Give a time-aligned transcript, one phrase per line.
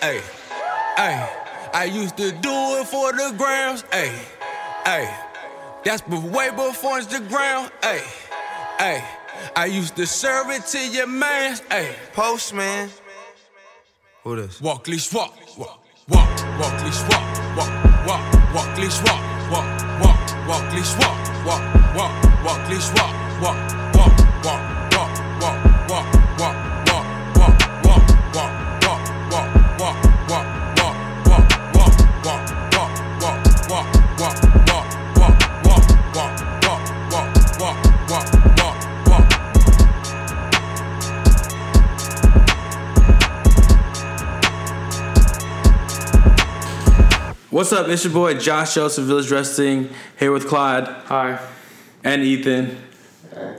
[0.00, 0.20] hey,
[0.96, 1.28] hey.
[1.72, 4.14] I used to do it for the grams, hey,
[4.84, 5.12] hey.
[5.84, 8.02] That's be- way before Instagram, hey,
[8.78, 9.04] hey.
[9.56, 11.96] I used to serve it to your mans, hey.
[12.12, 12.90] Postman.
[14.22, 14.60] Who this?
[14.60, 16.28] Walk, leash, walk, walk, walk,
[16.60, 22.44] walk, leash, walk, walk, walk, walk, leash, walk, walk, walk, walk, leash, walk, walk, walk,
[22.44, 23.83] walk, leash, walk, walk, walk, walk,
[47.54, 47.86] What's up?
[47.86, 49.88] It's your boy Josh Joseph, Village Wrestling,
[50.18, 51.38] here with Clyde Hi.
[52.02, 52.76] and Ethan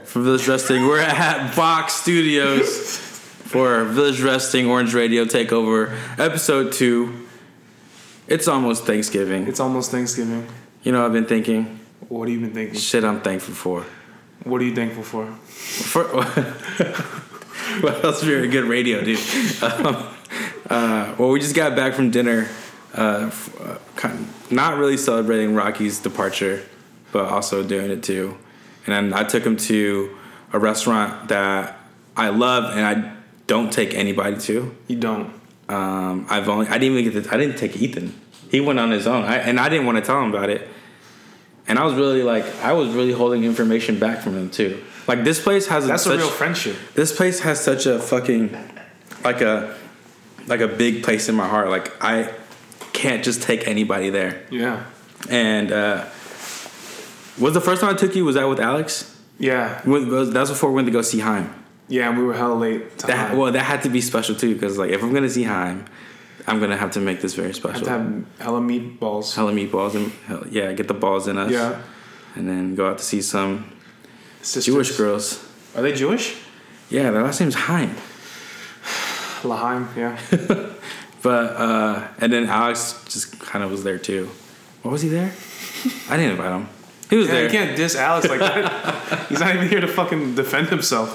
[0.04, 0.86] from Village Wrestling.
[0.86, 7.26] We're at Box Studios for Village Wrestling Orange Radio Takeover, Episode 2.
[8.28, 9.46] It's almost Thanksgiving.
[9.46, 10.46] It's almost Thanksgiving.
[10.82, 11.80] You know, I've been thinking,
[12.10, 12.78] What have you been thinking?
[12.78, 13.86] shit, I'm thankful for.
[14.44, 15.24] What are you thankful for?
[15.32, 16.04] for
[17.82, 19.18] well, that's very good radio, dude.
[19.62, 19.86] Um,
[20.68, 22.46] uh, well, we just got back from dinner.
[22.96, 26.64] Uh, uh, kind of not really celebrating Rocky's departure,
[27.12, 28.36] but also doing it too.
[28.86, 30.16] And then I took him to
[30.52, 31.78] a restaurant that
[32.16, 33.16] I love and I
[33.46, 34.74] don't take anybody to.
[34.88, 35.32] You don't.
[35.68, 38.18] Um, I've only I didn't even get to, I didn't take Ethan.
[38.50, 40.68] He went on his own, I, and I didn't want to tell him about it.
[41.68, 44.82] And I was really like I was really holding information back from him too.
[45.08, 46.76] Like this place has a That's such, a real friendship.
[46.94, 48.56] this place has such a fucking
[49.24, 49.76] like a
[50.46, 51.68] like a big place in my heart.
[51.68, 52.32] Like I
[53.02, 54.34] can't just take anybody there.
[54.50, 54.84] Yeah.
[55.28, 56.04] And uh
[57.38, 58.88] was the first time I took you was that with Alex?
[59.38, 59.80] Yeah.
[59.84, 61.46] When- was- That's before we went to go see Haim.
[61.88, 62.98] Yeah, and we were hella late.
[63.10, 65.84] That well, that had to be special too because like if I'm gonna see Haim,
[66.48, 67.84] I'm gonna have to make this very special.
[67.84, 69.34] to have hella meatballs.
[69.36, 70.10] Hella meatballs and
[70.52, 71.52] yeah, get the balls in us.
[71.52, 71.80] Yeah.
[72.34, 73.52] and then go out to see some
[74.42, 74.66] Sisters.
[74.66, 75.24] Jewish girls.
[75.76, 76.36] Are they Jewish?
[76.90, 77.90] Yeah, their last name's Haim.
[79.42, 80.16] Lahaim, yeah.
[81.26, 84.30] But uh, and then Alex just kind of was there too.
[84.82, 85.32] What was he there?
[86.08, 86.68] I didn't invite him.
[87.10, 87.44] He was yeah there.
[87.46, 89.26] you can't diss Alex like that.
[89.28, 91.10] He's not even here to fucking defend himself.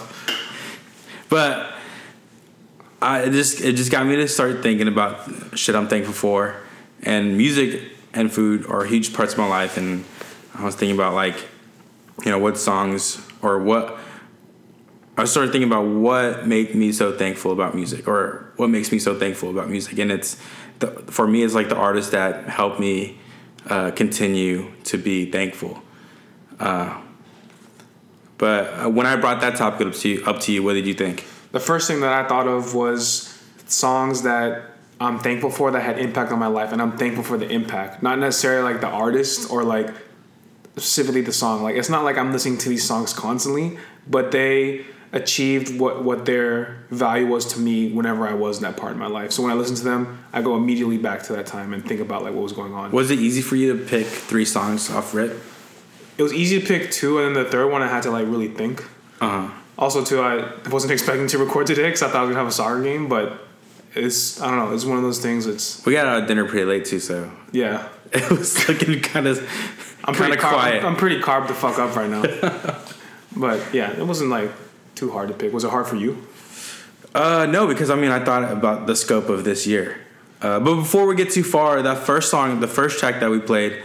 [1.29, 1.71] But
[3.01, 6.57] I it just it just got me to start thinking about shit I'm thankful for,
[7.03, 7.81] and music
[8.13, 9.77] and food are huge parts of my life.
[9.77, 10.03] And
[10.55, 11.37] I was thinking about like,
[12.25, 13.97] you know, what songs or what.
[15.21, 18.97] I started thinking about what made me so thankful about music, or what makes me
[18.97, 20.41] so thankful about music, and it's
[20.79, 23.19] the, for me it's like the artists that help me
[23.67, 25.83] uh, continue to be thankful.
[26.59, 26.99] Uh,
[28.39, 30.87] but uh, when I brought that topic up to you, up to you, what did
[30.87, 31.27] you think?
[31.51, 35.99] The first thing that I thought of was songs that I'm thankful for that had
[35.99, 38.01] impact on my life, and I'm thankful for the impact.
[38.01, 39.89] Not necessarily like the artist or like
[40.77, 41.61] specifically the song.
[41.61, 43.77] Like it's not like I'm listening to these songs constantly,
[44.07, 48.77] but they achieved what what their value was to me whenever I was in that
[48.77, 49.31] part of my life.
[49.31, 51.99] So when I listen to them, I go immediately back to that time and think
[51.99, 52.91] about like what was going on.
[52.91, 55.41] Was it easy for you to pick three songs off rip?
[56.17, 58.27] It was easy to pick two, and then the third one I had to like
[58.27, 58.83] really think.
[59.19, 59.53] Uh huh.
[59.77, 62.47] Also, too, I wasn't expecting to record today because I thought I was gonna have
[62.47, 63.41] a soccer game, but
[63.95, 64.75] it's I don't know.
[64.75, 65.47] It's one of those things.
[65.47, 67.89] It's We got out of dinner pretty late too, so yeah.
[68.13, 69.39] it was looking kind of
[70.03, 70.83] I'm kind pretty of carb, quiet.
[70.83, 72.21] I'm pretty carb the fuck up right now.
[73.35, 74.51] but yeah, it wasn't like
[75.01, 75.51] too hard to pick.
[75.51, 76.11] Was it hard for you?
[77.15, 79.99] Uh, no, because I mean, I thought about the scope of this year.
[80.41, 83.39] Uh, but before we get too far, that first song, the first track that we
[83.39, 83.81] played,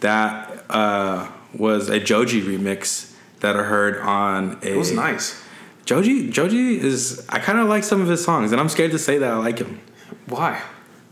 [0.00, 4.72] that uh, was a Joji remix that I heard on a.
[4.74, 5.40] It was nice.
[5.84, 7.26] Joji, Joji is.
[7.28, 9.36] I kind of like some of his songs, and I'm scared to say that I
[9.36, 9.80] like him.
[10.26, 10.60] Why?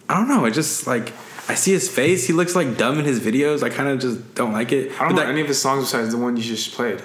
[0.08, 0.46] I don't know.
[0.46, 1.12] I just like.
[1.48, 2.26] I see his face.
[2.26, 3.62] He looks like dumb in his videos.
[3.62, 4.92] I kind of just don't like it.
[4.92, 7.02] I don't But know that- any of his songs besides the one you just played.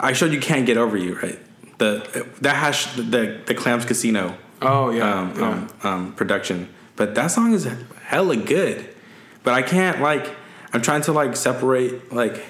[0.00, 1.38] I showed you "Can't Get Over You," right?
[1.78, 4.36] The that has the the Clams Casino.
[4.62, 5.48] Oh yeah, um, yeah.
[5.48, 6.72] um, um, production.
[6.96, 7.68] But that song is
[8.02, 8.88] hella good.
[9.42, 10.34] But I can't like.
[10.72, 12.44] I'm trying to like separate like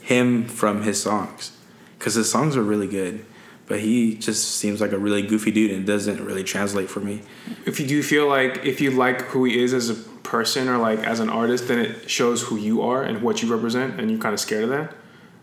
[0.00, 1.56] him from his songs
[1.98, 3.24] because his songs are really good.
[3.66, 7.22] But he just seems like a really goofy dude and doesn't really translate for me.
[7.66, 10.76] if you do feel like if you like who he is as a person or
[10.78, 14.10] like as an artist, then it shows who you are and what you represent, and
[14.10, 14.92] you're kind of scared of that,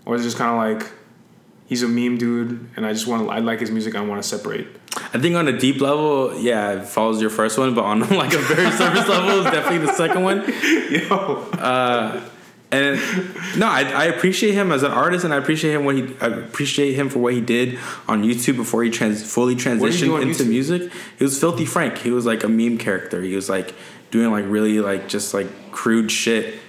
[0.05, 0.91] or is it just kind of like
[1.67, 4.21] he's a meme dude, and I just want to I like his music, I want
[4.21, 4.67] to separate.
[5.13, 8.33] I think on a deep level, yeah, it follows your first one, but on like
[8.33, 10.39] a very surface level, it's definitely the second one.
[10.89, 11.49] Yo,
[12.69, 12.99] And
[13.57, 16.27] no, I, I appreciate him as an artist, and I appreciate him what he I
[16.27, 17.79] appreciate him for what he did
[18.09, 20.49] on YouTube before he trans fully did he do transitioned into YouTube?
[20.49, 20.91] music.
[21.17, 21.99] He was Filthy Frank.
[21.99, 23.21] He was like a meme character.
[23.21, 23.73] He was like
[24.11, 26.59] doing like really like just like crude shit.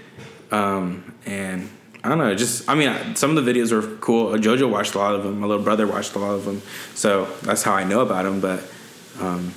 [0.53, 1.69] Um, and
[2.05, 4.31] I don't know, just I mean, some of the videos were cool.
[4.35, 5.41] Jojo watched a lot of them.
[5.41, 6.62] My little brother watched a lot of them,
[6.95, 8.41] so that's how I know about him.
[8.41, 8.62] But
[9.21, 9.53] um,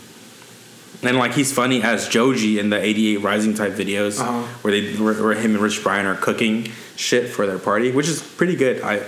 [1.03, 4.41] and like he's funny as Joji in the 88rising type videos, Uh-huh.
[4.63, 8.07] where they where, where him and Rich Brian are cooking shit for their party, which
[8.07, 8.81] is pretty good.
[8.81, 9.01] I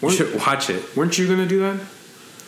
[0.00, 0.96] Weren't- should watch it.
[0.96, 1.76] weren't you gonna do that?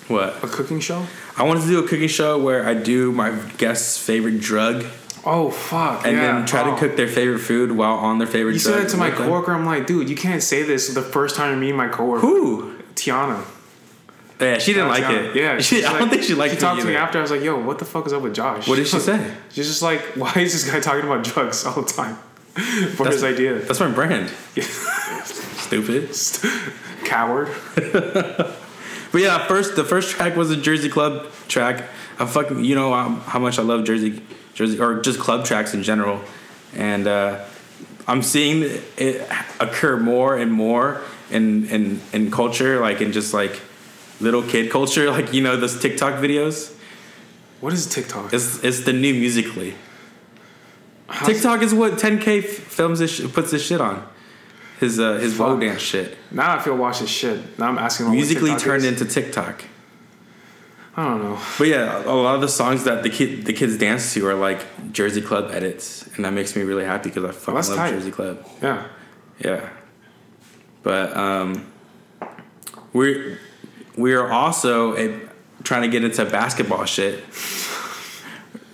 [0.09, 1.07] What A cooking show?
[1.37, 4.85] I wanted to do a cooking show where I do my guest's favorite drug
[5.25, 6.07] Oh fuck!
[6.07, 6.33] and yeah.
[6.39, 6.73] then try Oh.
[6.75, 8.53] to cook their favorite food while on their favorite.
[8.55, 9.53] You said that to my coworker.
[9.53, 12.21] I'm like, dude, you can't say this the first time you meet my coworker.
[12.27, 12.79] Who?
[12.95, 13.45] Tiana.
[14.41, 15.31] Yeah, she didn't like Tiana.
[15.31, 15.37] it.
[15.37, 16.57] Yeah, she, I don't think she liked it.
[16.57, 17.19] She talked to me after.
[17.19, 18.67] I was like, yo, what the fuck is up with Josh?
[18.67, 19.35] What did she say?
[19.50, 22.17] She's just like, why is this guy talking about drugs all the time?
[22.97, 23.59] For his idea.
[23.61, 24.29] That's my brand.
[24.57, 26.11] Stupid.
[27.05, 27.49] Coward.
[29.12, 31.85] But yeah, first the first track was a Jersey Club track.
[32.19, 34.23] I fucking you know um, how much I love Jersey,
[34.61, 36.21] Jersey or just club tracks in general,
[36.75, 37.43] and uh,
[38.07, 38.62] I'm seeing
[38.99, 39.26] it
[39.59, 41.00] occur more and more
[41.31, 43.59] in in in culture, like in just like
[44.21, 46.76] little kid culture, like you know those TikTok videos.
[47.62, 48.35] What is TikTok?
[48.35, 49.73] It's it's the new Musical.ly.
[51.09, 54.07] How's- TikTok is what 10K f- films this sh- puts this shit on.
[54.79, 55.61] His uh his Fuck.
[55.61, 56.17] dance shit.
[56.31, 57.59] Now I feel watch this shit.
[57.59, 58.11] Now I'm asking.
[58.11, 58.93] Musical.ly turned is.
[59.00, 59.64] into TikTok.
[60.97, 61.39] I don't know.
[61.57, 64.35] But yeah, a lot of the songs that the kid the kids dance to are
[64.35, 67.91] like Jersey Club edits, and that makes me really happy because I fucking love tight.
[67.91, 68.47] Jersey Club.
[68.63, 68.87] Yeah.
[69.43, 69.71] Yeah,
[70.83, 71.73] but um,
[72.93, 73.39] we're
[73.97, 75.19] we are also a,
[75.63, 77.25] trying to get into basketball shit.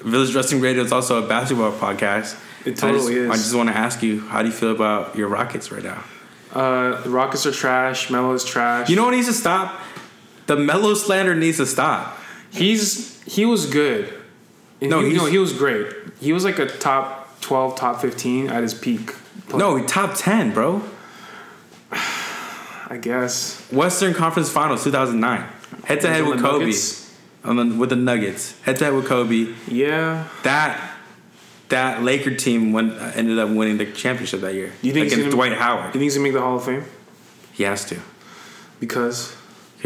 [0.00, 2.36] Village Wrestling Radio is also a basketball podcast.
[2.64, 3.30] It I totally just, is.
[3.30, 6.02] I just want to ask you, how do you feel about your Rockets right now?
[6.52, 8.10] Uh, the Rockets are trash.
[8.10, 8.88] Melo is trash.
[8.88, 9.80] You know what needs to stop?
[10.46, 12.18] The Melo slander needs to stop.
[12.50, 14.12] he's he was good.
[14.80, 15.86] No, he, no, he was great.
[16.20, 19.14] He was like a top twelve, top fifteen at his peak.
[19.48, 20.82] play, No, top ten, bro.
[21.90, 23.60] I guess.
[23.72, 25.44] Western Conference Finals 2009.
[25.84, 26.60] Head to head with Kobe.
[26.66, 27.14] Nuggets?
[27.44, 28.60] On the, with the Nuggets.
[28.62, 29.54] Head to head with Kobe.
[29.68, 30.28] Yeah.
[30.44, 30.92] That
[31.68, 34.72] that Laker team went, uh, ended up winning the championship that year.
[34.82, 35.86] You think he's against gonna- Dwight Howard.
[35.86, 36.84] You think he's gonna make the Hall of Fame?
[37.52, 37.98] He has to.
[38.78, 39.34] Because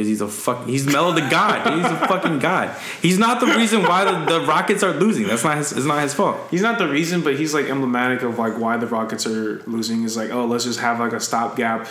[0.00, 0.66] Because he's a fuck.
[0.66, 1.76] He's Melo the God.
[1.76, 2.74] He's a fucking god.
[3.02, 5.26] He's not the reason why the, the Rockets are losing.
[5.26, 5.72] That's not his.
[5.72, 6.38] It's not his fault.
[6.50, 10.04] he's not the reason, but he's like emblematic of like why the Rockets are losing.
[10.04, 11.86] Is like, oh, let's just have like a stopgap,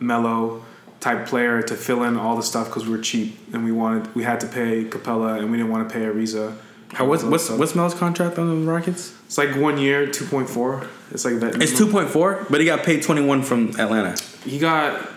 [0.00, 0.64] Melo
[1.00, 4.14] type player to fill in all the stuff because we were cheap and we wanted
[4.14, 6.56] we had to pay Capela and we didn't want to pay Ariza.
[6.94, 9.14] How, what's what's what's Melo's contract on the Rockets?
[9.26, 10.86] It's like one year, two point four.
[11.10, 11.60] It's like that.
[11.60, 14.16] It's two point four, but he got paid twenty one from Atlanta.
[14.44, 15.10] He got.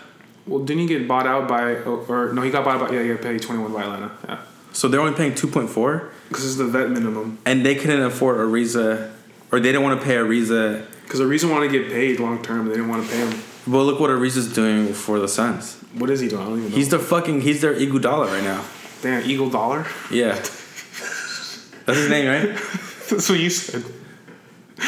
[0.46, 2.42] Well, didn't he get bought out by or, or no?
[2.42, 2.88] He got bought out.
[2.88, 4.10] By, yeah, he got paid twenty one by Atlanta.
[4.28, 4.38] Yeah,
[4.72, 7.38] So they're only paying two point four, because it's the vet minimum.
[7.44, 9.10] and they couldn't afford Ariza,
[9.50, 12.66] or they didn't want to pay Ariza Because reason wanted to get paid long term,
[12.66, 13.42] they didn't want to pay him.
[13.66, 15.74] Well, look what Ariza's doing for the Suns.
[15.94, 16.42] What is he doing?
[16.42, 16.76] I don't even know.
[16.76, 17.40] He's the fucking.
[17.40, 18.64] He's their Iguodala right now.
[19.02, 19.86] damn Eagle Dollar.
[20.10, 20.34] Yeah.
[20.34, 22.56] That's his name, right?
[23.10, 23.84] That's what you said.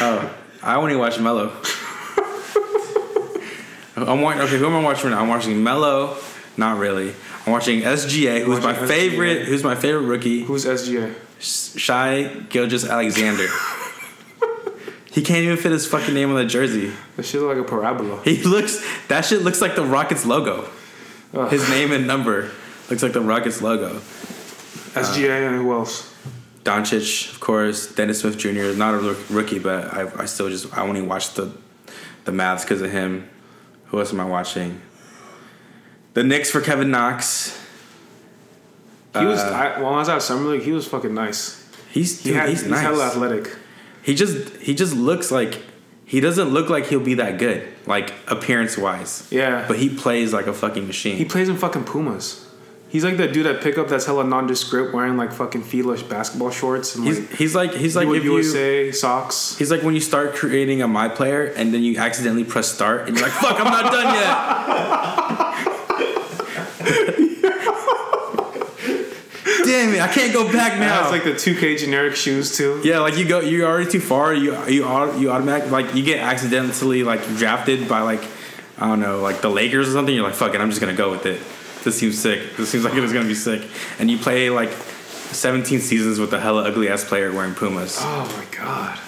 [0.01, 1.51] Oh, I only watch Melo.
[4.07, 4.41] I'm watching.
[4.41, 5.21] Okay, who am I watching right now?
[5.21, 6.17] I'm watching Melo.
[6.57, 7.13] Not really.
[7.45, 9.41] I'm watching SGA, who's my watching favorite.
[9.41, 9.45] SGA.
[9.45, 10.43] Who's my favorite rookie?
[10.43, 11.15] Who's SGA?
[11.39, 13.47] Shy Gilgis Alexander.
[15.11, 16.91] he can't even fit his fucking name on the jersey.
[17.15, 18.21] That shit look like a parabola.
[18.23, 18.83] He looks.
[19.07, 20.69] That shit looks like the Rockets logo.
[21.33, 21.49] Ugh.
[21.49, 22.51] His name and number
[22.89, 23.97] looks like the Rockets logo.
[23.97, 26.13] Uh, SGA and who else?
[26.63, 27.93] Doncic, of course.
[27.93, 28.49] Dennis Smith Jr.
[28.49, 31.51] is not a rookie, but I, I still just I only watch the
[32.25, 33.29] the Mavs because of him.
[33.89, 34.81] Who else am I watching?
[36.13, 37.55] The Knicks for Kevin Knox.
[39.17, 40.61] He was Uh, I, while I was at summer league.
[40.61, 41.67] He was fucking nice.
[41.89, 42.81] He's He dude, had, he's, he's nice.
[42.81, 43.55] hella athletic.
[44.03, 45.61] He just he just looks like
[46.05, 49.27] he doesn't look like he'll be that good, like appearance wise.
[49.31, 51.17] Yeah, But he plays like a fucking machine.
[51.17, 52.45] he plays in fucking Pumas.
[52.89, 56.95] He's like that dude at pickup that's hella nondescript, wearing like fucking feelish basketball shorts
[56.95, 59.55] and he's like he's like he's like if you USA socks.
[59.59, 63.07] He's like when you start creating a my player and then you accidentally press start
[63.07, 65.49] and you're like, fuck, I'm not done yet.
[69.65, 71.03] Damn it, I can't go back now.
[71.03, 72.81] has like the 2K generic shoes too.
[72.83, 74.33] yeah, like you go, you're already too far.
[74.33, 74.83] You you
[75.19, 78.23] you automatic like you get accidentally like drafted by like
[78.79, 80.15] I don't know like the Lakers or something.
[80.15, 81.39] You're like, fuck it, I'm just gonna go with it.
[81.83, 82.55] This seems sick.
[82.57, 83.67] This seems like it was gonna be sick.
[83.99, 87.97] And you play like 17 seasons with a hella ugly ass player wearing Pumas.
[88.01, 88.99] Oh my god.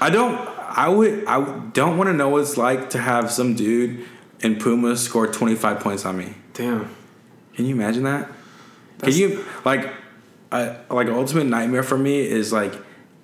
[0.00, 0.36] I don't.
[0.74, 1.24] I would.
[1.26, 4.04] I don't want to know what it's like to have some dude
[4.40, 6.34] in Puma score 25 points on me.
[6.54, 6.94] Damn.
[7.54, 8.28] Can you imagine that?
[8.98, 9.92] That's- Can you like,
[10.50, 12.74] I like ultimate nightmare for me is like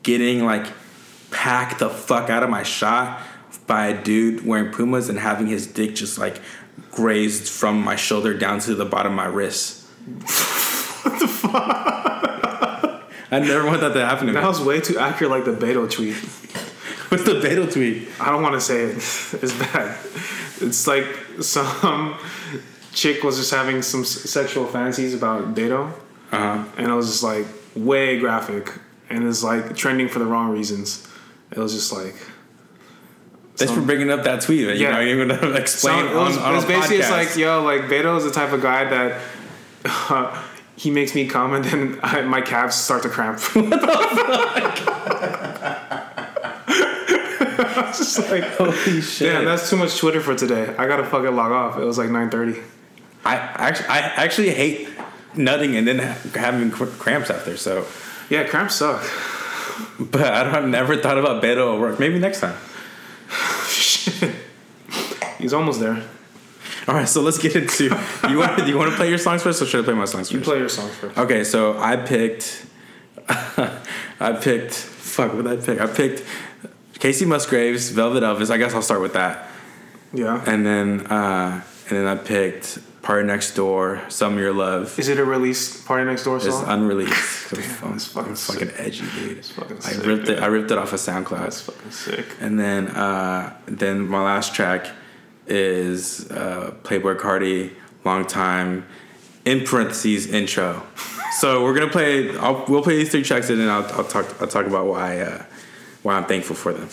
[0.02, 0.66] getting like
[1.30, 3.20] packed the fuck out of my shot
[3.66, 6.40] by a dude wearing Pumas and having his dick just like
[6.90, 9.84] grazed from my shoulder down to the bottom of my wrist.
[11.04, 11.54] what the fuck?
[13.30, 14.40] I never want that to happen to me.
[14.40, 16.14] That was way too accurate, like the Beto tweet.
[17.10, 18.08] What's the Beto tweet?
[18.20, 18.96] I don't want to say it.
[18.96, 19.98] It's bad.
[20.60, 21.04] It's like
[21.40, 22.16] some
[22.92, 25.92] chick was just having some sexual fantasies about Beto,
[26.32, 26.64] Uh huh.
[26.78, 28.72] and it was just like way graphic,
[29.10, 31.06] and it's like trending for the wrong reasons.
[31.50, 32.14] It was just like
[33.58, 34.60] Thanks for bringing up that tweet.
[34.60, 34.90] You're Yeah.
[34.92, 37.62] not even gonna explain So it was, on, on it was basically it's like yo
[37.62, 39.20] like Beto is the type of guy that
[39.84, 40.42] uh,
[40.76, 43.40] he makes me come and then I, my calves start to cramp.
[47.60, 49.32] It's just like Holy shit!
[49.32, 50.74] damn, that's too much Twitter for today.
[50.76, 51.78] I gotta fucking log off.
[51.78, 52.60] It was like nine thirty.
[53.24, 54.88] I actually, I actually hate
[55.34, 57.56] nutting and then having cramps after.
[57.56, 57.86] So,
[58.30, 59.02] Yeah, cramps suck.
[59.98, 61.98] but I don't have never thought about Beto at work.
[61.98, 62.56] Maybe next time.
[63.68, 64.34] Shit.
[65.38, 66.02] He's almost there.
[66.86, 67.84] All right, so let's get into.
[68.28, 68.56] You want?
[68.56, 70.32] Do you want to play your songs first, or should I play my songs first?
[70.32, 71.18] You play your songs first.
[71.18, 72.66] Okay, so I picked.
[73.28, 74.72] I picked.
[74.74, 75.80] Fuck, what did I pick?
[75.80, 76.24] I picked
[76.94, 78.50] Kacey Musgraves, Velvet Elvis.
[78.50, 79.48] I guess I'll start with that.
[80.14, 80.42] Yeah.
[80.46, 82.78] And then, uh, and then I picked
[83.08, 84.98] PartyNextDoor, Some Your Love.
[84.98, 86.60] Is it a released PartyNextDoor song?
[86.60, 87.54] It's unreleased.
[87.54, 89.42] Damn, that's fucking I'm fucking edgy, dude.
[89.46, 90.42] fucking I sick, ripped it.
[90.42, 91.40] I ripped it off of SoundCloud.
[91.40, 92.26] That's fucking sick.
[92.38, 94.88] And then, uh, then my last track
[95.46, 97.72] is uh, Playboi Carti,
[98.04, 98.86] long time,
[99.46, 100.82] in parentheses intro.
[101.38, 102.36] so we're gonna play.
[102.36, 104.26] I'll, we'll play these three tracks, and then I'll, I'll talk.
[104.38, 105.44] I'll talk about why uh,
[106.02, 106.90] why I'm thankful for them.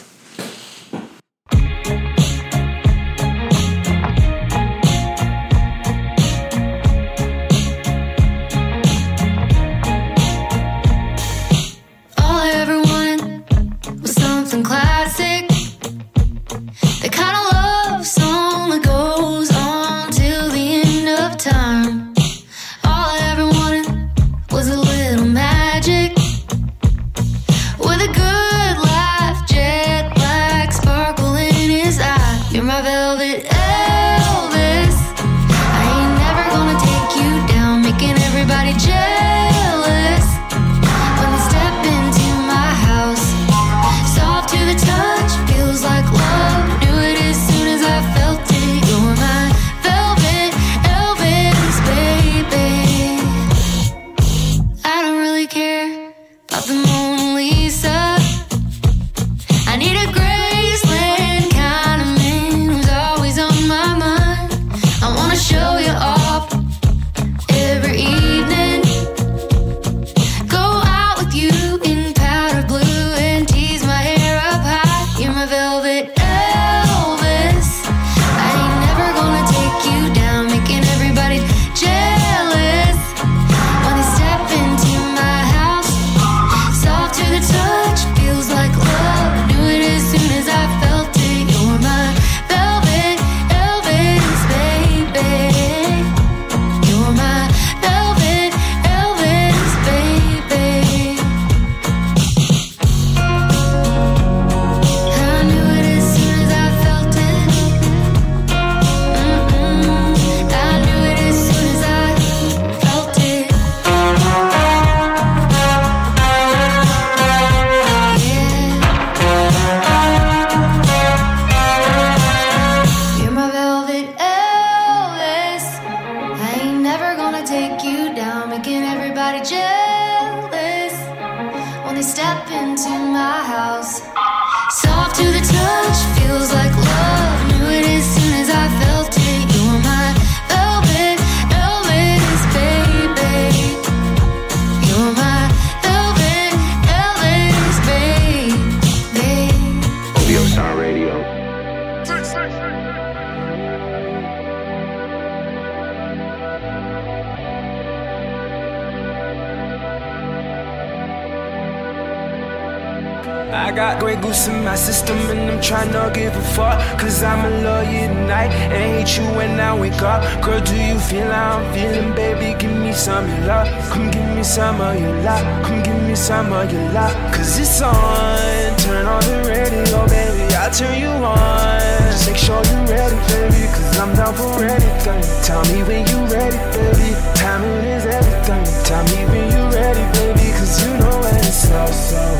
[164.45, 166.99] Goose in my system and I'm trying to give a fuck.
[166.99, 170.21] Cause I'ma love you tonight and hate you when I wake up.
[170.43, 172.57] Girl, do you feel how I'm feeling, baby?
[172.59, 173.67] Give me some of your love.
[173.89, 175.65] Come give me some of your love.
[175.65, 177.13] Come give me some of your love.
[177.33, 178.77] Cause it's on.
[178.77, 180.53] Turn on the radio, baby.
[180.55, 181.79] I'll turn you on.
[182.11, 183.67] Just make sure you're ready, baby.
[183.73, 185.21] Cause I'm down for anything.
[185.43, 187.09] Tell me when you're ready, baby.
[187.35, 188.65] Timing is everything.
[188.85, 190.51] Tell me when you're ready, baby.
[190.57, 192.35] Cause you know when it's so, so.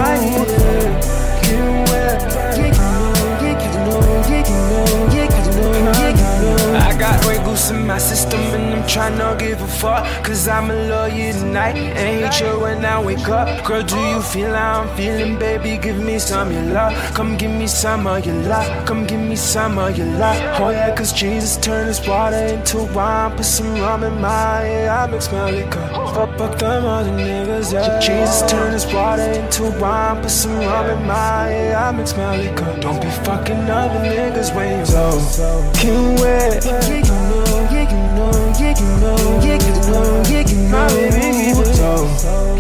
[6.76, 10.04] I got Grey Goose in my system and I'm trying to give a fuck.
[10.24, 13.64] Cause I'ma love you tonight and hate you when I wake up.
[13.66, 15.78] Girl, do you feel how I'm feeling, baby?
[15.78, 16.94] Give me some of your love.
[17.14, 18.86] Come give me some of your love.
[18.88, 20.62] Come give me some of your love.
[20.62, 23.36] Oh yeah, cause Jesus turned his water into wine.
[23.38, 24.90] Put some rum in my head.
[24.90, 25.88] I mix my liquor.
[26.14, 28.00] Fuck up them other niggas, yeah.
[28.00, 30.22] Jesus turned his water into wine.
[30.22, 31.76] Put some rum in my head.
[31.76, 32.78] I mix my liquor.
[32.80, 35.72] Don't be fucking other niggas when you're go.
[35.74, 36.16] Can
[36.66, 36.84] wet.
[36.88, 40.72] Yeah, you know, yeah, you know, yeah, you know, yeah, you know, yeah, you know.
[40.72, 41.78] My baby, keep it.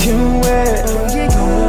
[0.01, 0.89] Can wet.
[1.13, 1.62] Yeah, you know,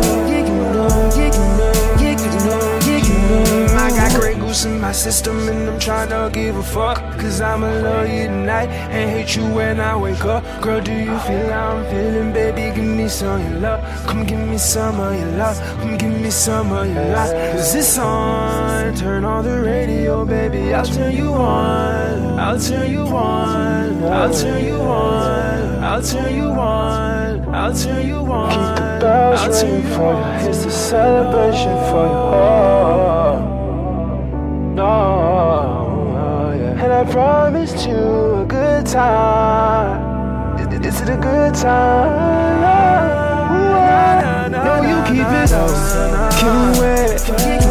[4.15, 6.99] Goose in my system and I'm trying to give a fuck.
[7.19, 10.45] Cause I'ma love you tonight and hate you when I wake up.
[10.63, 12.75] Girl, do you feel how I'm feeling, baby?
[12.75, 14.07] Give me some of your love.
[14.07, 15.59] Come give me some of your love.
[15.81, 17.33] Come give me some of your love.
[17.53, 18.95] Cause it's on.
[18.95, 20.73] Turn on the radio, baby.
[20.73, 22.39] I'll turn you on.
[22.39, 24.05] I'll turn you on.
[24.05, 25.85] I'll turn you on.
[25.85, 27.55] I'll turn you on.
[27.55, 28.51] I'll turn you on.
[28.51, 30.49] Keep the bells ringing for you.
[30.49, 32.25] It's a celebration for you.
[32.35, 33.44] Oh,
[34.75, 36.83] no, yeah.
[36.83, 40.59] And I promised you a good time.
[40.59, 42.63] Is, is it a good time?
[42.65, 44.49] Ah.
[44.51, 46.31] No, you keep it low.
[46.39, 47.64] Can wait.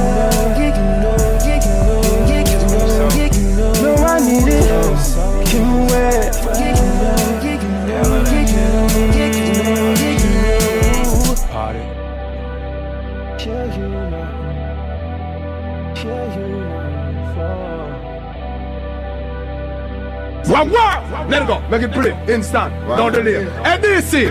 [20.46, 21.28] Wow, wow!
[21.30, 21.62] Let it go.
[21.70, 22.12] Make it play.
[22.28, 22.74] Instant.
[22.98, 23.46] Don't delay.
[23.64, 24.28] NDC.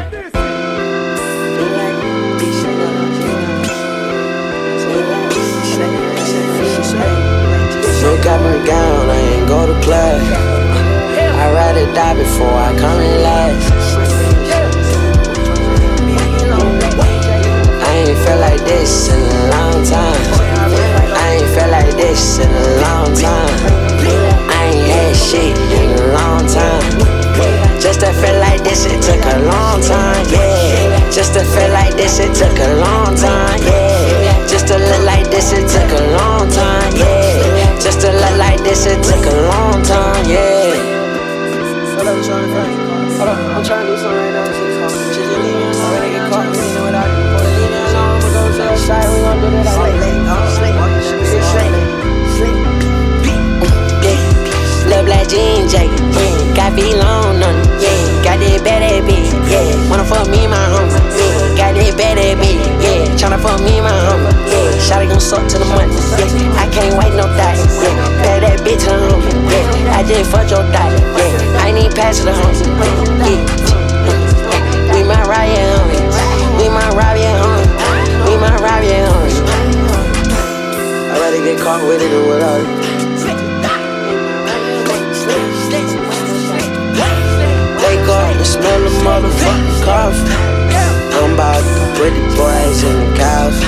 [8.02, 10.22] Look got me gown, I ain't go to class.
[11.40, 13.72] I'd rather die before I come in last.
[17.80, 20.20] I ain't felt like this in a long time.
[21.16, 24.31] I ain't felt like this in a long time.
[25.12, 26.88] Had shit in a long time.
[27.76, 31.10] Just to feel like this, it took a long time, yeah.
[31.12, 34.48] Just to feel like this, it took a long time, yeah.
[34.48, 37.76] Just to look like this, it took a long time, yeah.
[37.76, 40.80] Just to look like this, it took a long time, yeah.
[41.92, 42.48] Hold up, I'm to.
[43.20, 44.48] Hold up, I'm trying to do something right now.
[44.48, 45.92] Just leave me alone.
[45.92, 47.20] When I get caught, we know what I do.
[47.52, 49.12] Leave me alone, I'ma go to the side.
[49.12, 49.91] We gon' do that
[56.72, 56.80] yeah.
[56.80, 58.24] Got V long on it, yeah.
[58.24, 59.90] Got that bad bitch, yeah.
[59.90, 61.56] Wanna fuck me, my homie, yeah.
[61.56, 63.04] Got that bad bitch, yeah.
[63.16, 64.80] Tryna fuck me, my homie, yeah.
[64.80, 66.60] Shawty gon' suck to the money, yeah.
[66.60, 67.92] I can't wait no thought, yeah.
[68.22, 69.96] Pay that bitch to the homie, yeah.
[69.96, 71.60] I just fucked your thought, yeah.
[71.60, 72.64] I even pass to homie,
[73.20, 73.44] yeah.
[74.92, 76.00] We might ride, homie.
[76.56, 77.68] We might ride, yeah, homie.
[78.28, 79.44] We might ride, yeah, homie.
[81.12, 82.82] I'd rather get caught with it than without it.
[85.72, 86.11] Wake
[88.42, 90.26] up smell the motherfucking coffee.
[91.14, 91.86] I'm about the
[92.34, 93.66] boys and the coffee.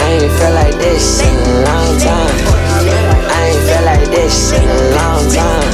[0.00, 2.36] I ain't felt like this in a long time.
[3.28, 5.68] I ain't felt like this in a long time.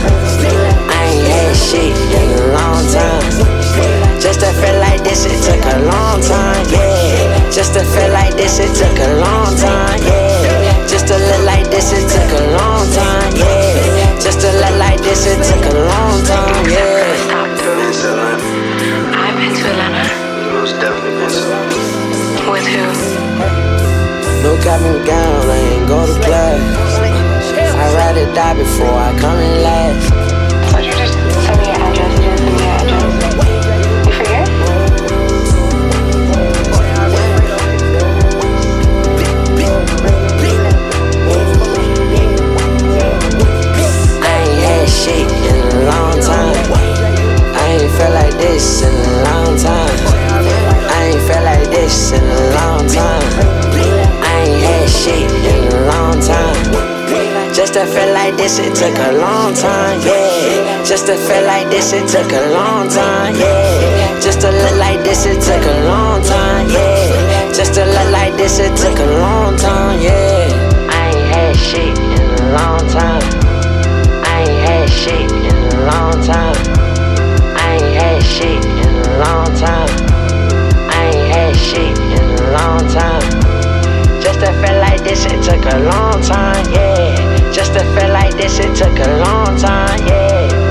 [0.91, 3.23] I ain't had shit in a long time.
[4.19, 7.51] Just to feel like this, it took a long time, yeah.
[7.51, 10.87] Just to feel like this, it took a long time, yeah.
[10.87, 13.92] Just to look like this, it took a long time, yeah.
[14.23, 17.03] Just to look like this, it took a long time, yeah.
[17.35, 18.47] I've been to Atlanta.
[19.19, 20.07] I've been to Atlanta.
[20.55, 22.87] Most definitely been to With who?
[24.45, 26.63] No cap been gone, I ain't go to class.
[27.75, 30.32] I ride or die before I come in last.
[45.03, 46.55] shit in a long time.
[47.59, 49.99] I ain't felt like this in a long time.
[50.95, 53.27] I ain't felt like this in a long time.
[54.23, 57.03] I ain't had shit in a long time.
[57.53, 60.85] Just to feel like this, it took a long time, yeah.
[60.85, 64.21] Just to feel like this, it took a long time, yeah.
[64.21, 67.53] Just to look like this, it took a long time, yeah.
[67.53, 69.22] Just to look like this, it took a long time.
[75.03, 76.55] Shit in a long time.
[77.59, 79.91] I ain't had shit in a long time.
[80.95, 83.27] I ain't had shit in a long time.
[84.23, 87.51] Just to feel like this, it took a long time, yeah.
[87.53, 90.62] Just to feel like this, it took a long time, yeah.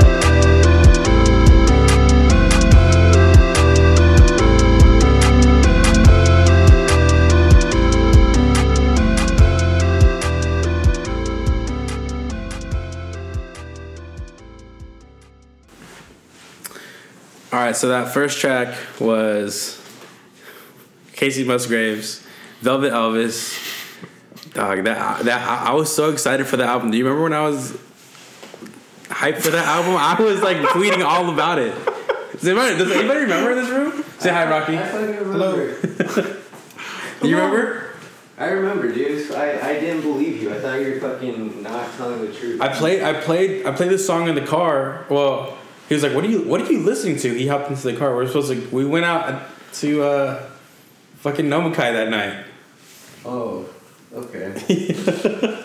[17.72, 19.80] Right, so that first track was
[21.14, 22.22] Kacey Musgraves,
[22.60, 23.56] Velvet Elvis.
[24.52, 26.90] Dog, that that I, I was so excited for that album.
[26.90, 27.72] Do you remember when I was
[29.04, 29.94] hyped for that album?
[29.96, 31.74] I was like tweeting all about it.
[32.32, 34.04] Does anybody, does anybody remember in this room?
[34.18, 34.76] Say hi, Rocky.
[34.76, 35.74] Hello.
[37.22, 37.94] Do you remember?
[38.36, 39.32] I remember, dude.
[39.32, 40.52] I, I didn't believe you.
[40.52, 42.60] I thought you were fucking not telling the truth.
[42.60, 45.06] I played I played I played this song in the car.
[45.08, 45.56] Well,
[45.92, 47.94] he was like, "What are you What are you listening to?" He hopped into the
[47.94, 48.16] car.
[48.16, 48.66] We are supposed to.
[48.74, 49.42] We went out
[49.74, 50.42] to uh,
[51.16, 52.46] fucking Nomakai that night.
[53.26, 53.68] Oh,
[54.14, 54.54] okay.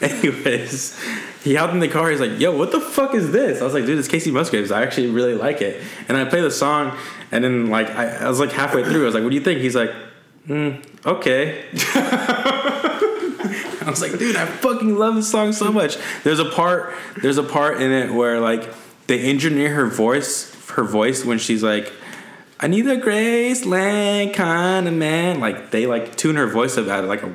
[0.00, 1.00] Anyways,
[1.42, 2.08] he hopped in the car.
[2.10, 4.70] He's like, "Yo, what the fuck is this?" I was like, "Dude, it's Kacey Musgraves.
[4.70, 6.96] I actually really like it." And I play the song,
[7.32, 9.02] and then like I, I was like halfway through.
[9.02, 9.90] I was like, "What do you think?" He's like,
[10.46, 11.64] mm, "Okay."
[13.90, 16.94] I was like, "Dude, I fucking love this song so much." There's a part.
[17.20, 18.68] There's a part in it where like
[19.06, 21.92] they engineer her voice, her voice when she's like.
[22.62, 25.40] I need a Graceland kind of man.
[25.40, 27.32] Like they like tune her voice up at like a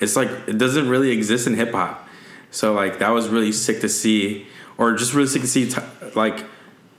[0.00, 2.08] it's like it doesn't really exist in hip hop.
[2.50, 4.46] So like that was really sick to see,
[4.78, 5.82] or just really sick to see, t-
[6.14, 6.44] like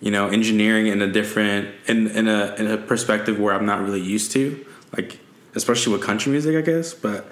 [0.02, 3.82] you know, engineering in a different in in a in a perspective where I'm not
[3.82, 5.20] really used to, like
[5.56, 6.94] especially with country music, I guess.
[6.94, 7.28] But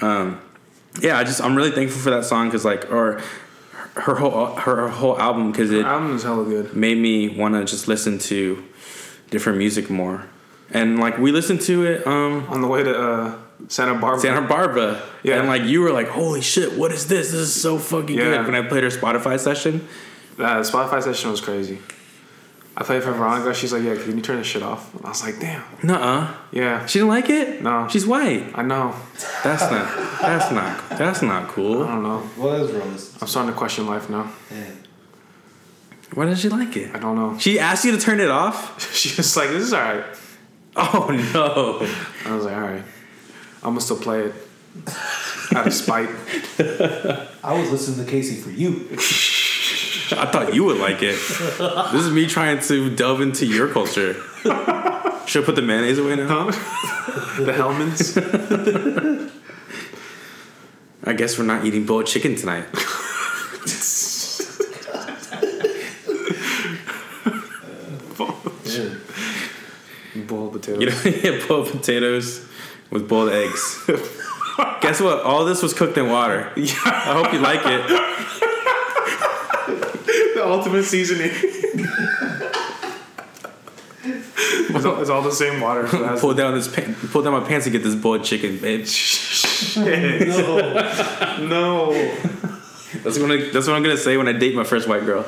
[0.00, 0.40] um,
[1.00, 3.20] yeah, I just I'm really thankful for that song because like or
[3.96, 6.74] her whole her whole album because it album is hella good.
[6.74, 8.62] made me want to just listen to
[9.30, 10.26] different music more.
[10.70, 14.20] And like we listened to it um On the way to uh, Santa Barbara.
[14.20, 15.02] Santa Barbara.
[15.22, 15.38] Yeah.
[15.38, 17.30] And like you were like, holy shit, what is this?
[17.30, 18.24] This is so fucking Yeah.
[18.42, 18.46] good.
[18.46, 19.86] When I played her Spotify session.
[20.38, 21.78] That Spotify session was crazy.
[22.76, 23.54] I played for Veronica.
[23.54, 26.34] She's like, "Yeah, can you turn this shit off?" And I was like, "Damn." Nuh-uh.
[26.50, 26.86] Yeah.
[26.86, 27.62] She didn't like it?
[27.62, 27.86] No.
[27.88, 28.50] She's white.
[28.54, 28.94] I know.
[29.44, 31.84] That's not that's not that's not cool.
[31.84, 32.18] I don't know.
[32.36, 34.30] What is wrong I'm starting to question life now.
[36.14, 36.94] Why did she like it?
[36.94, 37.38] I don't know.
[37.38, 38.80] She asked you to turn it off?
[38.94, 40.04] She was like, "This is alright."
[40.76, 41.86] Oh no.
[42.28, 42.82] I was like, "All right,
[43.62, 44.34] I'm gonna still play it
[45.54, 46.08] out of spite."
[47.44, 48.96] I was listening to Kacey for you.
[50.12, 51.16] I thought you would like it.
[51.92, 54.14] This is me trying to delve into your culture.
[55.26, 56.50] Should I put the mayonnaise away now?
[56.50, 58.18] the Hellmann's.
[61.04, 62.66] I guess we're not eating boiled chicken tonight.
[70.26, 70.80] Boiled potatoes.
[70.80, 72.46] You know, yeah, boiled potatoes
[72.90, 73.84] with boiled eggs.
[74.80, 75.22] Guess what?
[75.22, 76.52] All this was cooked in water.
[76.56, 76.74] Yeah.
[76.84, 78.33] I hope you like it.
[80.54, 81.30] The ultimate seasoning.
[84.74, 85.88] it's, all, it's all the same water.
[85.88, 88.86] So pull down this pan- pull down my pants to get this boiled chicken, bitch.
[89.74, 90.28] Shit.
[91.48, 91.92] no.
[93.02, 95.26] That's what I, that's what I'm gonna say when I date my first white girl.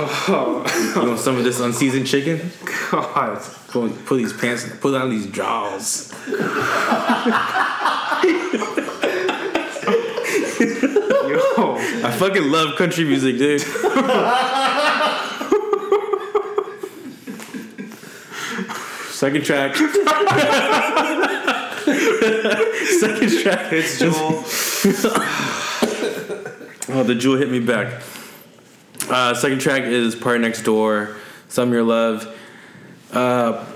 [0.00, 0.64] Oh,
[1.02, 2.50] You want some of this unseasoned chicken?
[2.90, 3.40] God.
[3.68, 6.12] Pull, pull these pants, pull down these jaws.
[11.28, 11.76] Yo.
[12.04, 13.60] I fucking love country music, dude.
[19.18, 19.76] Second track.
[23.00, 23.72] Second track.
[23.72, 24.44] It's Jewel.
[26.90, 28.02] Oh, the jewel hit me back.
[29.10, 31.16] Uh, second track is Part Next Door,
[31.48, 32.34] Some Your Love.
[33.12, 33.66] Uh,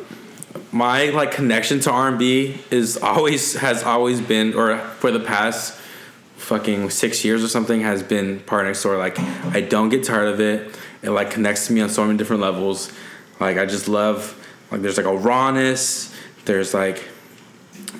[0.72, 5.78] my like connection to R&B is always has always been, or for the past
[6.42, 8.98] fucking six years or something, has been PartyNextDoor.
[8.98, 9.18] Like
[9.55, 10.74] I don't get tired of it.
[11.02, 12.92] It like connects to me on so many different levels.
[13.40, 14.38] Like I just love
[14.70, 16.14] like there's like a rawness.
[16.44, 17.09] There's like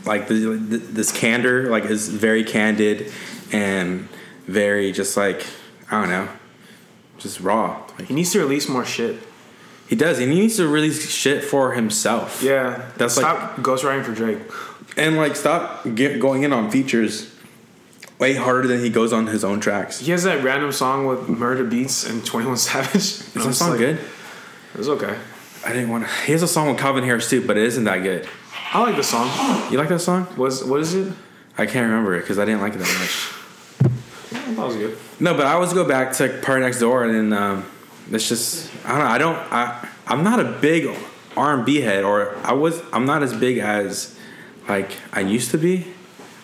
[0.05, 3.13] like the, the, this candor like is very candid
[3.53, 4.09] and
[4.47, 5.47] very just like
[5.91, 6.29] I don't know,
[7.19, 7.83] just raw.
[7.99, 9.17] Like He needs to release more shit.
[9.89, 10.19] he does.
[10.19, 12.43] He needs to release shit for himself.
[12.43, 12.91] Yeah.
[12.97, 14.39] That's like- Stop ghostwriting for Drake.
[14.97, 17.32] and like stop get going in on features
[18.23, 19.99] way harder than he goes on his own tracks.
[19.99, 22.95] He has that random song with Murda Beatz and Twenty One Savage.
[22.95, 23.99] Is that song good?
[24.75, 25.19] It was okay.
[25.67, 26.11] I didn't want to.
[26.25, 28.29] He has a song with Calvin Harris too, but it isn't that good.
[28.73, 29.29] I like the song.
[29.73, 30.29] You like that song?
[30.37, 31.13] Was what is it?
[31.59, 33.93] I can't remember it because I didn't like it that much.
[34.33, 34.99] I thought it was good.
[35.21, 37.71] No, but I always go back to PartyNextDoor, and then um,
[38.11, 39.11] it's just I don't know.
[39.11, 39.53] I don't.
[39.53, 40.89] I I'm not a big
[41.37, 42.81] R and B head, or I was.
[42.93, 44.17] I'm not as big as
[44.69, 45.87] like I used to be.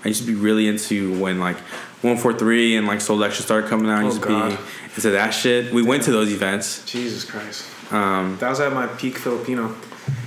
[0.05, 1.57] I used to be really into when like
[2.03, 3.99] 143 and like Soul Lecture started coming out.
[3.99, 4.51] I Oh, used to God.
[4.51, 4.57] be
[4.97, 5.73] into that shit.
[5.73, 6.85] We went to those events.
[6.85, 7.65] Jesus Christ.
[7.93, 9.75] Um, That was at my peak Filipino.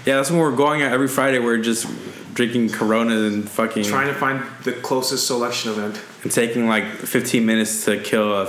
[0.06, 1.40] yeah, that's when we're going out every Friday.
[1.40, 1.88] We're just
[2.34, 6.00] drinking Corona and fucking Trying to find the closest selection event.
[6.24, 8.44] and taking like 15 minutes to kill a,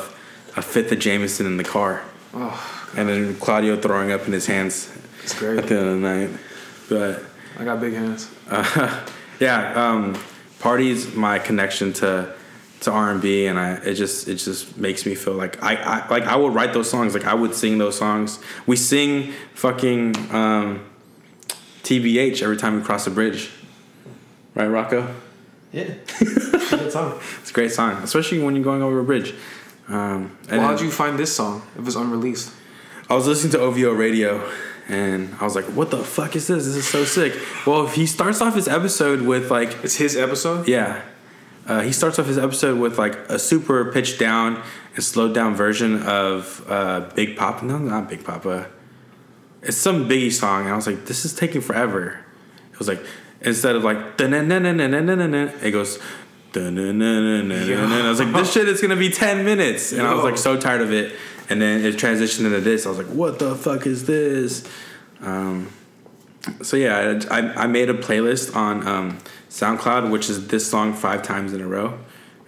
[0.56, 2.02] a fifth of Jameson in the car.
[2.34, 4.90] Oh, And then Claudio throwing up in his hands
[5.22, 5.58] it's great.
[5.58, 6.30] at the end of the night.
[6.88, 7.22] But
[7.60, 8.28] I got big hands.
[8.50, 9.04] uh,
[9.40, 10.16] yeah, um,
[10.62, 12.32] party's my connection to
[12.80, 15.74] to R and B, and I it just it just makes me feel like I,
[15.74, 18.38] I like I would write those songs, like I would sing those songs.
[18.66, 20.84] We sing fucking um,
[21.82, 23.50] TBH every time we cross a bridge,
[24.54, 25.14] right, Rocco?
[25.72, 25.82] Yeah.
[26.20, 27.20] it's a Good song.
[27.40, 29.34] It's a great song, especially when you're going over a bridge.
[29.88, 31.62] Um, Well, how'd you find this song?
[31.76, 32.52] It was unreleased.
[33.10, 34.48] I was listening to OVO radio
[34.88, 36.64] and I was like, what the fuck is this?
[36.66, 37.34] This is so sick.
[37.66, 40.68] Well, he starts off his episode with like, It's his episode.
[40.68, 41.02] yeah.
[41.64, 44.60] Uh, he starts off his episode with like a super pitched down
[44.96, 47.64] and slowed down version of uh, Big Poppa.
[47.64, 48.66] No, not Big Poppa.
[49.62, 50.62] It's some Biggie song.
[50.64, 52.18] And I was like, this is taking forever.
[52.72, 53.00] It was like,
[53.40, 54.18] instead of like,
[55.62, 56.00] it goes.
[56.54, 56.60] I
[58.08, 59.92] was like, this shit is to be 10 minutes.
[59.92, 61.14] And I was like, so tired of it.
[61.48, 62.86] And then it transitioned into this.
[62.86, 64.66] I was like, what the fuck is this?
[65.20, 65.70] Um,
[66.62, 71.22] so yeah, I, I made a playlist on um, SoundCloud, which is this song five
[71.22, 71.98] times in a row.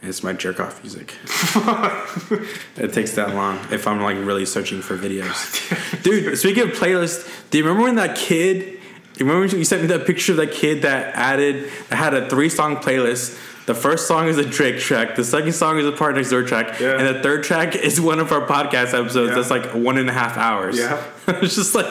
[0.00, 1.14] And it's my jerk off music.
[2.76, 6.02] it takes that long if I'm like really searching for videos.
[6.02, 8.80] Dude, speaking of playlists, do you remember when that kid?
[9.16, 12.14] You remember when you sent me that picture of that kid that added that had
[12.14, 13.38] a three song playlist?
[13.66, 15.16] The first song is a Drake track.
[15.16, 16.98] The second song is a PartyNextDoor track, Yeah.
[16.98, 19.30] and the third track is one of our podcast episodes.
[19.30, 19.34] Yeah.
[19.36, 20.78] That's like one and a half hours.
[20.78, 21.02] Yeah.
[21.28, 21.86] it's just like,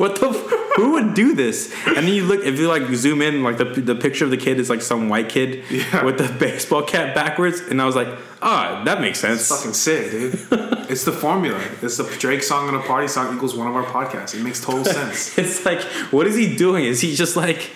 [0.00, 0.30] what the?
[0.30, 1.72] F- who would do this?
[1.86, 4.36] And then you look, if you like zoom in, like the the picture of the
[4.36, 6.04] kid is like some white kid Yeah.
[6.04, 8.08] with the baseball cap backwards, and I was like,
[8.40, 9.42] ah, that makes sense.
[9.42, 10.32] It's fucking sick, dude.
[10.90, 11.60] it's the formula.
[11.82, 14.34] It's the Drake song and a party song equals one of our podcasts.
[14.34, 15.38] It makes total sense.
[15.38, 16.84] It's like, what is he doing?
[16.84, 17.70] Is he just like,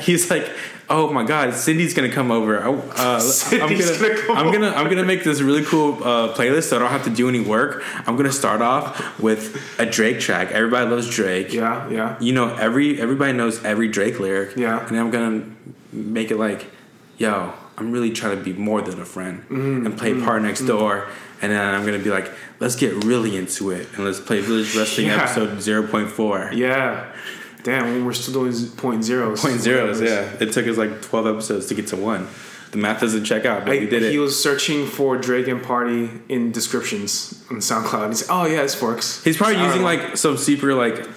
[0.00, 0.48] he's like,
[0.90, 2.62] oh my god, Cindy's gonna come over.
[2.62, 5.94] I- Uh, I'm Cindy's gonna, gonna come I'm gonna, I'm gonna make this really cool
[6.02, 7.82] uh, playlist so I don't have to do any work.
[8.06, 10.50] I'm gonna start off with a Drake track.
[10.52, 11.52] Everybody loves Drake.
[11.52, 12.16] Yeah, yeah.
[12.20, 14.56] You know, every everybody knows every Drake lyric.
[14.56, 14.80] Yeah.
[14.80, 15.44] And then I'm gonna
[15.92, 16.70] make it like,
[17.18, 19.86] yo, I'm really trying to be more than a friend Mm-hmm.
[19.86, 21.08] and play PartyNextDoor.
[21.40, 24.74] And then I'm gonna be like, let's get really into it and let's play Village
[24.74, 25.22] Wrestling Yeah.
[25.22, 26.56] episode 0.4.
[26.56, 27.12] Yeah.
[27.62, 29.40] Damn, we're still doing point zeros.
[29.40, 30.32] Point zeros, yeah.
[30.40, 32.28] It took us like 12 episodes to get to one.
[32.70, 34.12] The math doesn't check out, but I, we did it.
[34.12, 38.08] he was searching for Drake and Party in descriptions on SoundCloud.
[38.08, 39.86] He's "Oh yeah, this works." He's probably using know.
[39.86, 41.08] like some super like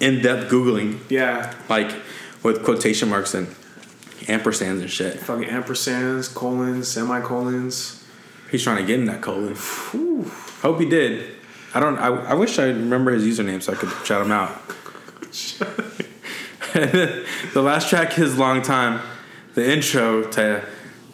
[0.00, 1.92] in-depth Googling, yeah, like
[2.44, 3.48] with quotation marks and
[4.26, 5.18] ampersands and shit.
[5.18, 8.04] fucking ampersands, colons, semicolons.
[8.50, 9.56] He's trying to get in that colon.
[10.60, 11.34] Hope he did.
[11.74, 11.98] I don't.
[11.98, 14.52] I, I wish I remember his username so I could shout him out.
[16.72, 19.00] The last track is long time.
[19.54, 20.64] The intro to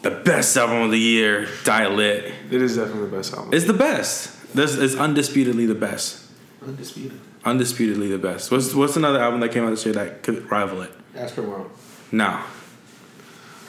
[0.03, 3.53] the best album of the year, Die Lit, It is definitely the best album.
[3.53, 4.55] It's the best.
[4.55, 6.25] This is undisputedly the best.
[6.65, 7.19] Undisputed.
[7.45, 8.51] Undisputedly the best.
[8.53, 10.93] What's what's another album that came out this year that could rival it?
[11.17, 11.71] Astroworld.
[12.13, 12.41] No.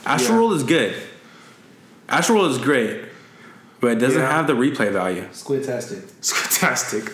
[0.03, 0.95] Astroworld is good.
[2.07, 3.05] Astroworld is great,
[3.79, 4.31] but it doesn't Yeah.
[4.31, 5.25] have the replay value.
[5.31, 6.03] Squidtastic.
[6.19, 7.11] It's fantastic.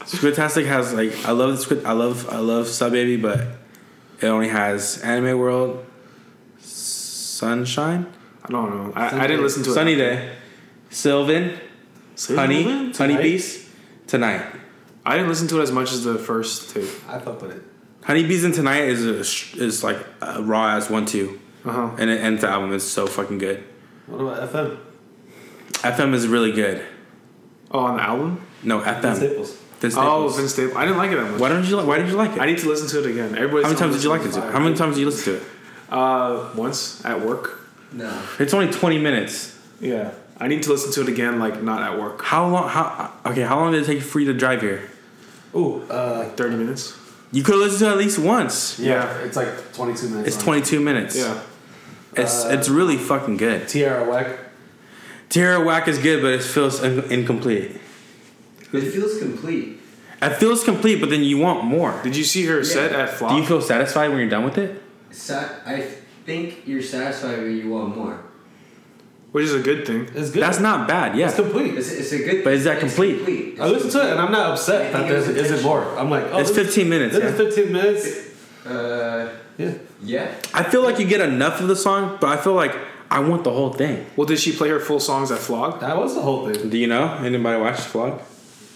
[0.00, 3.40] Squidtastic has like I love the squid I love I love Sub Baby, but
[4.20, 5.84] it only has Anime World,
[6.58, 8.06] Sunshine,
[8.44, 8.92] I don't know.
[8.94, 9.74] I, I didn't listen to it.
[9.74, 10.34] Sunny Day,
[10.90, 11.60] Sylvan, Honey,
[12.16, 12.36] Sylvan?
[12.36, 13.22] Honey Tonight?
[13.22, 13.68] Bees,
[14.06, 14.46] Tonight.
[15.04, 16.88] I didn't listen to it as much as the first two.
[17.08, 17.62] I fuck with it.
[18.04, 21.90] Honey Bees and Tonight is a, is like a raw as one two, Uh huh.
[21.98, 23.62] and it ends the album is so fucking good.
[24.06, 24.78] What about FM?
[25.72, 26.84] FM is really good.
[27.70, 28.44] Oh, on the album?
[28.62, 29.90] No Vince FM.
[29.90, 29.92] Staples.
[29.92, 30.36] Vince Oh, Staples.
[30.36, 30.76] Vince Staples.
[30.76, 31.40] I didn't like it that much.
[31.40, 31.86] Why don't you like?
[31.86, 32.40] Why did you like it?
[32.40, 33.34] I need to listen to it again.
[33.36, 33.62] Everybody.
[33.64, 34.34] How many times did you like it?
[34.34, 35.46] How many times did you listen to it?
[35.90, 37.58] Uh, once at work.
[37.92, 38.22] No.
[38.38, 39.58] It's only twenty minutes.
[39.80, 42.22] Yeah, I need to listen to it again, like not at work.
[42.22, 42.68] How long?
[42.68, 43.42] How okay?
[43.42, 44.88] How long did it take for you to drive here?
[45.56, 46.96] Ooh, uh, Thirty minutes.
[47.32, 48.78] You could listen to it at least once.
[48.78, 50.26] yeah, it's like 22 minutes.
[50.28, 50.44] It's long.
[50.46, 51.16] 22 minutes.
[51.16, 51.40] Yeah.
[52.16, 53.68] It's Uh, it's really fucking good.
[53.68, 54.36] Tierra Whack.
[55.28, 57.79] Tierra Whack is good, but it feels in- incomplete.
[58.72, 59.78] It feels complete.
[60.22, 61.98] It feels complete, but then you want more.
[62.02, 63.32] Did you see her set at Flog?
[63.32, 64.82] Do you feel satisfied when you're done with it?
[65.10, 65.80] Sa- I
[66.26, 68.20] think you're satisfied when you want more.
[69.32, 70.08] Which is a good thing.
[70.14, 70.42] It's good.
[70.42, 71.16] That's not bad.
[71.16, 71.28] Yeah.
[71.28, 71.74] It's complete.
[71.78, 72.30] It's, it's a good.
[72.30, 72.44] Thing.
[72.44, 73.60] But is that it's complete?
[73.60, 75.84] I listened to it and I'm not upset that there's isn't more.
[75.98, 77.14] I'm like, oh, It's this- 15 minutes.
[77.14, 77.46] This yeah.
[77.46, 78.66] is 15 minutes.
[78.66, 79.72] Uh, Yeah.
[80.02, 80.34] yeah.
[80.52, 82.74] I feel like you get enough of the song, but I feel like
[83.10, 84.04] I want the whole thing.
[84.16, 85.80] Well, did she play her full songs at Flog?
[85.80, 86.68] That was the whole thing.
[86.68, 87.14] Do you know?
[87.22, 88.20] Anybody watch the vlog?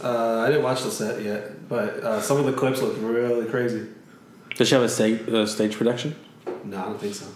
[0.02, 3.46] Uh, I didn't watch the set yet, but uh, some of the clips look really
[3.46, 3.87] crazy.
[4.57, 6.14] Does she have a stage, uh, stage production?
[6.64, 7.26] No, I don't think so.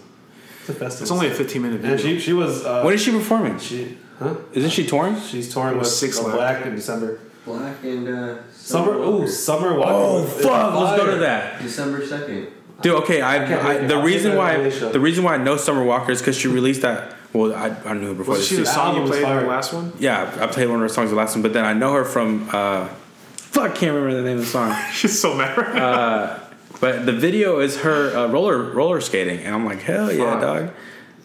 [0.61, 1.03] It's a festival.
[1.03, 1.91] It's only a 15 minute video.
[1.93, 2.65] And she she was.
[2.65, 3.57] Uh, When is she performing?
[3.59, 4.35] She huh?
[4.53, 5.19] Isn't she touring?
[5.19, 6.29] She's touring with six Six.
[6.29, 7.19] Black in December.
[7.45, 8.93] Black and uh, Summer.
[8.93, 9.73] Ooh, summer.
[9.77, 10.75] Walking Oh fuck!
[10.75, 12.49] Let's go to that, December second.
[12.81, 12.93] dude.
[13.03, 14.91] Okay, I, can't I, the reason why that early show.
[14.91, 17.15] the reason why I know Summer Walker is because she released that.
[17.33, 19.71] Well, I, I knew her before Was she the song you played in the last
[19.73, 19.93] one?
[19.99, 22.05] Yeah, I played one of her songs the last one, but then I know her
[22.05, 22.49] from.
[22.51, 22.87] uh
[23.35, 24.75] Fuck, can't remember the name of the song.
[24.93, 25.57] She's so mad.
[25.57, 26.39] Uh,
[26.79, 30.71] but the video is her uh, roller roller skating, and I'm like, hell yeah, dog.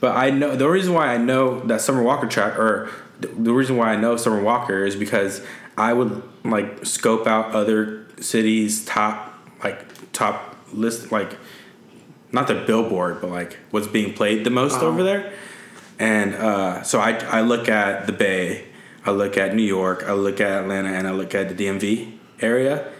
[0.01, 2.91] But I know the reason why I know that Summer Walker track, or
[3.21, 5.43] the, the reason why I know Summer Walker is because
[5.79, 11.37] I would like scope out other cities' top like top list like
[12.33, 14.87] not the billboard, but like what's being played the most Uh-huh.
[14.87, 15.33] over there.
[15.99, 18.67] And uh, so I I look at the Bay,
[19.05, 22.19] I look at New York, I look at Atlanta, and I look at the DMV
[22.41, 22.91] area.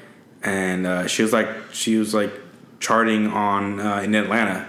[0.43, 2.33] And uh, she was like she was like
[2.81, 4.69] charting on uh, in Atlanta,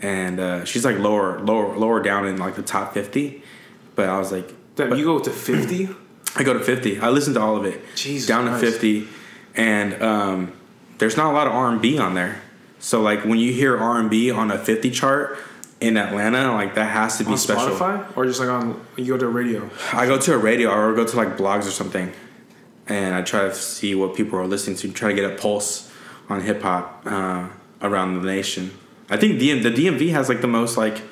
[0.00, 3.42] and uh, she's like lower lower lower down in like the top fifty.
[3.96, 5.88] But I was like, Damn, you go to 50?
[6.36, 7.00] I go to 50.
[7.00, 7.82] I listen to all of it.
[7.96, 8.64] Jesus down Christ.
[8.64, 9.08] to 50.
[9.56, 10.52] And um,
[10.98, 12.40] there's not a lot of R&B on there.
[12.78, 15.38] So like when you hear R&B on a 50 chart
[15.80, 17.68] in Atlanta, like that has to be On special.
[17.76, 18.16] Spotify?
[18.16, 19.68] Or just like on, you go to a radio?
[19.92, 22.12] I go to a radio or go to like blogs or something.
[22.86, 25.90] And I try to see what people are listening to, try to get a pulse
[26.28, 27.48] on hip hop uh,
[27.82, 28.72] around the nation.
[29.08, 31.02] I think DM, the DMV has like the most like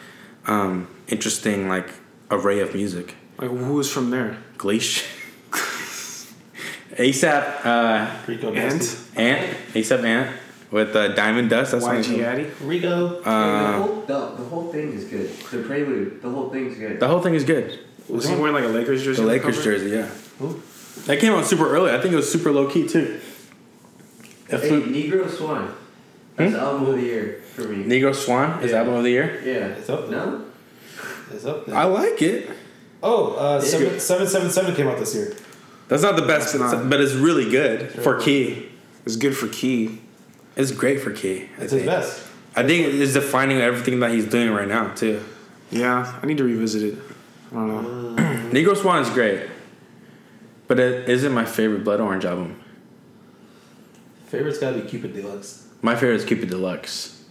[0.46, 1.88] um, interesting like
[2.30, 3.14] array of music.
[3.38, 4.38] Like, who is from there?
[4.56, 5.06] Gleesh.
[6.92, 8.82] ASAP uh, Rico And?
[9.16, 9.56] Ant.
[9.72, 10.36] ASAP Ant
[10.70, 11.72] with uh, Diamond Dust.
[11.72, 12.50] That's YG something- Addy?
[12.62, 13.20] Rico.
[13.22, 15.30] Uh, the, whole, the, the whole thing is good.
[15.50, 17.00] The prelude, the whole thing's good.
[17.00, 17.78] The whole thing is good.
[18.08, 19.22] Was he wearing like a Lakers jersey?
[19.22, 19.76] The on Lakers cover?
[19.76, 20.08] jersey, yeah.
[21.06, 21.90] That came out super early.
[21.92, 23.20] I think it was super low key too.
[24.48, 25.74] It Hey, flew- Negro Swan.
[26.36, 27.84] That's album of the year for me.
[27.84, 28.78] Negro Swan is Yeah.
[28.78, 29.40] album of the year.
[29.44, 29.66] yeah.
[29.76, 30.18] It's up there.
[30.18, 30.44] No?
[31.32, 31.74] It's up there.
[31.76, 32.48] I like it.
[33.02, 35.34] Oh, uh, seven, 777 came out this year.
[35.88, 38.68] That's not the best, That's not- but it's really good for Key.
[39.04, 40.00] It's good for Key.
[40.58, 41.48] It's great for Key.
[41.56, 42.26] I It's his best.
[42.56, 45.24] I think it's defining everything that he's doing right now too.
[45.70, 46.98] Yeah, I need to revisit it.
[47.52, 48.22] I don't know.
[48.50, 49.48] Negro Swan is great,
[50.66, 52.60] but it isn't my favorite Blood Orange album.
[54.26, 55.68] Favorite's gotta be Cupid Deluxe.
[55.80, 57.22] My favorite is Cupid Deluxe.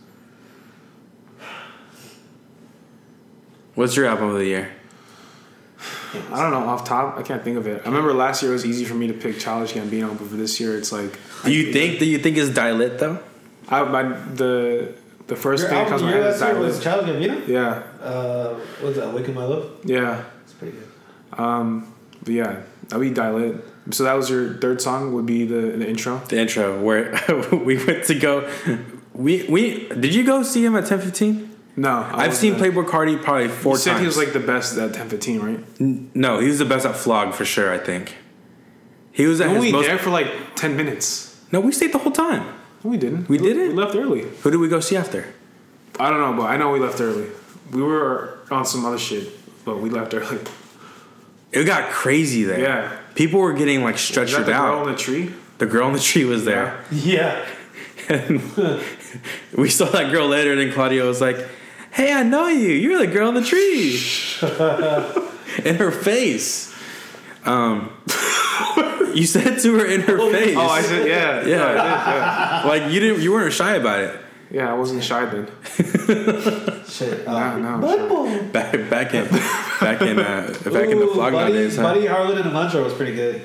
[3.76, 4.72] What's your album of the year?
[6.32, 7.18] I don't know off top.
[7.18, 7.82] I can't think of it.
[7.84, 10.36] I remember last year it was easy for me to pick Childish Gambino, but for
[10.36, 11.18] this year it's like.
[11.44, 12.00] Do you think?
[12.00, 13.20] Do you think it's Die Lit though?
[13.70, 14.04] I, my,
[14.34, 14.94] the
[15.28, 17.22] the first Your thing that comes to of my head is last was Diamond.
[17.22, 17.48] Child Gambino?
[17.48, 19.08] Yeah, Uh, what was that?
[19.10, 19.72] Awaken My Love?
[19.84, 20.24] yeah.
[20.44, 21.40] It's pretty good.
[21.40, 21.94] Um,
[22.24, 23.56] but yeah, that'd be Die Lit.
[23.92, 25.14] So that was your third song.
[25.14, 26.18] Would be the the intro.
[26.30, 27.18] The intro where
[27.52, 28.50] we went to go.
[29.14, 31.50] We we did you go see him at ten fifteen?
[31.80, 32.56] No, I I've seen.
[32.56, 34.02] Playboi Carti probably four You said times.
[34.02, 35.64] he was like the best at ten fifteen, right?
[35.80, 37.72] N- no, he was the best at Flog for sure.
[37.72, 38.16] I think
[39.12, 39.86] he was at Only his most.
[39.88, 41.40] there for like ten minutes.
[41.52, 42.44] No, we stayed the whole time.
[42.84, 43.30] No, we didn't.
[43.30, 43.70] We didn't?
[43.70, 44.24] We left early.
[44.42, 45.34] Who did we go see after?
[46.00, 47.28] I don't know, but I know we left early.
[47.72, 49.30] We were on some other shit,
[49.64, 50.40] but we left early.
[51.52, 52.60] It got crazy there.
[52.60, 52.98] Yeah.
[53.16, 54.72] People were getting like stretched that the out.
[54.72, 55.32] girl on the tree?
[55.60, 56.84] the girl in the tree was there.
[56.92, 57.46] Yeah.
[58.10, 58.42] And
[59.58, 61.36] we saw that girl later, and then Claudio was like,
[61.98, 62.70] "Hey, I know you.
[62.70, 64.00] You're the girl in the tree."
[65.68, 66.74] in her face.
[67.46, 67.92] Um,
[69.14, 70.56] you said to her in her face.
[70.58, 71.46] Oh, I said yeah.
[71.46, 71.58] Yeah.
[71.58, 72.64] No, I did, yeah.
[72.66, 73.22] Like you didn't.
[73.22, 74.20] You weren't shy about it.
[74.50, 75.48] Yeah, I wasn't shy then.
[76.88, 77.26] Shit.
[77.28, 81.54] No, Uh, no, Back back in back in uh, back in the Ooh, vlog Buddy,
[81.54, 81.76] days.
[81.76, 81.84] Huh?
[81.84, 83.44] Buddy Harlan and Alondra was pretty good.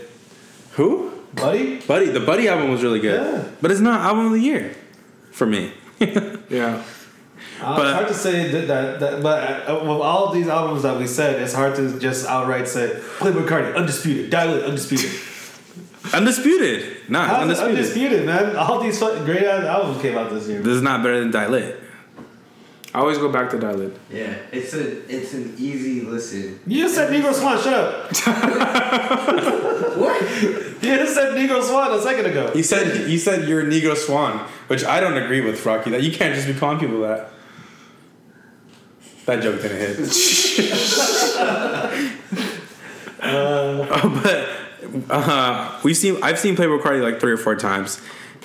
[0.72, 1.10] Who?
[1.34, 1.80] Buddy?
[1.80, 2.06] Buddy.
[2.10, 3.44] The Buddy album was really good, Yeah.
[3.60, 4.74] but it's not album of the year
[5.32, 5.72] for me.
[5.98, 6.82] Yeah.
[7.60, 10.82] Uh, But- it's hard to say that, that, that but uh, with all these albums
[10.82, 12.88] that we said, it's hard to just outright say
[13.18, 15.10] Playboi Carti, undisputed, Die Lit undisputed.
[16.14, 17.08] Undisputed.
[17.08, 17.78] Nah, it's How's it undisputed.
[17.78, 18.56] undisputed, man?
[18.56, 20.60] All these great ass albums came out this year.
[20.60, 21.80] This is not better than Die Lit.
[22.94, 23.96] I always go back to Die Lit.
[24.10, 26.60] Yeah, it's a it's an easy listen.
[26.66, 27.60] You just said Negro Swan.
[27.62, 29.62] Shut up.
[29.92, 30.22] What?
[30.22, 32.50] You just said Negro Swan a second ago.
[32.54, 34.38] You said you said you're a Negro Swan,
[34.68, 35.90] which I don't agree with, Rocky.
[35.90, 37.28] That you can't just be calling people that.
[39.26, 39.98] That joke didn't hit.
[43.20, 44.48] Uh, but
[45.10, 48.00] uh, we've seen I've seen Playboi Carti like three or four times.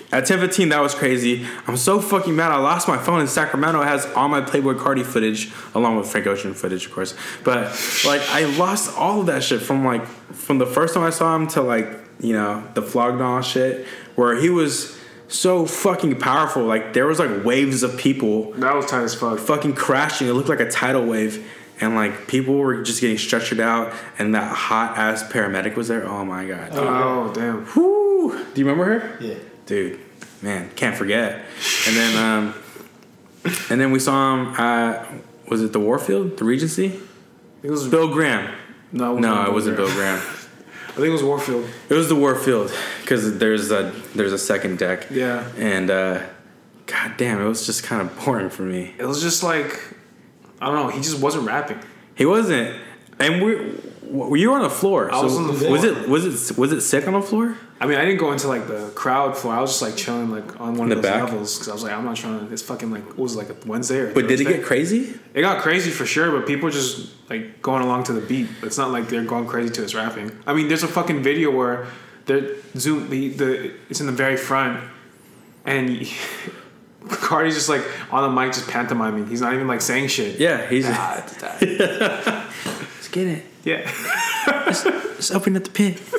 [0.09, 1.45] At 10:15, that was crazy.
[1.67, 2.51] I'm so fucking mad.
[2.51, 3.81] I lost my phone in Sacramento.
[3.81, 7.13] It has all my Playboi Carti footage, along with Frank Ocean footage, of course.
[7.43, 7.65] But
[8.05, 11.35] like, I lost all of that shit from like from the first time I saw
[11.35, 11.89] him to like
[12.21, 13.85] you know the Flog Gnaw shit,
[14.15, 14.97] where he was
[15.27, 16.63] so fucking powerful.
[16.63, 18.53] Like there was like waves of people.
[18.53, 19.39] That was tight as fuck.
[19.39, 20.29] Fucking crashing.
[20.29, 21.45] It looked like a tidal wave.
[21.79, 26.07] And like people were just getting stretchered out, and that hot ass paramedic was there.
[26.07, 26.69] Oh my god!
[26.71, 27.65] Oh, damn.
[27.75, 28.31] Whoo!
[28.31, 29.17] Do you remember her?
[29.23, 29.35] Yeah.
[29.67, 29.99] Dude,
[30.41, 31.43] man, can't forget.
[31.87, 32.53] And then, um,
[33.69, 35.07] and then we saw him at
[35.47, 36.99] was it the Warfield, the Regency?
[37.63, 38.53] It was Bill Graham.
[38.91, 39.87] No, it wasn't no, it Bill wasn't Graham.
[39.87, 40.19] Bill Graham.
[40.87, 41.69] I think it was Warfield.
[41.89, 45.07] It was the Warfield because there's a there's a second deck.
[45.11, 45.47] Yeah.
[45.57, 46.23] And uh,
[46.87, 48.95] god damn, it was just kind of boring for me.
[48.97, 49.79] It was just like
[50.59, 50.89] I don't know.
[50.89, 51.79] He just wasn't rapping.
[52.15, 52.75] He wasn't.
[53.19, 53.75] And we
[54.09, 55.11] we you were on the floor.
[55.11, 55.71] I was so on the floor.
[55.71, 57.55] Was it was it was it sick on the floor?
[57.79, 59.53] I mean, I didn't go into like the crowd floor.
[59.53, 61.23] I was just like chilling like on one In of the those back?
[61.29, 62.51] levels because I was like, I'm not trying to.
[62.53, 64.13] It's fucking like what was it, like a Wednesday or.
[64.13, 64.57] But did it Thursday?
[64.57, 65.19] get crazy?
[65.33, 68.47] It got crazy for sure, but people just like going along to the beat.
[68.63, 70.31] It's not like they're going crazy to his rapping.
[70.47, 71.87] I mean, there's a fucking video where
[72.25, 74.83] they're zoom the, the it's in the very front,
[75.65, 76.07] and
[77.09, 79.27] Carti's just like on the mic just pantomiming.
[79.27, 80.39] He's not even like saying shit.
[80.39, 80.85] Yeah, he's.
[80.89, 81.23] Ah,
[81.61, 83.45] Let's get it.
[83.67, 83.91] Yeah.
[84.47, 86.01] Let's open up the pit.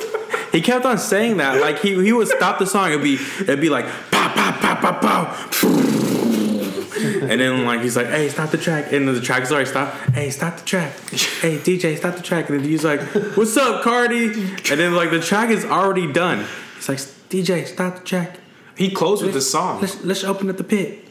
[0.51, 1.61] He kept on saying that.
[1.61, 2.89] Like he he would stop the song.
[2.89, 5.23] It'd be it'd be like pow pow pow pow pow.
[7.29, 8.91] And then like he's like, hey, stop the track.
[8.91, 9.95] And the track's already stopped.
[10.15, 10.93] Hey, stop the track.
[11.41, 12.49] Hey, DJ, stop the track.
[12.49, 12.99] And then he's like,
[13.37, 14.71] what's up, Carti?
[14.71, 16.47] And then like the track is already done.
[16.77, 16.97] He's like,
[17.29, 18.39] DJ, stop the track.
[18.75, 19.81] He closed with the song.
[19.81, 21.08] Let's let's open up the pit.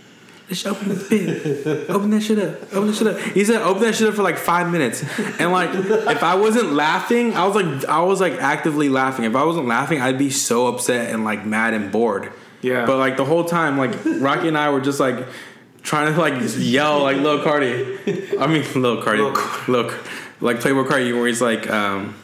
[0.49, 1.86] Let's open up the.
[1.88, 2.62] Open that shit up.
[2.72, 3.18] Open that shit up.
[3.18, 5.05] He said open that shit up for like five minutes.
[5.38, 9.26] And like if I wasn't laughing, I was like I was like actively laughing.
[9.26, 12.32] If I wasn't laughing, I'd be so upset and like mad and bored.
[12.62, 12.86] Yeah.
[12.86, 15.26] But like the whole time, like Rocky and I were just like
[15.82, 18.40] trying to like yell like Lil Carti.
[18.40, 19.68] I mean Lil Carti.
[19.68, 19.92] Lil,
[20.40, 22.14] like Playboi Carti where he's like, um,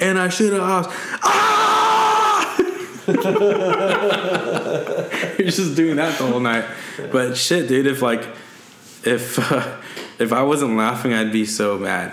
[0.00, 0.90] and I should have asked.
[1.22, 1.76] Ah!
[5.44, 6.66] You're just doing that the whole night.
[7.10, 8.22] But shit, dude, if like,
[9.04, 9.80] if uh,
[10.18, 12.12] if I wasn't laughing, I'd be so mad.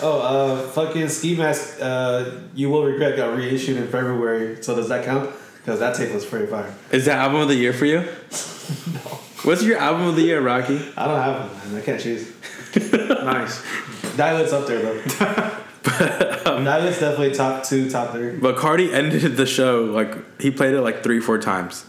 [0.00, 4.62] Oh, uh, fucking Ski Mask, uh, You Will Regret got reissued in February.
[4.62, 5.34] So does that count?
[5.56, 6.72] Because that tape was pretty fire.
[6.92, 8.08] Is that album of the year for you?
[8.92, 9.00] No.
[9.44, 10.76] What's your album of the year, Rocky?
[10.94, 11.80] I don't have one, man.
[11.82, 12.30] I can't choose.
[12.76, 13.64] nice.
[14.14, 15.02] Die Lit's up there, though.
[15.84, 18.36] Die Lit's definitely top two, top three.
[18.36, 21.86] But Carti ended the show like he played it like three, four times,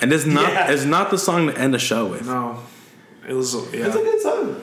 [0.00, 0.70] and it's not Yeah.
[0.70, 2.26] it's not the song to end the show with.
[2.26, 2.58] No,
[3.28, 3.86] it was yeah.
[3.86, 4.60] It's a good song.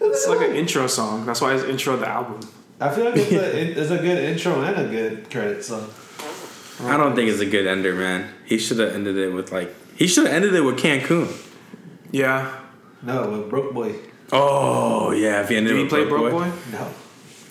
[0.00, 1.26] It's like an intro song.
[1.26, 2.40] That's why it's intro the album.
[2.80, 5.90] I feel like it's a, it's a good intro and a good credit song.
[6.80, 8.32] I don't think it's a good ender, man.
[8.44, 11.26] He should have ended it with like he should have ended it with Cancun.
[12.12, 12.54] Yeah.
[13.02, 13.96] No, with Broke Boy.
[14.32, 16.50] Oh yeah, if he ended Did it he play Broke, Broke Boy.
[16.50, 16.56] Boy?
[16.72, 16.90] No,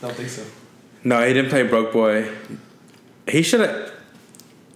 [0.02, 0.44] don't think so.
[1.04, 2.32] No, he didn't play Broke Boy.
[3.28, 3.92] He should have.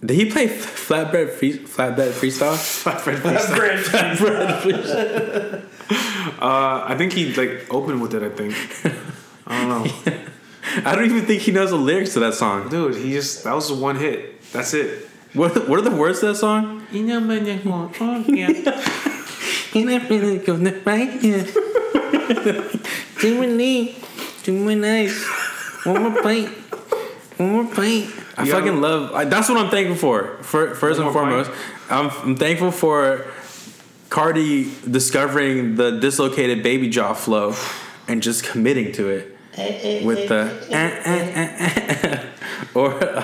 [0.04, 2.56] Did he play flatbread free, flatbed freestyle?
[2.56, 3.18] Flatbread
[3.84, 5.62] Flatbread freestyle.
[6.40, 8.22] Uh, I think he like opened with it.
[8.22, 8.54] I think.
[9.46, 9.84] I don't know,
[10.84, 12.68] I don't even think he knows the lyrics to that song.
[12.68, 12.96] dude.
[12.96, 14.40] He just that was the one hit.
[14.52, 15.08] That's it.
[15.34, 16.84] What What are the words to that song?
[23.20, 23.94] Jiminy,
[24.42, 25.24] Jiminy nice.
[25.84, 26.48] One more pint.
[27.38, 28.10] One more pint.
[28.36, 28.52] I Yeah.
[28.54, 29.12] fucking love.
[29.12, 30.42] I, that's what I'm thankful for.
[30.42, 31.50] For first and foremost,
[31.90, 33.26] I'm, I'm thankful for
[34.08, 37.54] Carti discovering the dislocated baby jaw flow
[38.08, 39.36] and just committing to it
[40.04, 42.24] with the eh, eh, eh, eh.
[42.74, 43.18] or uh,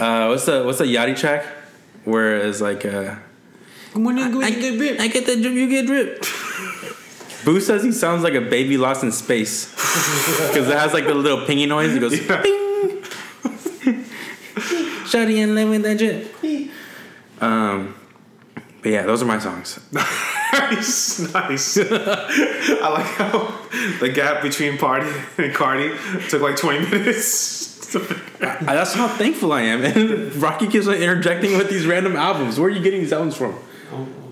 [0.00, 1.44] uh, what's the what's the Yachty track
[2.04, 3.14] where it's like uh,
[3.94, 6.24] I, get drip, I get that drip, you get drip.
[7.44, 9.70] Boo says he sounds like a baby lost in space
[10.48, 11.94] because it has like the little pingy noise.
[11.94, 12.69] It goes ping.
[15.10, 16.34] Shawty in love with that drip.
[17.42, 17.94] Um,
[18.82, 19.78] but yeah, those are my songs.
[19.92, 21.78] nice, nice.
[21.78, 23.58] I like how
[24.00, 25.06] the gap between Party
[25.38, 27.94] and Carti took like twenty minutes.
[28.40, 29.82] I- that's how thankful I am.
[29.84, 32.58] And Rocky keeps on interjecting with these random albums.
[32.60, 33.54] Where are you getting these albums from?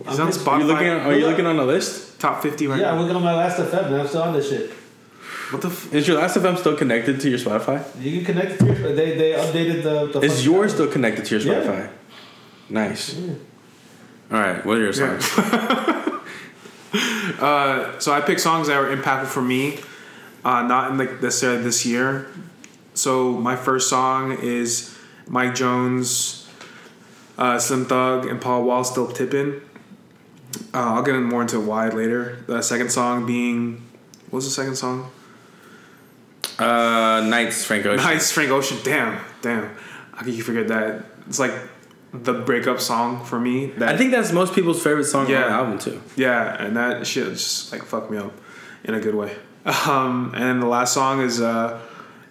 [0.06, 0.86] He's on Are you looking?
[0.86, 1.04] Spotify.
[1.06, 2.20] Are you looking on a list?
[2.20, 2.92] top fifty right Yeah, now.
[2.94, 4.70] I'm looking on my Last.fm and I'm still on this shit.
[5.50, 5.68] What the?
[5.68, 7.82] F- Is your Last.fm still connected to your Spotify?
[8.00, 8.92] You can connect it to your.
[8.94, 10.06] They they updated the.
[10.12, 11.64] the Is fucking- yours still connected to your Spotify?
[11.64, 11.86] Yeah.
[11.86, 11.90] Spotify?
[12.70, 13.16] Nice.
[14.30, 15.24] All right, what are your songs?
[17.40, 19.78] uh, so I picked songs that were impactful for me,
[20.44, 22.26] uh, not in like necessarily this year.
[22.94, 24.94] So my first song is
[25.28, 26.46] Mike Jones,
[27.38, 29.60] uh, Slim Thug, and Paul Wall still tipping.
[30.74, 32.38] Uh, I'll get more into why later.
[32.46, 33.82] The second song being,
[34.30, 35.10] what was the second song?
[36.58, 38.04] Uh, Nights, Frank Ocean.
[38.04, 38.78] Nice Frank Ocean.
[38.82, 39.74] Damn, damn.
[40.12, 41.04] How can you forget that?
[41.26, 41.52] It's like
[42.12, 43.66] the breakup song for me.
[43.66, 46.00] That I think that's most people's favorite song on the album too.
[46.16, 48.32] Yeah, and that shit just like fucked me up
[48.84, 49.36] in a good way.
[49.86, 51.78] Um, and the last song is uh,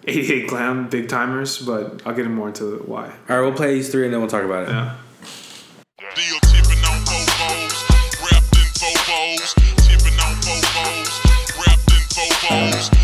[0.08, 3.04] 88GLAM Big Timers, but I'll get in more into why.
[3.28, 4.70] All right, we'll play these three and then we'll talk about it.
[4.70, 4.96] Yeah.
[12.48, 12.97] Still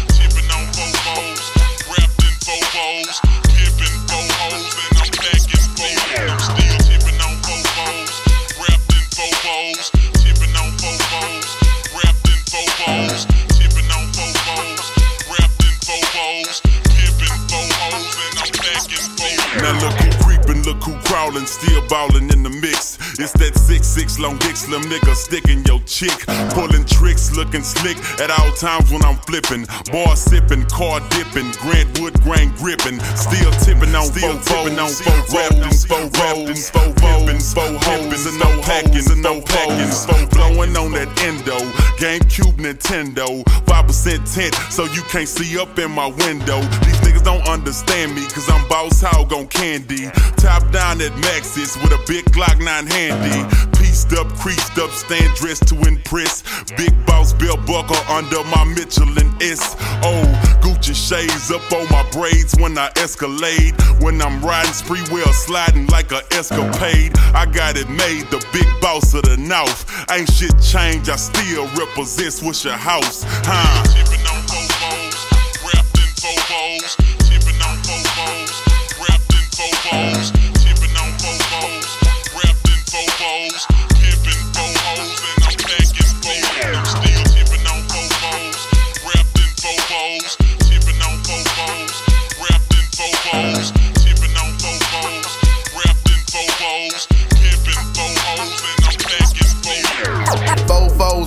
[21.15, 22.99] crawling, still ballin' in the mix.
[23.23, 27.97] It's that six six long dick slim nigga sticking your chick, pulling tricks, looking slick
[28.19, 29.63] at all times when I'm flipping.
[29.95, 35.23] Bar sipping, car dipping, Grant Wood grain gripping, still tipping on still tipping on four
[35.31, 40.75] rapping, four rolls, four pippin', four hoes, and no packing, and no packing, four blowing
[40.75, 41.63] on that endo,
[42.03, 46.59] GameCube Nintendo, five percent tint, so you can't see up in my window.
[46.83, 50.11] These niggas don't understand me, cause I'm boss hog on candy.
[50.43, 53.45] Top down at Maxis with a big Glock 9 handy.
[53.79, 56.43] Pieced up, creased up, stand dressed to impress.
[56.77, 59.77] Big boss belt buckle under my Michelin S.
[60.03, 60.25] Oh,
[60.63, 63.75] Gucci shades up on my braids when I escalade.
[64.01, 67.13] When I'm riding spree wheel sliding like a escapade.
[67.35, 69.85] I got it made, the big boss of the north.
[70.11, 73.25] Ain't shit changed, I still represent your House.
[73.45, 73.85] Huh?
[73.93, 75.17] Tipping on Bobos,
[75.69, 76.97] wrapped in Bobos,
[77.29, 78.53] tipping on Bobos,
[79.01, 80.44] wrapped in Bobos,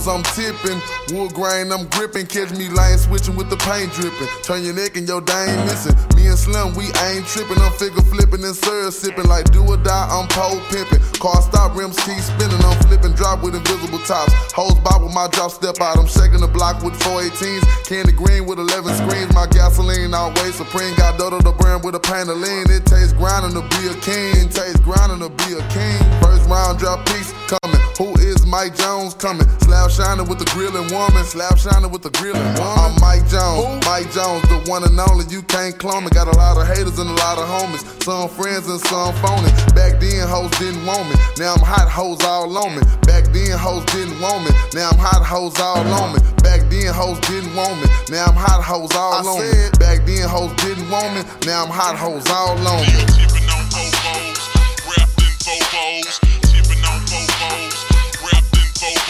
[0.08, 0.80] I'm tipping.
[1.12, 2.28] Wood grain, I'm gripping.
[2.28, 4.28] Catch me lying, switching with the paint dripping.
[4.42, 5.96] Turn your neck and your dang missing.
[6.16, 7.60] Me and Slim, we ain't tripping.
[7.60, 9.28] I'm figure flipping and syrup sipping.
[9.28, 11.04] Like do or die, I'm pole pimping.
[11.20, 12.64] Car stop, rims keep spinning.
[12.64, 14.32] I'm flipping drop with invisible tops.
[14.56, 16.00] Hose bob with my drop step out.
[16.00, 17.68] I'm shaking the block with 418s.
[17.84, 19.34] Candy green with 11 screens.
[19.36, 20.96] My gasoline always supreme.
[20.96, 22.72] Got Dodo the brand with a pain of lean.
[22.72, 24.48] It tastes grinding to be a king.
[24.48, 26.00] Tastes grinding to be a king.
[26.24, 27.82] First round drop piece coming.
[27.98, 29.48] Who is Mike Jones coming?
[29.60, 31.24] Slab shining with the grilling woman.
[31.26, 32.80] Slab shining with the grilling woman.
[32.80, 33.84] I'm Mike Jones.
[33.84, 35.26] Mike Jones, the one and only.
[35.28, 36.10] You can't clone me.
[36.12, 37.84] Got a lot of haters and a lot of homies.
[38.04, 39.52] Some friends and some phony.
[39.76, 41.16] Back then, hoes didn't want me.
[41.38, 42.82] Now I'm hot hoes all on me.
[43.04, 44.52] Back then, hoes didn't want me.
[44.74, 46.20] Now I'm hot hoes all on me.
[46.40, 47.88] Back then, hoes didn't want me.
[48.10, 49.70] Now I'm hot hoes all on me.
[49.80, 51.22] Back then, hoes didn't want me.
[51.46, 53.37] Now I'm hot hoes all on me.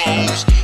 [0.06, 0.57] In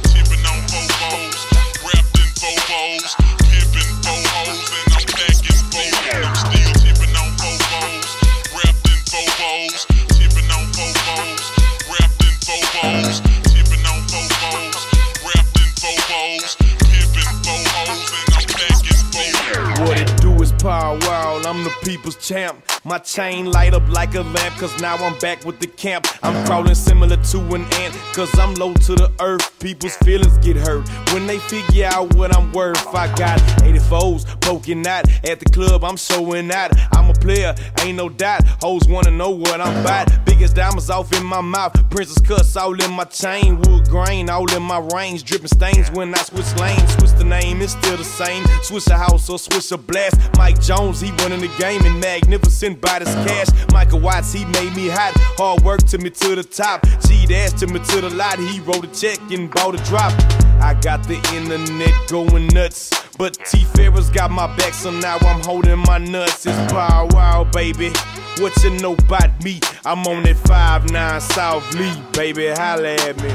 [21.54, 22.66] I'm the people's champ.
[22.84, 26.08] My chain light up like a lamp, cause now I'm back with the camp.
[26.24, 29.60] I'm crawling similar to an ant, cause I'm low to the earth.
[29.60, 32.88] People's feelings get hurt when they figure out what I'm worth.
[32.88, 36.72] I got 84s poking out at the club, I'm showing out.
[36.92, 38.48] I'm a player, ain't no doubt.
[38.60, 40.10] Hoes wanna know what I'm about.
[40.26, 43.62] Biggest diamonds off in my mouth, princess cuss all in my chain.
[43.62, 46.94] Wood grain all in my range, dripping stains when I switch lanes.
[46.96, 48.44] Switch the name, it's still the same.
[48.64, 50.20] Switch a house or switch a blast.
[50.36, 53.48] Mike Jones, he running the game and magnificent by this cash.
[53.74, 55.12] Michael Watts, he made me hot.
[55.38, 56.86] Hard work to me to the top.
[57.06, 58.40] Cheat ass took me to the lot.
[58.40, 60.14] He wrote a check and bought a drop.
[60.62, 62.92] I got the internet going nuts.
[63.18, 63.66] But T.
[63.76, 66.46] Farris got my back, so now I'm holding my nuts.
[66.46, 67.92] It's wow, wow, baby.
[68.40, 69.60] What you know about me?
[69.84, 72.48] I'm on that 5'9 South Lee, baby.
[72.48, 73.30] Holla at me.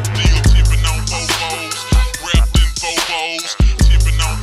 [0.49, 1.05] Tipping on
[3.79, 4.41] Tipping on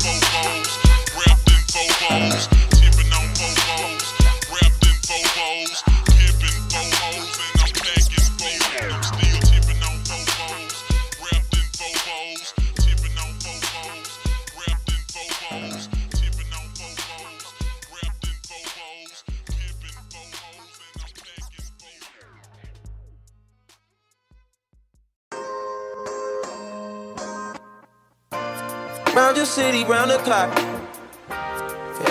[29.16, 30.51] Round your city, round the clock.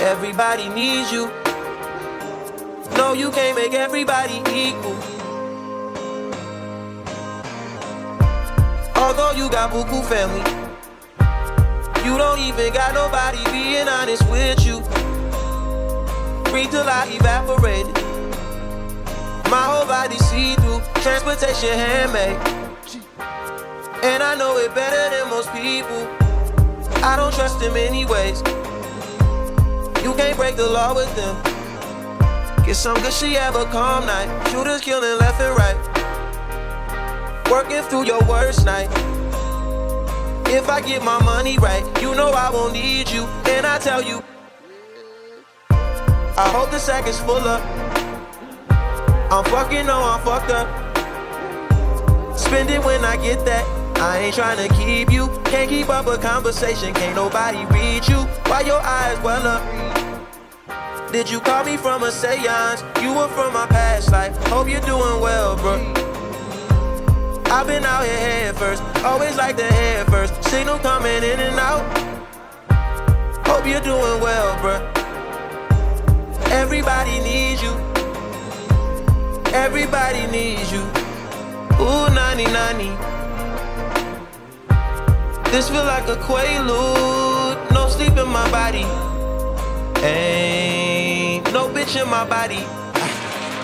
[0.01, 1.27] Everybody needs you.
[2.97, 4.97] No, you can't make everybody equal.
[8.97, 10.41] Although you got buku family,
[12.09, 14.81] you don't even got nobody being honest with you.
[16.51, 17.95] Breathe till I evaporated.
[19.51, 22.39] My whole body see through, transportation handmade.
[24.03, 26.24] And I know it better than most people.
[27.03, 28.41] I don't trust them anyways.
[30.05, 31.35] You can't break the law with them.
[32.65, 34.29] Get some good she have a calm night.
[34.49, 35.77] Shooters killing left and right.
[37.51, 38.89] Working through your worst night.
[40.49, 43.25] If I get my money right, you know I won't need you.
[43.49, 44.23] And I tell you,
[45.71, 47.63] I hope the sack is full up.
[49.33, 50.69] I'm fucking, no, I'm fucked up.
[52.39, 53.84] Spend it when I get that.
[53.97, 55.29] I ain't trying to keep you.
[55.45, 56.95] Can't keep up a conversation.
[56.95, 58.19] Can't nobody read you.
[58.47, 61.13] Why your eyes well up?
[61.13, 62.83] Did you call me from a seance?
[63.01, 64.37] You were from my past life.
[64.49, 65.77] Hope you're doing well, bro.
[67.47, 68.83] I've been out here head first.
[69.05, 70.43] Always like the head first.
[70.45, 71.85] Signal coming in and out.
[73.47, 74.95] Hope you're doing well, bro.
[76.51, 77.73] Everybody needs you.
[79.53, 80.83] Everybody needs you.
[81.81, 83.14] Ooh, 90 90.
[85.55, 87.71] This feel like a quaalude.
[87.71, 88.83] No sleep in my body.
[90.05, 92.67] Ain't no bitch in my body.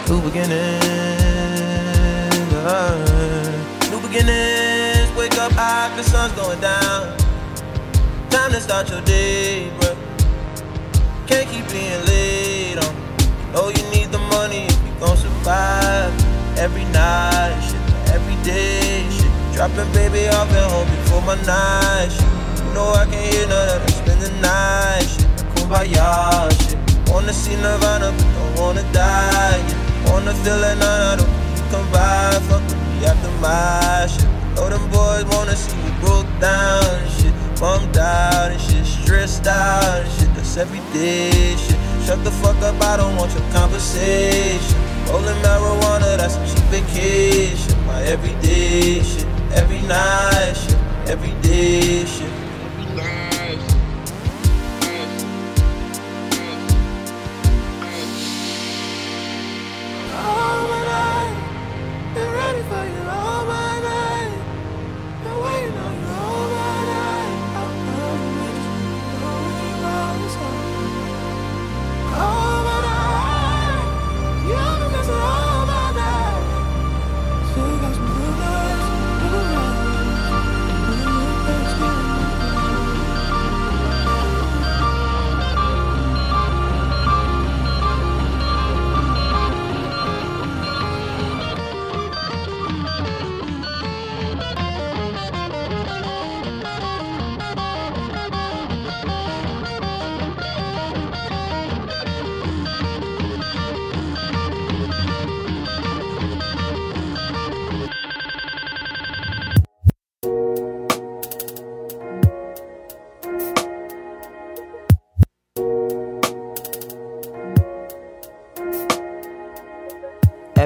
[0.09, 0.55] New beginnings.
[2.65, 5.11] uh, new beginnings.
[5.19, 7.19] Wake up high, the sun's going down.
[8.31, 9.97] Time to start your day, bruh.
[11.27, 12.95] Can't keep being late on.
[13.53, 16.15] Know you need the money if you gon' survive.
[16.57, 18.80] Every night, shit, every day.
[19.61, 22.65] Dropping baby off at home before my night, shit.
[22.65, 23.93] You know I can't hear none of that.
[23.93, 25.29] Spend the night, shit.
[25.53, 26.81] Kumbaya, shit.
[27.13, 30.11] Wanna see Nirvana, but don't wanna die, yeah.
[30.11, 32.41] Wanna feel that none of them come by.
[32.49, 34.25] Fuck with me after my shit.
[34.57, 37.35] Know them boys wanna see you broke down and shit.
[37.61, 38.87] Bummed out and shit.
[38.87, 40.35] Stressed out and shit.
[40.37, 41.77] That's everyday shit.
[42.07, 44.81] Shut the fuck up, I don't want your conversation.
[45.13, 47.77] Rolling marijuana, that's a cheap vacation.
[47.85, 50.77] My everyday shit, every night shit,
[51.09, 52.50] everyday shit.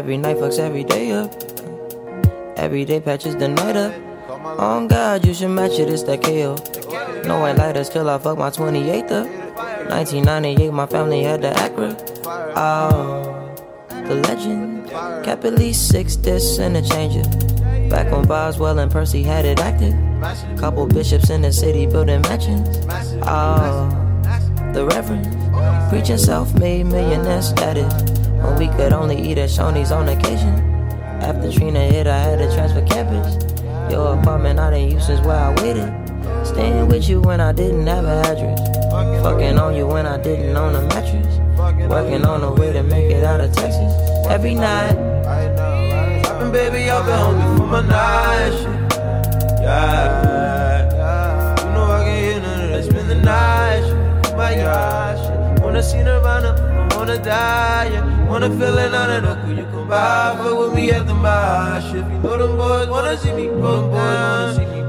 [0.05, 1.33] Every night fucks every day up.
[2.59, 3.95] Every day patches the night up.
[4.61, 6.57] On God, you should match it, it's that KO.
[7.27, 9.27] No, I light us till I fuck my 28th up.
[9.89, 11.97] 1998, my family had the Acura.
[12.55, 13.57] Oh,
[13.89, 14.93] the legend.
[15.59, 17.23] Least six discs and a changer.
[17.89, 19.95] Back when Boswell and Percy had it active.
[20.59, 22.69] Couple bishops in the city building mansions.
[23.23, 23.89] Oh,
[24.75, 25.35] the Reverend.
[25.89, 28.04] Preaching self made millionaire status.
[28.45, 30.55] When we could only eat at Shoney's on occasion.
[31.21, 33.43] After Trina hit, I had to transfer campus.
[33.91, 35.91] Your apartment I didn't use since where I waited.
[36.47, 38.61] Staying with you when I didn't have an address.
[39.23, 41.39] Fucking on you when I didn't own a mattress.
[41.89, 43.93] Working on the way to make it out of Texas.
[44.29, 44.95] Every night.
[46.25, 48.69] Dropping baby off at home before my night shit.
[49.63, 50.85] Yeah.
[51.59, 52.85] You know I can hear none of that.
[52.85, 54.37] Spend the night shit.
[54.37, 55.65] My God shit.
[55.65, 58.14] Wanna see Nirvana, I wanna die, yeah.
[58.35, 60.35] Wanna feel it on it, could you come by?
[60.37, 61.95] Fuck with me at the mosh.
[61.95, 64.83] If you know them boys wanna see me bump down, see me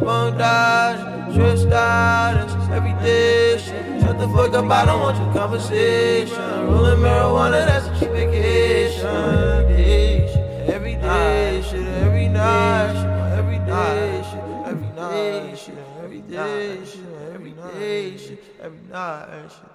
[1.32, 4.02] stressed out, it's every day shit.
[4.02, 6.42] Shut the fuck up, I don't want your conversation.
[6.66, 9.06] Rolling marijuana, that's a cheap vacation.
[10.76, 16.84] Every day shit, every night shit, every day shit, every night shit, every day
[18.18, 19.75] shit, every night shit.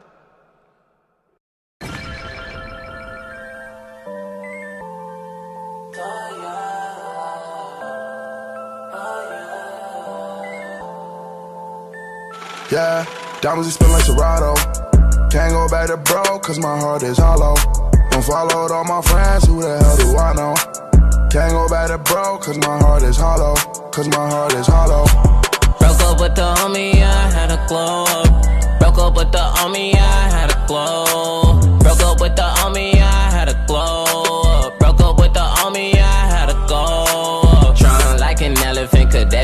[12.71, 13.05] Yeah,
[13.41, 14.55] diamonds we spin like Serato.
[15.29, 17.57] Can't go back to bro, cause my heart is hollow.
[18.13, 20.55] Don't follow all my friends, who the hell do I know?
[21.31, 23.57] Can't go back to bro, cause my heart is hollow.
[23.91, 25.05] Cause my heart is hollow.
[25.81, 28.05] Broke up with the homie, I had a glow.
[28.79, 31.59] Broke up with the homie, I had a glow.
[31.81, 33.00] Broke up with the homie,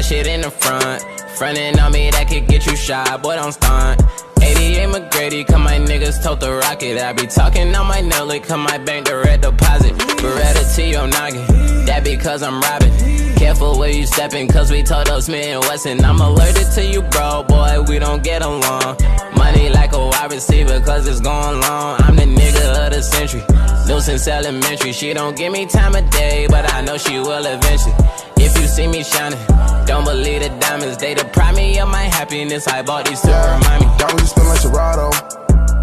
[0.07, 1.03] shit in the front.
[1.37, 4.01] Frontin' on me, that could get you shot, boy, don't stunt.
[4.41, 6.99] 88 McGrady, come my niggas tote the rocket.
[6.99, 9.95] I be talking on my nelly, come my bank direct deposit.
[10.23, 11.45] Beretta to your noggin,
[11.87, 12.93] that because I'm robbing.
[13.37, 16.05] Careful where you stepping, cause we told us Smith and Wesson.
[16.05, 18.97] I'm allergic to you, bro, boy, we don't get along.
[19.37, 22.01] Money like a wide receiver, cause it's going long.
[22.03, 23.43] I'm the nigga of the century.
[23.89, 27.45] New since elementary, she don't give me time of day, but I know she will
[27.45, 27.95] eventually.
[28.39, 29.39] If you see me shining,
[29.87, 32.66] don't believe the diamonds, they deprive me of my happiness.
[32.68, 33.91] I bought these to remind me.
[33.99, 35.11] Diamonds we spin like Serato.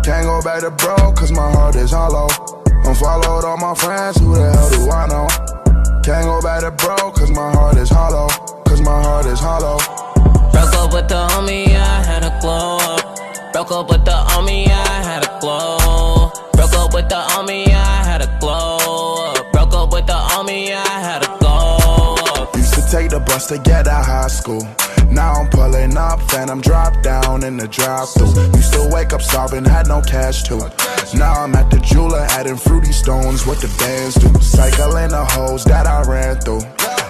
[0.04, 2.28] Can't go back to bro, cause my heart is hollow.
[2.86, 5.28] Unfollowed all my friends, who the hell do I know?
[6.04, 7.03] Can't go back to bro,
[23.60, 24.62] get out high school.
[25.10, 28.34] Now I'm pulling up, phantom drop down in the drive through.
[28.56, 30.60] Used to wake up starving, had no cash too.
[31.14, 34.34] Now I'm at the jeweler, adding fruity stones, what the bands do.
[34.42, 36.62] Cycling the hoes that I ran through.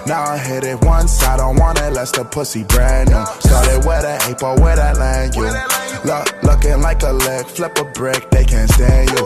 [0.06, 3.24] Now I hit it once, I don't want it, less the pussy brand new.
[3.40, 5.48] Started with an ape or with that land, you.
[6.04, 9.24] Look, looking like a lick, flip a brick, they can't stand you.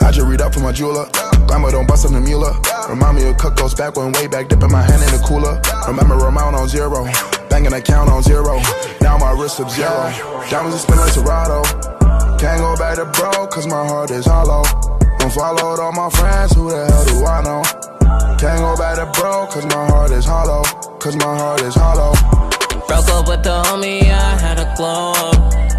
[0.00, 1.08] I just read up for my jeweler.
[1.46, 2.44] Grandma don't bust on the mule.
[2.88, 5.60] Remind me of Cookos back when way back, dipping my hand in the cooler.
[5.86, 7.04] Remember amount on zero,
[7.50, 8.60] banging account on zero.
[9.02, 10.08] Now my wrist up zero.
[10.48, 11.62] Diamonds are spin like Serato.
[12.40, 14.64] Can't go back to bro, cause my heart is hollow.
[15.20, 17.62] Unfollowed all my friends, who the hell do I know?
[18.40, 20.62] Can't go back to bro, cause my heart is hollow.
[20.98, 22.14] Cause my heart is hollow.
[22.88, 25.12] Broke up with the homie, I had a glow.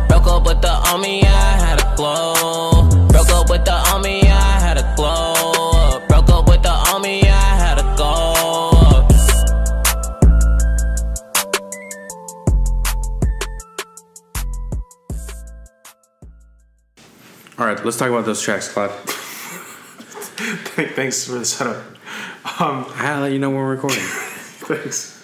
[0.08, 2.88] Broke up with the homie, I had a glow.
[3.08, 4.39] Broke up with the homie, I
[17.60, 18.90] All right, let's talk about those tracks, Claude.
[20.96, 21.84] Thanks for the setup.
[22.58, 24.00] Um, I'll let you know when we're recording.
[24.02, 25.20] Thanks.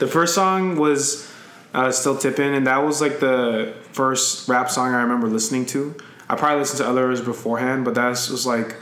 [0.00, 1.32] The first song was
[1.72, 5.94] uh, "Still Tippin'," and that was like the first rap song I remember listening to.
[6.28, 8.74] I probably listened to others beforehand, but that was like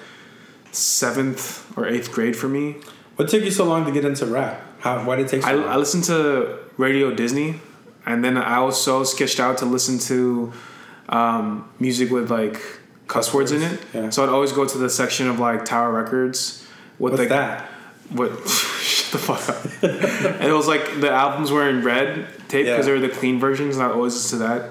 [0.72, 2.76] seventh or eighth grade for me.
[3.16, 4.62] What took you so long to get into rap?
[4.80, 5.04] How?
[5.04, 5.68] Why did it take so I, long?
[5.68, 7.60] I listened to Radio Disney,
[8.06, 10.54] and then I was so sketched out to listen to
[11.10, 12.58] um, music with like
[13.08, 14.12] cuss words in it.
[14.12, 16.66] So I'd always go to the section of like Tower Records
[16.98, 17.66] with What's like that?
[18.10, 18.30] What?
[18.48, 19.64] shut the fuck up.
[20.40, 22.82] and it was like the albums were in red tape because Yeah.
[22.82, 24.62] they were the clean versions, and I always listened to that.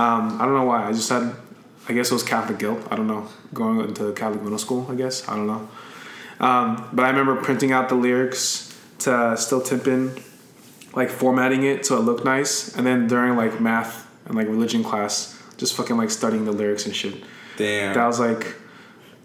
[0.00, 0.86] Um, I don't know why.
[0.88, 1.34] I just had,
[1.88, 2.86] I guess it was Catholic guilt.
[2.90, 3.28] I don't know.
[3.52, 5.28] Going into Catholic middle school, I guess.
[5.28, 5.68] I don't know.
[6.40, 10.14] Um, but I remember printing out the lyrics to Still Tippin',
[10.94, 14.82] like formatting it so it looked nice, and then during like math and like religion
[14.82, 17.22] class, just fucking like studying the lyrics and shit.
[17.62, 17.94] Damn.
[17.94, 18.56] That was like.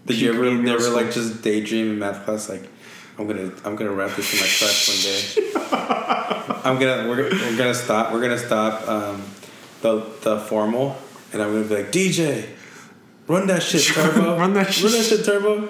[0.06, 0.96] Did you ever me in middle never school.
[0.96, 2.62] like just daydream in math class like
[3.18, 6.60] I'm gonna I'm gonna rap this in my class one day.
[6.64, 9.22] I'm gonna we're, we're gonna stop we're gonna stop um,
[9.82, 10.96] the the formal
[11.32, 12.48] and I'm gonna be like DJ
[13.26, 15.68] run that shit turbo Run that run that shit turbo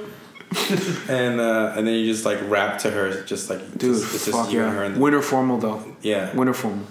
[1.13, 4.27] and uh, and then you just like rap to her just like Dude, just, it's
[4.27, 4.69] just you yeah.
[4.69, 5.97] and her in the, Winter formal though.
[6.03, 6.87] yeah Winter formal.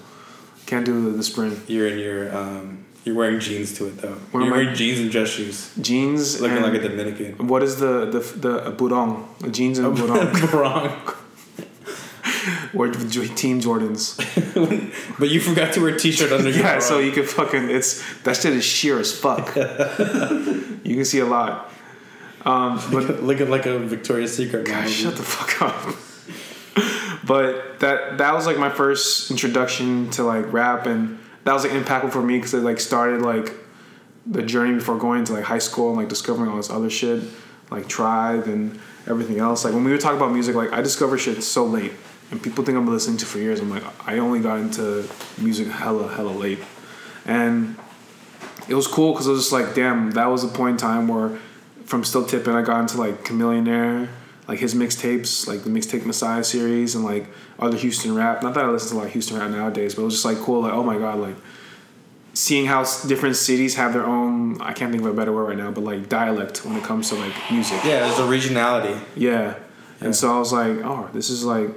[0.66, 1.62] Can't do the, the spring.
[1.68, 4.76] you're in your um, you're wearing jeans to it though What you're am I- wearing
[4.76, 6.42] jeans and dress shoes Jeans.
[6.42, 9.14] looking like a Dominican What is the the the barong?
[9.58, 10.28] Jeans and barong.
[10.52, 10.92] Barong.
[12.74, 14.06] Or Team Jordans.
[15.20, 17.90] but you forgot to wear a t-shirt under your Yeah, so you can fucking it's
[18.24, 19.56] that shit is sheer as fuck.
[19.56, 21.72] you can see a lot.
[22.46, 24.66] Um, but looking like a Victoria's Secret.
[24.66, 25.80] God, shut the fuck up.
[27.26, 31.18] but that that was like my first introduction to like rap, and
[31.48, 33.54] that was like impactful for me because it like started like
[34.26, 37.24] the journey before going to like high school and like discovering all this other shit,
[37.72, 38.78] like Tribe and
[39.08, 39.64] everything else.
[39.64, 41.94] Like when we would talk about music, like I discovered shit so late,
[42.32, 43.62] and people think I'm listening to for years.
[43.62, 46.60] I'm like I only got into music hella hella late,
[47.26, 47.78] and
[48.68, 51.08] it was cool because it was just like damn that was a point in time
[51.08, 51.40] where
[51.86, 54.10] from still tipping I got into like Chamillionaire,
[54.50, 57.30] like his mixtapes, like the mixtape Messiah series, and like
[57.60, 58.44] other Houston rap.
[58.44, 60.62] Not that I listen to like Houston rap nowadays, but it was just like cool.
[60.62, 61.36] Like oh my god, like
[62.34, 64.62] seeing how different cities have their own.
[64.62, 67.10] I can't think of a better word right now, but like dialect when it comes
[67.10, 67.84] to like music.
[67.84, 69.00] Yeah, there's a regionality.
[69.16, 69.56] Yeah.
[70.00, 71.70] And so I was like, oh, this is like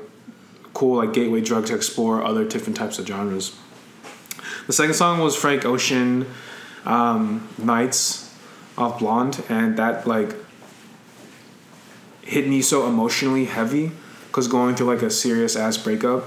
[0.74, 3.57] cool, like gateway drug to explore other different types of genres.
[4.66, 6.26] The second song was Frank Ocean,
[6.85, 8.33] um, Nights
[8.76, 10.35] off Blonde, and that like
[12.22, 13.93] hit me so emotionally heavy
[14.31, 16.24] because going through like a serious ass breakup.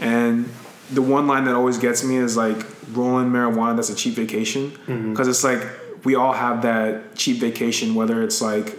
[0.00, 0.48] And
[0.92, 4.72] the one line that always gets me is like rolling marijuana, that's a cheap vacation.
[5.10, 5.62] Because it's like
[6.04, 8.78] we all have that cheap vacation, whether it's like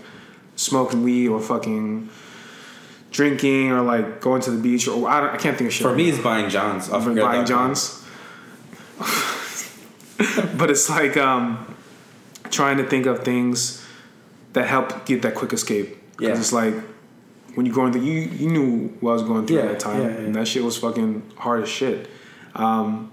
[0.55, 2.09] smoking weed or fucking
[3.11, 5.83] drinking or like going to the beach or I, don't, I can't think of shit.
[5.85, 6.89] For me, it's buying Johns.
[6.89, 8.03] I've been buying Johns.
[10.57, 11.75] but it's like um,
[12.49, 13.85] trying to think of things
[14.53, 15.97] that help get that quick escape.
[16.17, 16.39] Because Yeah.
[16.39, 16.73] it's like
[17.55, 19.79] when you're going through, you you knew what I was going through Yeah, at that
[19.79, 22.09] time, yeah, and that shit was fucking hard as shit.
[22.55, 23.11] Um,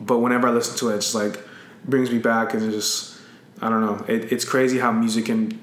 [0.00, 1.40] but whenever I listen to it, it's like
[1.84, 3.20] brings me back, and it just
[3.60, 4.04] I don't know.
[4.08, 5.60] It, it's crazy how music can.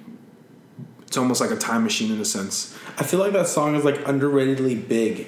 [1.08, 2.78] It's almost like a time machine in a sense.
[2.98, 5.28] I feel like that song is like underratedly big.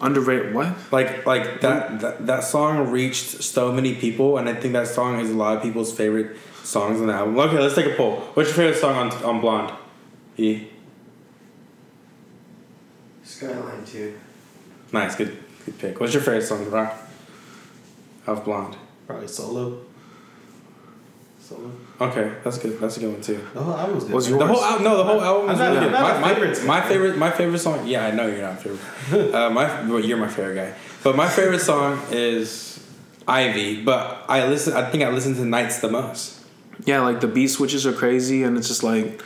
[0.00, 0.74] Underrated what?
[0.92, 5.20] Like like that, that that song reached so many people, and I think that song
[5.20, 7.38] is a lot of people's favorite songs on the album.
[7.38, 8.16] Okay, let's take a poll.
[8.34, 9.72] What's your favorite song on on Blonde?
[10.38, 10.68] E.
[13.30, 14.18] Skyline To.
[14.92, 16.00] Nice, good good pick.
[16.00, 16.96] What's your favorite song, Rock?
[18.26, 18.76] Of Blonde.
[19.06, 19.82] Probably solo.
[21.40, 21.70] Solo.
[22.00, 22.78] Okay, that's good.
[22.80, 23.40] That's a good one too.
[23.54, 24.12] The whole album's good.
[24.12, 25.92] What's The whole album, no, the whole album I'm is really good.
[25.92, 27.86] not My, favorite my, my favorite, my favorite song.
[27.86, 29.34] Yeah, I know you're not favorite.
[29.34, 30.74] uh, my, well, you're my favorite guy.
[31.04, 32.84] But my favorite song is
[33.28, 33.84] Ivy.
[33.84, 34.74] But I listen.
[34.74, 36.40] I think I listen to Nights the most.
[36.84, 39.22] Yeah, like the beat switches are crazy, and it's just like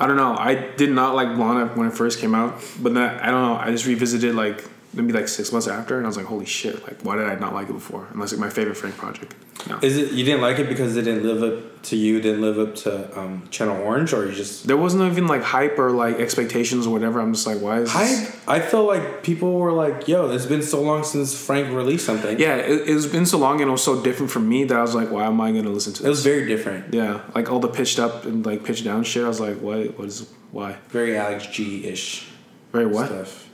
[0.00, 0.36] I don't know.
[0.38, 3.56] I did not like Blonde when it first came out, but then I don't know.
[3.56, 4.64] I just revisited like
[4.98, 6.82] maybe like six months after, and I was like, holy shit!
[6.82, 8.08] Like, why did I not like it before?
[8.12, 9.34] Unless like my favorite Frank project.
[9.68, 9.78] No.
[9.82, 12.20] Is it you didn't like it because it didn't live up to you?
[12.20, 15.78] Didn't live up to um, Channel Orange, or you just There wasn't even like hype
[15.78, 17.20] or like expectations or whatever.
[17.20, 18.30] I'm just like, why is this?
[18.44, 18.48] hype?
[18.48, 22.38] I feel like people were like, "Yo, it's been so long since Frank released something."
[22.38, 24.82] Yeah, it, it's been so long and it was so different from me that I
[24.82, 26.06] was like, why am I gonna listen to this?
[26.06, 26.94] it was very different.
[26.94, 29.24] yeah, like all the pitched up and like pitched down shit.
[29.24, 29.98] I was like, what?
[29.98, 30.76] What is why?
[30.88, 32.28] Very Alex G ish.
[32.72, 33.06] Very what?
[33.06, 33.47] stuff.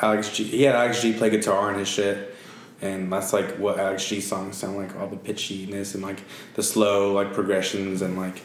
[0.00, 0.44] Alex G.
[0.44, 2.34] He had Alex G play guitar on his shit,
[2.80, 4.96] and that's like what Alex G songs sound like.
[4.96, 6.20] All the pitchiness and like
[6.54, 8.42] the slow like progressions and like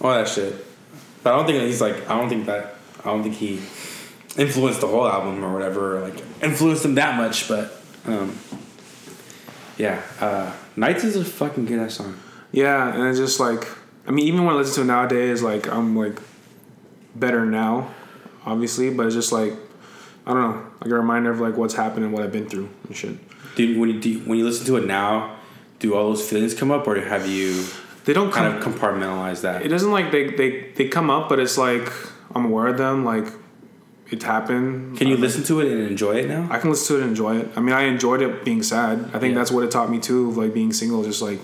[0.00, 0.54] all that shit.
[1.22, 2.08] But I don't think he's like.
[2.08, 2.76] I don't think that.
[3.00, 3.60] I don't think he
[4.36, 5.98] influenced the whole album or whatever.
[5.98, 7.48] Or like influenced him that much.
[7.48, 7.72] But
[8.06, 8.38] um,
[9.76, 12.18] yeah, uh, Nights is a fucking good ass song.
[12.50, 13.68] Yeah, and it's just like
[14.08, 16.18] I mean, even when I listen to it nowadays, like I'm like
[17.14, 17.94] better now,
[18.46, 19.52] obviously, but it's just like
[20.28, 22.68] I don't know, like a reminder of like what's happened and what I've been through
[22.86, 23.16] and shit.
[23.56, 25.36] Dude, when you do, when you listen to it now,
[25.78, 27.64] do all those feelings come up, or have you?
[28.04, 29.62] They don't kind come- of compartmentalize that.
[29.64, 31.90] It doesn't like they they they come up, but it's like
[32.34, 33.26] I'm aware of them, like
[34.10, 34.96] it happened.
[34.98, 36.46] Can you um, listen to it and enjoy it now?
[36.50, 37.48] I can listen to it and enjoy it.
[37.56, 38.98] I mean, I enjoyed it being sad.
[39.14, 39.38] I think Yeah.
[39.38, 41.02] that's what it taught me too, of like being single.
[41.04, 41.40] Just like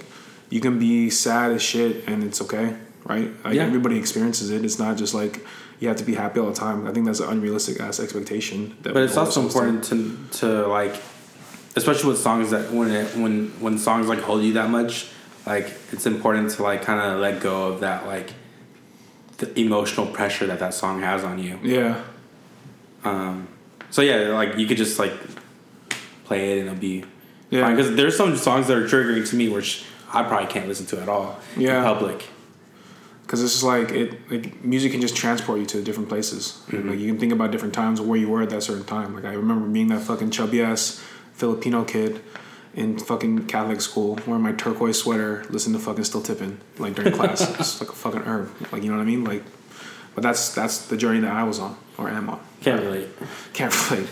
[0.51, 3.31] you can be sad as shit and it's okay, right?
[3.45, 3.65] Like Yeah.
[3.65, 4.65] everybody experiences it.
[4.65, 5.45] It's not just like
[5.81, 6.87] you have to be happy all the time.
[6.87, 8.77] I think that's an unrealistic ass expectation.
[8.83, 10.95] That But it's also important to to like,
[11.77, 15.09] especially with songs that when it, when when songs like hold you that much,
[15.47, 18.33] like it's important to like kind of let go of that like
[19.39, 21.59] the emotional pressure that that song has on you.
[21.63, 22.03] Yeah.
[23.05, 23.49] Um.
[23.91, 25.13] So yeah, like you could just like
[26.25, 27.05] play it and it'll be
[27.51, 27.71] Yeah.
[27.71, 31.01] Because there's some songs that are triggering to me, which I probably can't listen to
[31.03, 31.39] at all.
[31.57, 31.79] Yeah.
[31.79, 32.25] In public.
[33.25, 36.91] Because it's just like it like music can just transport you to different places and
[36.91, 39.25] like you can think about different times where you were at that certain time like
[39.25, 41.03] i remember being that fucking chubby ass
[41.33, 42.21] filipino kid
[42.75, 47.15] in fucking catholic school wearing my turquoise sweater listening to fucking still tipping like during
[47.15, 49.43] class it's like a fucking herb like you know what i mean like
[50.15, 52.41] But that's that's the journey that I was on or am on.
[52.61, 53.09] Can't relate.
[53.53, 54.09] Can't relate.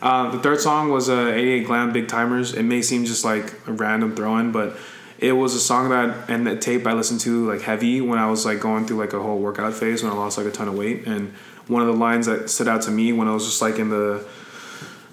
[0.00, 2.54] Uh, the third song was uh, 88GLAM Big Timers.
[2.54, 4.76] It may seem just like a random throw in, but
[5.24, 8.28] it was a song that and the tape I listened to like heavy when I
[8.28, 10.68] was like going through like a whole workout phase when I lost like a ton
[10.68, 11.06] of weight.
[11.06, 11.32] And
[11.66, 13.88] one of the lines that stood out to me when I was just like in
[13.88, 14.26] the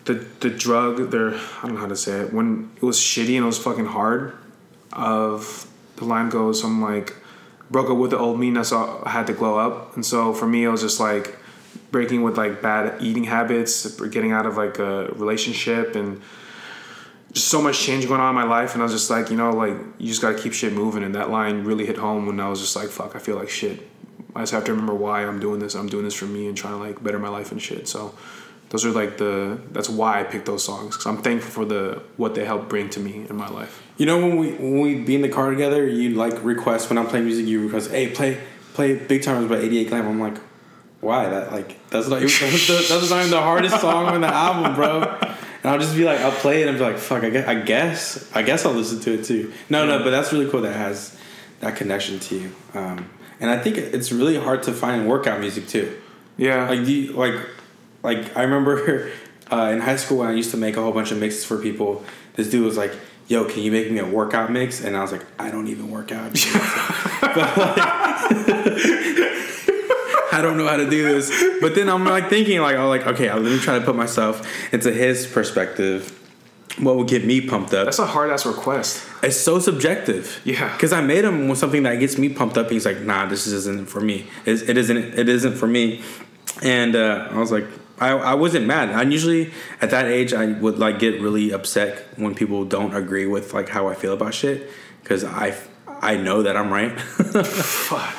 [0.03, 3.37] the the drug there I don't know how to say it when it was shitty
[3.37, 4.35] and it was fucking hard.
[4.91, 7.15] Of the line goes I'm like
[7.69, 9.95] broke up with the old me and so I had to glow up.
[9.95, 11.37] And so for me it was just like
[11.89, 16.21] breaking with like bad eating habits, getting out of like a relationship and
[17.31, 19.37] just so much change going on in my life and I was just like, you
[19.37, 22.39] know, like you just gotta keep shit moving and that line really hit home when
[22.39, 23.87] I was just like, fuck, I feel like shit.
[24.35, 25.75] I just have to remember why I'm doing this.
[25.75, 27.87] I'm doing this for me and trying to like better my life and shit.
[27.87, 28.13] So
[28.69, 32.01] those are like the that's why I picked those songs because I'm thankful for the
[32.17, 33.83] what they helped bring to me in my life.
[33.97, 36.97] You know when we when we be in the car together, you like request when
[36.97, 38.41] I'm playing music, you request, hey, play
[38.73, 40.05] play Big Timers by 88GLAM.
[40.05, 40.37] I'm like,
[41.01, 41.29] why?
[41.29, 45.19] That like that's not that's not even the hardest song on the album, bro.
[45.63, 47.55] And I'll just be like, I'll play it and be like, fuck, I guess I
[47.61, 49.53] guess, I guess I'll listen to it too.
[49.69, 51.17] No, no, but that's really cool that it has
[51.59, 52.51] that connection to you.
[52.73, 53.09] Um,
[53.39, 55.99] and I think it's really hard to find workout music too.
[56.37, 56.67] Yeah.
[56.67, 57.35] Like do you, like
[58.03, 59.11] like I remember
[59.51, 61.57] uh, in high school when I used to make a whole bunch of mixes for
[61.57, 62.03] people.
[62.35, 62.93] This dude was like,
[63.27, 65.91] "Yo, can you make me a workout mix?" And I was like, "I don't even
[65.91, 66.31] work out."
[67.21, 67.77] but like,
[70.31, 71.29] I don't know how to do this.
[71.61, 74.73] But then I'm like thinking like, I'm like okay, let me try to put myself
[74.73, 76.17] into his perspective.
[76.79, 77.85] What would get me pumped up?
[77.85, 79.05] That's a hard ass request.
[79.21, 80.41] It's so subjective.
[80.45, 80.71] Yeah.
[80.71, 82.69] Because I made him with something that gets me pumped up.
[82.69, 84.27] He's like, nah, this isn't for me.
[84.45, 84.97] It's, it isn't.
[84.97, 86.01] It isn't for me.
[86.61, 87.65] And uh, I was like,
[88.01, 88.89] I, I wasn't mad.
[88.89, 93.27] I usually at that age I would like get really upset when people don't agree
[93.27, 94.69] with like how I feel about shit
[95.03, 95.55] because I
[95.87, 96.91] I know that I'm right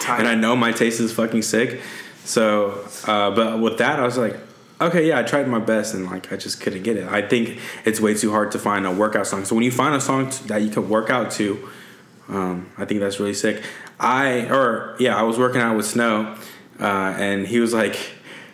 [0.08, 1.80] and I know my taste is fucking sick.
[2.24, 4.36] So, uh, but with that, I was like,
[4.80, 7.08] okay, yeah, I tried my best and like I just couldn't get it.
[7.08, 9.44] I think it's way too hard to find a workout song.
[9.44, 11.68] So when you find a song that you can work out to,
[12.28, 13.62] um, I think that's really sick.
[13.98, 16.36] I or yeah, I was working out with Snow,
[16.80, 17.96] uh, and he was like.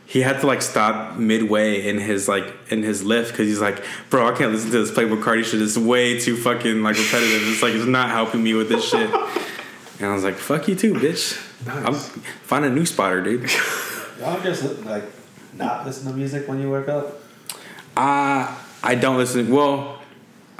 [0.06, 3.84] He had to like stop midway in his like in his lift because he's like,
[4.08, 5.60] bro, I can't listen to this Playboi Carti shit.
[5.60, 7.46] It's way too fucking like repetitive.
[7.46, 9.10] It's like it's not helping me with this shit.
[9.98, 11.36] And I was like, fuck you too, bitch.
[11.66, 13.50] I'm find a new spotter, dude.
[14.20, 15.04] Y'all just like
[15.54, 17.20] not listen to music when you work out.
[17.96, 19.50] Uh, I don't listen.
[19.50, 20.00] Well,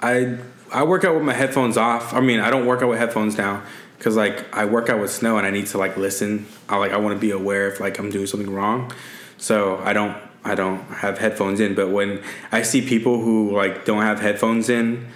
[0.00, 0.38] I
[0.72, 2.12] I work out with my headphones off.
[2.14, 3.62] I mean, I don't work out with headphones now
[3.96, 6.46] because like I work out with snow and I need to like listen.
[6.68, 8.92] I like I want to be aware if like I'm doing something wrong.
[9.36, 11.74] So I don't I don't have headphones in.
[11.74, 15.06] But when I see people who like don't have headphones in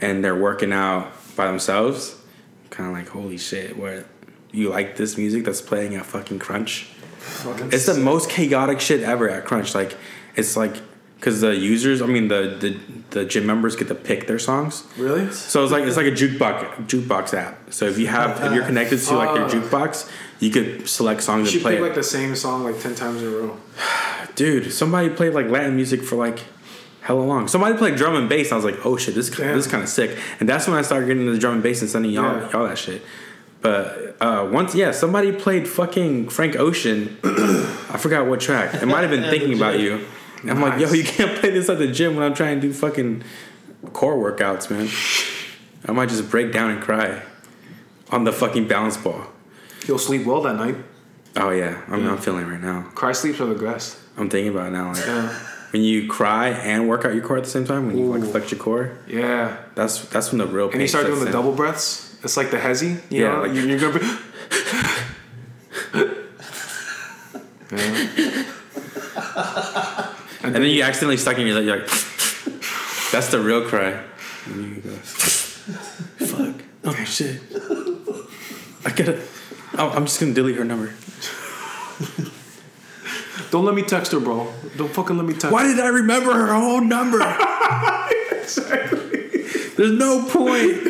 [0.00, 2.21] and they're working out by themselves,
[2.72, 4.04] kind of like holy shit, where
[4.50, 6.88] you like this music that's playing at fucking Crunch?
[7.70, 9.74] It's the most chaotic shit ever at Crunch.
[9.74, 9.96] Like
[10.34, 10.74] it's like
[11.18, 12.70] because the users, I mean the, the
[13.10, 14.82] the gym members get to pick their songs.
[14.98, 15.30] Really?
[15.30, 17.72] So it's like it's like a jukebox jukebox app.
[17.72, 19.48] So if you have if you're connected to like your Oh.
[19.48, 20.10] jukebox,
[20.40, 21.72] you could select You songs should to play.
[21.74, 23.56] pick like the same song like ten times in a row.
[24.34, 26.40] Dude, somebody played like Latin music for like
[27.02, 27.48] hella long.
[27.48, 28.52] Somebody played drum and bass.
[28.52, 30.18] I was like, oh shit, this this is kind of sick.
[30.40, 32.50] And that's when I started getting into the drum and bass and sending y'all Yeah.
[32.52, 33.02] y'all that shit.
[33.60, 37.16] But uh, once, yeah, somebody played fucking Frank Ocean.
[37.24, 38.74] I forgot what track.
[38.82, 40.04] It might have been thinking about you.
[40.40, 42.66] And I'm like, yo, you can't play this at the gym when I'm trying to
[42.66, 43.22] do fucking
[43.92, 44.88] core workouts, man.
[45.88, 47.22] I might just break down and cry
[48.10, 49.26] on the fucking balance ball.
[49.86, 50.76] You'll sleep well that night.
[51.36, 52.82] Oh yeah, I'm feeling it right now.
[52.94, 53.96] Cry sleeps are the best.
[54.16, 54.92] I'm thinking about it now.
[54.92, 55.38] Like, Yeah.
[55.72, 58.30] When you cry and work out your core at the same time, when you like
[58.30, 59.56] flex your core, Yeah.
[59.74, 60.74] that's that's when the real pain.
[60.74, 61.42] And you start doing sets the in.
[61.42, 62.14] double breaths.
[62.22, 63.00] It's like the hezzy.
[63.10, 63.40] You Yeah, know?
[63.42, 64.06] like- You- you're gonna be.
[67.72, 68.08] Yeah.
[70.42, 71.66] and then you accidentally stuck in your leg.
[71.66, 71.88] You're like,
[73.12, 74.02] that's the real cry.
[74.46, 74.90] And you go,
[76.26, 76.54] fuck.
[76.84, 77.40] Oh shit.
[78.84, 79.20] I gotta.
[79.78, 80.92] I'm just gonna delete her number.
[83.50, 84.52] Don't let me text her, bro.
[84.76, 85.46] Don't fucking let me text.
[85.46, 85.52] Her.
[85.52, 87.18] Why did I remember her whole number?
[89.76, 90.88] There's no point.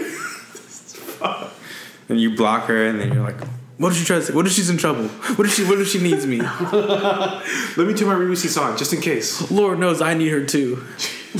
[2.09, 3.41] and you block her, and then you're like,
[3.79, 4.27] "What if she tries?
[4.27, 5.07] To, what if she's in trouble?
[5.09, 5.65] What if she?
[5.65, 6.41] What if she needs me?
[6.41, 9.51] Let me turn my Rebusi song just in case.
[9.51, 10.77] Lord knows I need her too."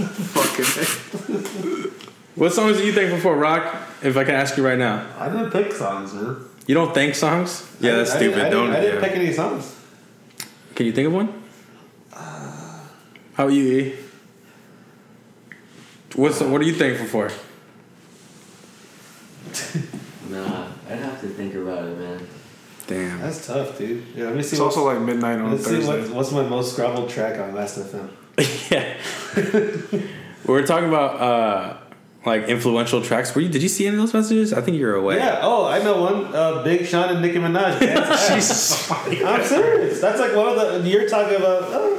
[0.00, 0.64] Fucking.
[2.34, 3.74] What songs are you thankful for, Rock?
[4.02, 6.36] If I can ask you right now, I didn't pick songs, man.
[6.66, 7.66] you don't thank songs?
[7.80, 8.38] Yeah, that's I stupid.
[8.38, 8.70] I didn't, don't.
[8.70, 9.08] I didn't yeah.
[9.08, 9.76] pick any songs.
[10.80, 11.42] Can you think of one?
[12.10, 13.94] How about you, E?
[16.14, 17.30] What's what are you thankful for?
[20.30, 22.26] Nah, I'd have to think about it, man.
[22.86, 23.20] Damn.
[23.20, 24.06] That's tough, dude.
[24.16, 24.56] Yeah, let me see.
[24.56, 26.00] It's also like midnight on Let's see Thursday.
[26.00, 28.08] what, what's my most scrobbled track on Last.fm.
[28.70, 28.96] Yeah,
[30.46, 31.76] we're talking about uh,
[32.24, 33.34] like influential tracks.
[33.34, 33.48] Were you?
[33.48, 34.52] Did you see any of those messages?
[34.52, 35.16] I think you were away.
[35.16, 35.40] Yeah.
[35.42, 36.26] Oh, I know one.
[36.34, 37.80] Uh, Big Sean and Nicki Minaj.
[38.34, 38.90] Jesus.
[38.90, 40.00] I'm serious.
[40.00, 40.82] That's like one of the.
[40.88, 41.62] You're talking about.
[41.64, 41.96] Uh,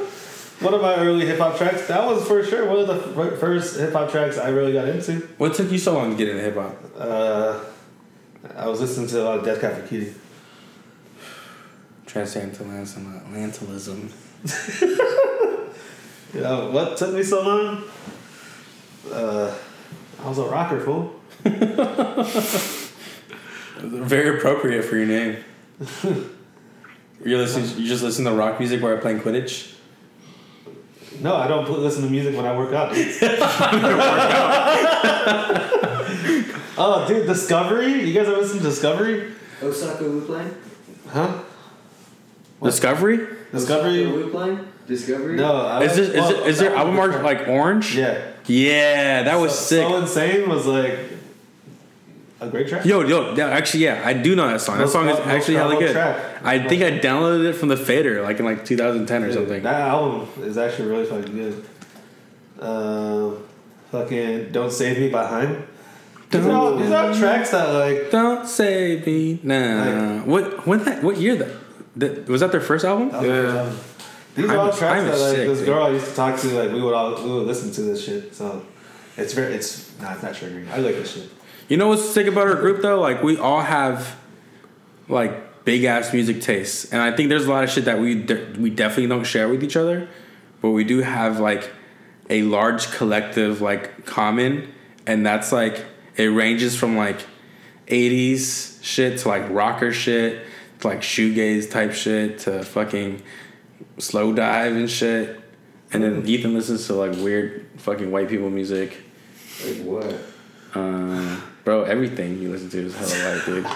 [0.62, 1.88] one of my early hip hop tracks.
[1.88, 4.88] That was for sure one of the fir- first hip hop tracks I really got
[4.88, 5.28] into.
[5.40, 6.76] What took you so long to get into hip hop?
[6.96, 7.60] Uh,
[8.56, 10.14] I was listening to a lot of Death Cab for Cutie.
[12.06, 14.12] Transatlanticism.
[16.34, 17.84] You know, what took me so long?
[19.12, 19.54] Uh,
[20.24, 21.14] I was a rocker, fool.
[23.80, 25.38] Very appropriate for your name.
[27.26, 27.80] You're listening.
[27.80, 29.74] You just listen to rock music while playing Quidditch.
[31.22, 32.92] No, I don't listen to music when I work out.
[36.78, 38.08] oh, dude, Discovery?
[38.08, 39.34] You guys ever listen to Discovery?
[39.62, 40.56] Osaka Loop Line?
[41.10, 41.40] Huh?
[42.64, 43.28] Discovery.
[43.52, 44.06] Discovery?
[44.06, 44.68] Loop Line?
[44.88, 45.36] Discovery?
[45.36, 47.96] No, I Is, this, is, well, it, is their that album was art like orange?
[47.96, 48.31] Yeah.
[48.52, 49.88] Yeah, that was so, sick.
[49.88, 51.00] So Insane was like
[52.42, 52.86] a great track.
[52.86, 54.78] Yo, yo, yeah, actually, yeah, I do know that song.
[54.78, 55.94] That Most song is actually hella good.
[55.94, 56.44] track.
[56.44, 59.64] I think I downloaded it from the Fader, like in like 2010 or something.
[59.64, 61.66] That album is actually really fucking good.
[62.60, 63.44] Um,
[63.92, 65.68] fucking Don't Save Me by Haim.
[66.30, 70.20] These are, all, these are all tracks that like Don't save me, nah.
[70.22, 71.04] what when that?
[71.04, 71.52] What year that?
[71.98, 73.10] that was that their first album?
[73.24, 73.72] Yeah.
[74.36, 75.68] These are all tracks I'm that like sick, this dude.
[75.68, 76.48] girl I used to talk to.
[76.48, 78.34] Like we would all we would listen to this shit.
[78.34, 78.66] So
[79.18, 80.70] it's very it's not it's not triggering.
[80.72, 81.30] I like this shit.
[81.68, 83.00] You know what's sick about our group though?
[83.00, 84.16] Like we all have
[85.08, 88.16] like big ass music tastes, and I think there's a lot of shit that we
[88.16, 90.08] de- we definitely don't share with each other,
[90.62, 91.70] but we do have like
[92.30, 94.74] a large collective like common,
[95.06, 95.86] and that's like
[96.16, 97.20] it ranges from like
[97.88, 100.46] 80s shit to like rocker shit
[100.80, 103.22] to like shoegaze type shit to fucking
[103.98, 105.40] Slowdive and shit.
[105.94, 108.98] And then Ethan listens to like weird fucking white people music.
[109.66, 110.16] Like what?
[110.74, 113.68] Uh, bro, everything you listen to is hella white, dude.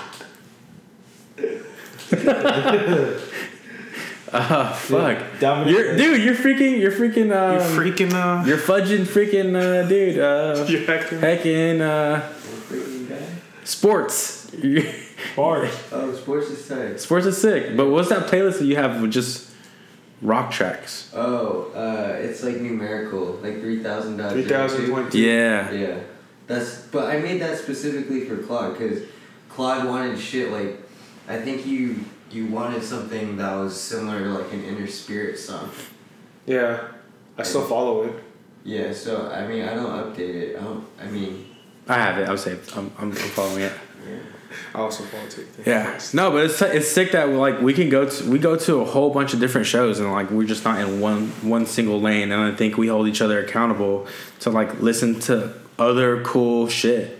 [4.33, 5.39] Ah, fuck.
[5.39, 9.87] Dominic- You're, dude, you're freaking, you're freaking, uh, You're freaking, uh, you're fudging freaking, uh,
[9.87, 11.19] dude, uh, You're hecking.
[11.19, 12.33] hecking, uh,
[13.63, 14.41] sports.
[15.33, 15.75] Sports.
[15.91, 16.99] Oh, sports is sick.
[16.99, 19.49] sports is sick, but what's that playlist that you have with just
[20.25, 21.11] rock tracks?
[21.13, 24.45] Oh, uh, it's like numerical, like three thousand dollars.
[24.45, 25.13] 3,000.2.
[25.13, 25.71] Yeah.
[25.71, 25.99] Yeah,
[26.47, 26.81] that's.
[26.87, 29.03] But I made that specifically for Claude because
[29.49, 30.81] Claude wanted shit like,
[31.27, 35.69] I think you you wanted something that was similar to like an Inner Spirit song.
[36.45, 36.89] Yeah.
[37.37, 38.23] I still follow it.
[38.63, 40.57] Yeah, so I mean I don't update it.
[40.57, 40.85] I don't.
[41.01, 41.55] I mean.
[41.87, 42.27] I have it.
[42.27, 42.75] I'm saved.
[42.75, 43.73] I'm, I'm, I'm following it.
[44.73, 45.23] I also follow.
[45.65, 45.99] Yeah.
[46.13, 48.85] No, but it's it's sick that like we can go to we go to a
[48.85, 52.31] whole bunch of different shows and like we're just not in one one single lane
[52.31, 54.07] and I think we hold each other accountable
[54.41, 57.19] to like listen to other cool shit,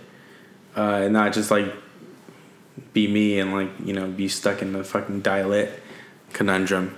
[0.75, 1.73] uh, and not just like
[2.93, 5.79] be me and like you know be stuck in the fucking dialect
[6.33, 6.97] conundrum.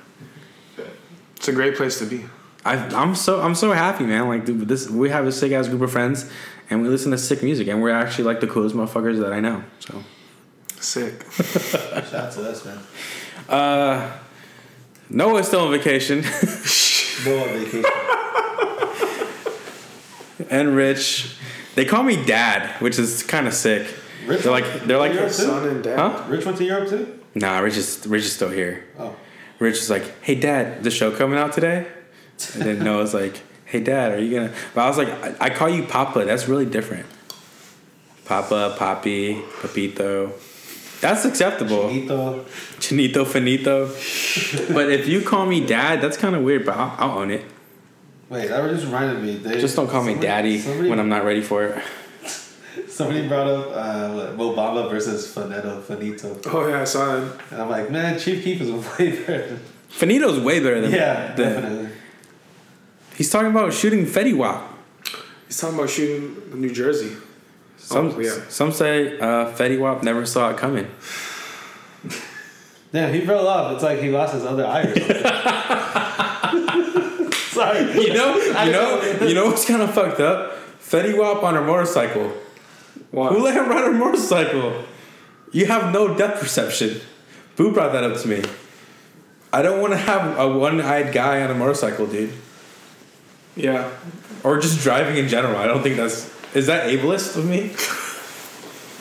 [1.35, 2.25] It's a great place to be.
[2.65, 4.27] I I'm so I'm so happy, man.
[4.27, 6.29] Like dude, this we have a sick ass group of friends,
[6.69, 9.39] and we listen to sick music, and we're actually like the coolest motherfuckers that I
[9.39, 9.63] know.
[9.79, 10.03] So.
[10.79, 11.23] Sick.
[11.31, 12.79] Shout out to us, man.
[13.49, 14.11] Uh,
[15.09, 16.23] Noah's still on vacation.
[17.25, 17.83] No on vacation.
[20.51, 21.35] and Rich.
[21.73, 23.87] They call me Dad, which is kind of sick.
[24.27, 25.33] Rich they're like they're like Europe too?
[25.33, 25.97] Son and dad.
[25.97, 26.23] Huh?
[26.27, 27.19] Rich went to Europe too.
[27.33, 28.83] Nah, Rich is Rich is still here.
[28.99, 29.15] Oh.
[29.57, 31.87] Rich is like, hey Dad, the show coming out today?
[32.53, 34.53] And then Noah's like, hey Dad, are you gonna?
[34.75, 36.23] But I was like, I, I call you Papa.
[36.25, 37.05] That's really different.
[38.25, 40.33] Papa, Papi, Papito.
[41.01, 41.89] That's acceptable.
[41.89, 42.43] Chinito.
[42.79, 43.87] Chinito, finito.
[44.73, 46.65] but if you call me Dad, that's kind of weird.
[46.65, 47.45] But I'll, I'll own it.
[48.29, 49.35] Wait, that just reminded me.
[49.37, 51.83] They, Just don't call me Daddy somebody- when I'm not ready for it.
[52.89, 56.39] Somebody brought up uh, what, Obama versus Finetto, Finito.
[56.47, 57.31] Oh yeah, I saw it.
[57.51, 59.59] And I'm like, man, Chief Keef is way better.
[59.89, 61.89] Finito's way better than Yeah, than- definitely.
[63.15, 64.73] He's talking about shooting Fetty Wap.
[65.47, 67.15] He's talking about shooting New Jersey.
[67.77, 68.39] Some Oh, yeah.
[68.49, 70.87] some say uh, Fetty Wap never saw it coming.
[72.93, 73.73] Yeah, he fell off.
[73.73, 75.23] It's like he lost his other eye or something.
[77.51, 77.83] Sorry.
[78.07, 79.27] You know, you know, know.
[79.27, 80.53] you know what's kind of fucked up?
[80.79, 82.31] Fetty Wap on a motorcycle.
[83.11, 83.29] Why?
[83.29, 84.83] Who let him ride a motorcycle?
[85.51, 87.01] You have no depth perception.
[87.55, 88.43] Boo brought that up to me.
[89.51, 92.31] I don't want to have a one-eyed guy on a motorcycle, dude.
[93.55, 93.89] Yeah.
[94.43, 95.57] Or just driving in general.
[95.57, 97.71] I don't think that's is that ableist of me.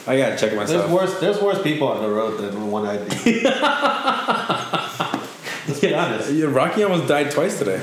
[0.08, 0.86] I gotta check myself.
[0.88, 1.20] There's worse.
[1.20, 3.42] There's worse people on the road than the one ID.
[5.68, 6.32] Let's be honest.
[6.32, 7.80] Yeah, Rocky almost died twice today.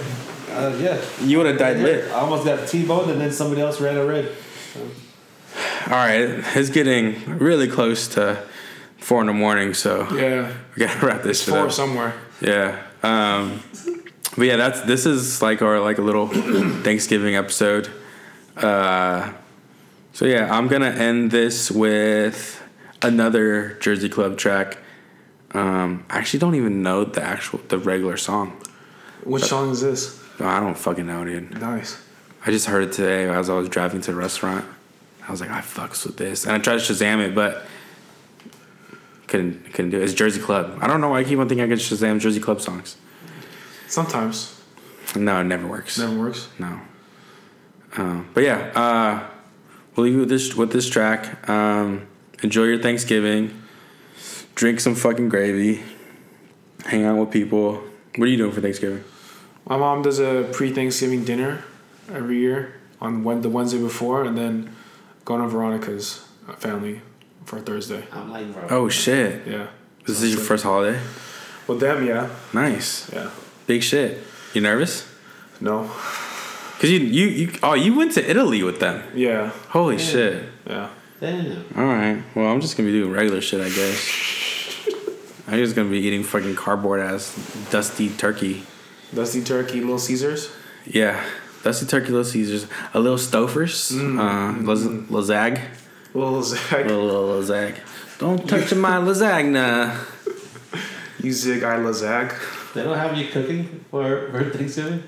[0.49, 1.01] Uh, yeah.
[1.21, 2.05] You would have died lit.
[2.11, 4.31] I almost got T-boned, and then somebody else ran a red.
[5.87, 6.21] All right,
[6.55, 8.41] it's getting really close to
[8.97, 10.53] four in the morning, so Yeah.
[10.75, 11.71] we gotta wrap this shit Four up.
[11.73, 12.13] somewhere.
[12.39, 12.81] Yeah.
[13.03, 13.61] Um,
[14.37, 16.27] but yeah, that's this is like our like a little
[16.83, 17.89] Thanksgiving episode.
[18.55, 19.33] Uh,
[20.13, 22.63] so yeah, I'm gonna end this with
[23.01, 24.77] another Jersey Club track.
[25.51, 28.61] Um, I actually don't even know the actual the regular song.
[29.23, 30.21] Which song is this?
[30.39, 31.59] I don't fucking know, dude.
[31.59, 32.01] Nice.
[32.45, 34.65] I just heard it today as I was driving to the restaurant.
[35.27, 37.65] I was like, I fucks with this, and I tried to Shazam it, but
[39.27, 40.03] couldn't couldn't do it.
[40.03, 40.77] It's Jersey Club.
[40.81, 42.97] I don't know why I keep on thinking I can Shazam Jersey Club songs.
[43.87, 44.61] Sometimes.
[45.15, 45.97] No, it never works.
[45.99, 46.49] Never works.
[46.59, 46.79] No.
[47.95, 49.32] Um, but yeah, uh,
[49.95, 51.47] we'll leave you with this with this track.
[51.49, 52.07] Um,
[52.41, 53.61] enjoy your Thanksgiving.
[54.55, 55.81] Drink some fucking gravy.
[56.85, 57.83] Hang out with people.
[58.15, 59.03] What are you doing for Thanksgiving?
[59.67, 61.63] My mom does a pre-Thanksgiving dinner
[62.11, 64.75] every year on when, the Wednesday before, and then
[65.25, 67.01] going to Veronica's uh, family
[67.45, 68.05] for Thursday.
[68.11, 69.47] I'm like, Oh shit!
[69.47, 69.67] Yeah.
[70.05, 70.99] This is your first holiday.
[71.65, 72.29] With them, yeah.
[72.53, 73.11] Nice.
[73.13, 73.29] Yeah.
[73.67, 74.21] Big shit.
[74.53, 75.09] You nervous?
[75.61, 75.89] No.
[76.79, 79.03] Cause you you, you oh you went to Italy with them.
[79.15, 79.49] Yeah.
[79.69, 80.01] Holy Yeah.
[80.01, 80.43] shit.
[80.67, 80.89] Yeah.
[81.21, 81.65] Damn.
[81.77, 82.21] All right.
[82.35, 83.97] Well, I'm just gonna be doing regular shit, I guess.
[85.47, 87.35] I'm just gonna be eating fucking cardboard ass
[87.71, 88.63] dusty turkey.
[89.13, 90.49] Dusty turkey, Little Caesars.
[90.85, 91.23] Yeah,
[91.63, 95.61] dusty turkey, little Caesars, a little Stouffer's, uh, laz- lasag,
[96.13, 96.85] Little Zag.
[96.87, 97.77] little, little lasag.
[98.19, 99.95] Don't touch my lasagna.
[101.23, 102.33] You zig, I lazag.
[102.73, 105.03] They don't have you cooking for, for Thanksgiving.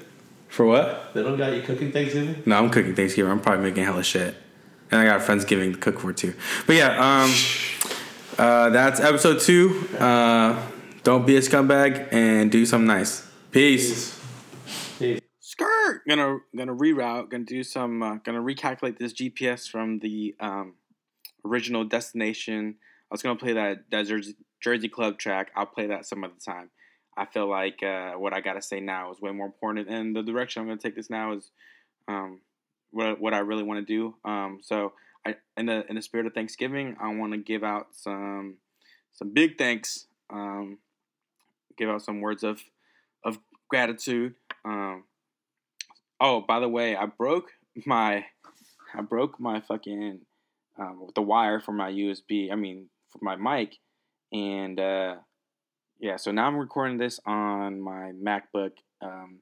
[0.55, 1.13] For what?
[1.13, 2.41] They don't got you cooking Thanksgiving.
[2.45, 3.29] No, I'm cooking Thanksgiving.
[3.29, 4.35] I'm probably making hella shit,
[4.89, 6.33] and I got Friendsgiving to cook for too.
[6.65, 7.35] But yeah, um,
[8.39, 9.85] uh, that's episode two.
[9.99, 10.65] Uh,
[11.03, 13.29] don't be a scumbag and do something nice.
[13.51, 14.17] Peace.
[14.97, 15.19] Peace.
[15.41, 16.03] Skirt.
[16.07, 17.29] Gonna gonna reroute.
[17.29, 18.01] Gonna do some.
[18.01, 20.75] Uh, gonna recalculate this GPS from the um,
[21.43, 22.77] original destination.
[23.11, 25.51] I was gonna play that that Jersey, Jersey Club track.
[25.53, 26.69] I'll play that some other time.
[27.17, 30.23] I feel like uh, what I gotta say now is way more important, and the
[30.23, 31.51] direction I'm gonna take this now is
[32.07, 32.41] um,
[32.91, 34.15] what what I really want to do.
[34.29, 34.93] Um, so
[35.25, 38.55] I in the in the spirit of Thanksgiving, I want to give out some
[39.13, 40.07] some big thanks.
[40.29, 40.79] Um,
[41.77, 42.61] give out some words of
[43.23, 43.39] of
[43.69, 44.35] gratitude.
[44.63, 45.03] Um,
[46.19, 47.51] oh, by the way, I broke
[47.85, 48.25] my
[48.93, 50.21] I broke my fucking
[50.77, 52.51] um, the wire for my USB.
[52.51, 53.77] I mean, for my mic,
[54.31, 55.15] and uh,
[55.99, 56.17] yeah.
[56.17, 58.71] So now I'm recording this on my MacBook.
[59.01, 59.39] Um,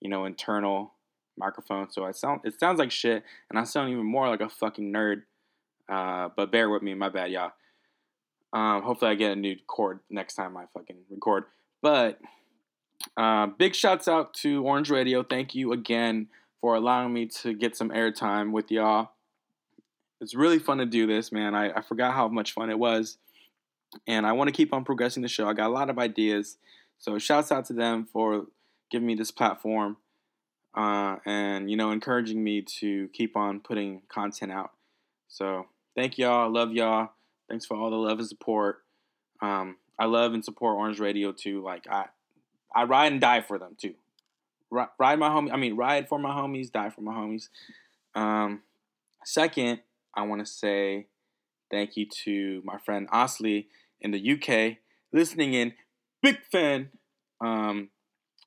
[0.00, 0.94] you know, internal
[1.36, 1.90] microphone.
[1.90, 4.92] So I sound it sounds like shit, and I sound even more like a fucking
[4.92, 5.22] nerd.
[5.88, 7.52] Uh, but bear with me, my bad, y'all.
[8.52, 11.44] Um, hopefully, I get a new cord next time I fucking record.
[11.82, 12.20] But
[13.16, 15.22] uh, big shouts out to Orange Radio.
[15.22, 16.28] Thank you again
[16.60, 19.10] for allowing me to get some airtime with y'all.
[20.20, 21.54] It's really fun to do this, man.
[21.54, 23.18] I, I forgot how much fun it was.
[24.06, 25.48] And I want to keep on progressing the show.
[25.48, 26.58] I got a lot of ideas.
[26.98, 28.46] So shouts out to them for
[28.90, 29.96] giving me this platform
[30.74, 34.72] uh, and, you know, encouraging me to keep on putting content out.
[35.28, 36.52] So thank y'all.
[36.52, 37.10] Love y'all.
[37.48, 38.82] Thanks for all the love and support.
[39.40, 41.62] Um, I love and support Orange Radio too.
[41.62, 42.06] Like I,
[42.74, 43.94] I ride and die for them too.
[44.70, 45.52] Ri- Ride my homie.
[45.52, 47.48] I mean, ride for my homies, die for my homies.
[48.14, 48.62] Um,
[49.24, 49.80] second,
[50.14, 51.06] I want to say
[51.70, 53.66] thank you to my friend Osley
[54.00, 54.78] in the UK
[55.12, 55.74] listening in.
[56.22, 56.90] Big fan.
[57.40, 57.90] Um,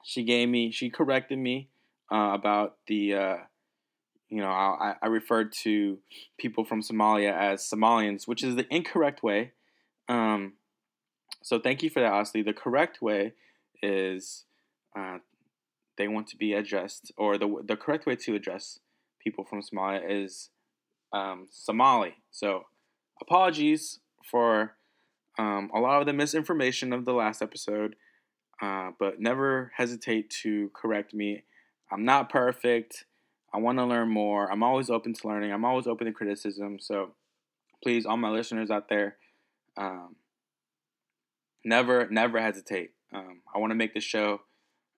[0.03, 1.69] she gave me, she corrected me
[2.11, 3.38] uh, about the, uh,
[4.30, 5.99] you know, I, I referred to
[6.38, 9.52] people from Somalia as Somalians, which is the incorrect way.
[10.10, 10.53] Um,
[11.43, 12.43] so thank you for that, Osley.
[12.43, 13.34] The correct way
[13.81, 14.45] is
[14.98, 15.18] uh,
[15.98, 18.80] they want to be addressed, or the the correct way to address
[19.19, 20.49] people from Somalia is
[21.14, 22.15] um, Somali.
[22.30, 22.65] So
[23.22, 23.99] apologies
[24.30, 24.76] for
[25.38, 27.95] um, a lot of the misinformation of the last episode,
[28.61, 31.43] uh, but never hesitate to correct me.
[31.91, 33.06] I'm not perfect.
[33.53, 34.52] I want to learn more.
[34.52, 35.52] I'm always open to learning.
[35.52, 36.80] I'm always open to criticism.
[36.80, 37.11] So
[37.84, 39.18] please, all my listeners out there,
[39.77, 40.15] um,
[41.65, 42.91] never, never hesitate.
[43.14, 44.41] Um, I want to make the show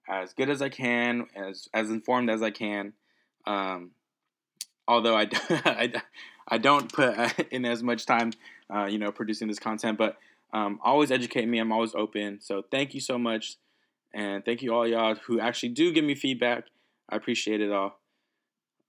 [0.07, 2.93] as good as I can, as as informed as I can.
[3.47, 3.91] Um,
[4.87, 5.93] although I, I,
[6.47, 7.17] I don't put
[7.51, 8.33] in as much time,
[8.73, 10.17] uh, you know, producing this content, but
[10.53, 11.59] um, always educate me.
[11.59, 12.39] I'm always open.
[12.41, 13.57] So thank you so much,
[14.13, 16.65] and thank you all y'all who actually do give me feedback.
[17.09, 17.99] I appreciate it all.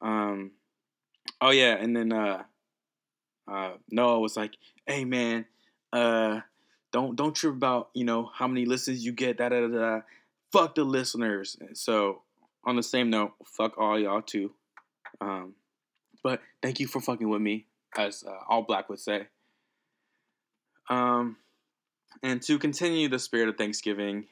[0.02, 0.52] Um,
[1.40, 2.43] oh yeah, and then uh,
[3.51, 4.52] uh, Noah was like,
[4.86, 5.47] "Hey man,
[5.93, 6.40] uh,
[6.93, 9.39] don't don't trip about you know how many listens you get.
[9.39, 9.68] Da da da.
[9.68, 10.01] da.
[10.52, 12.22] Fuck the listeners." So
[12.64, 14.52] on the same note, fuck all y'all too.
[15.20, 15.55] Um,
[16.24, 19.28] but thank you for fucking with me, as uh, all black would say.
[20.88, 21.36] Um,
[22.22, 24.24] and to continue the spirit of Thanksgiving,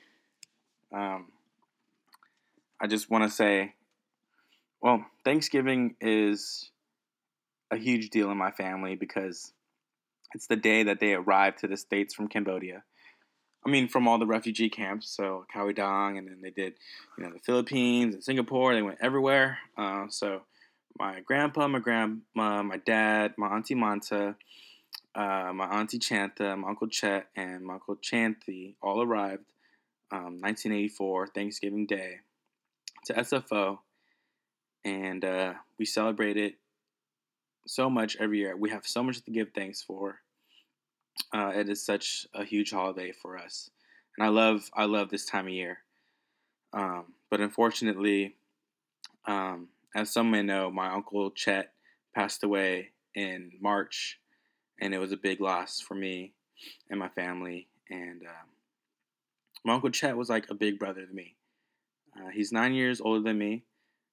[0.92, 1.28] um,
[2.80, 3.74] I just want to say,
[4.80, 6.70] well, Thanksgiving is
[7.70, 9.52] a huge deal in my family because
[10.34, 12.82] it's the day that they arrived to the states from Cambodia.
[13.64, 16.74] I mean, from all the refugee camps, so Khao Dong, and then they did,
[17.16, 18.74] you know, the Philippines and Singapore.
[18.74, 19.58] They went everywhere.
[19.76, 20.42] Uh, so
[20.98, 24.36] my grandpa, my grandma, my dad, my auntie Manta,
[25.14, 29.52] uh, my auntie Chanta, my uncle Chet, and my uncle Chanthi all arrived
[30.10, 32.20] um, 1984 Thanksgiving Day
[33.06, 33.78] to SFO,
[34.84, 36.54] and uh, we celebrate it
[37.66, 38.56] so much every year.
[38.56, 40.20] We have so much to give thanks for.
[41.32, 43.70] Uh, it is such a huge holiday for us,
[44.16, 45.78] and I love I love this time of year.
[46.72, 48.34] Um, but unfortunately,
[49.26, 51.72] um, as some may know, my uncle Chet
[52.14, 54.18] passed away in March,
[54.80, 56.34] and it was a big loss for me
[56.90, 57.68] and my family.
[57.90, 58.46] And uh,
[59.64, 61.36] my uncle Chet was like a big brother to me.
[62.16, 63.64] Uh, he's nine years older than me,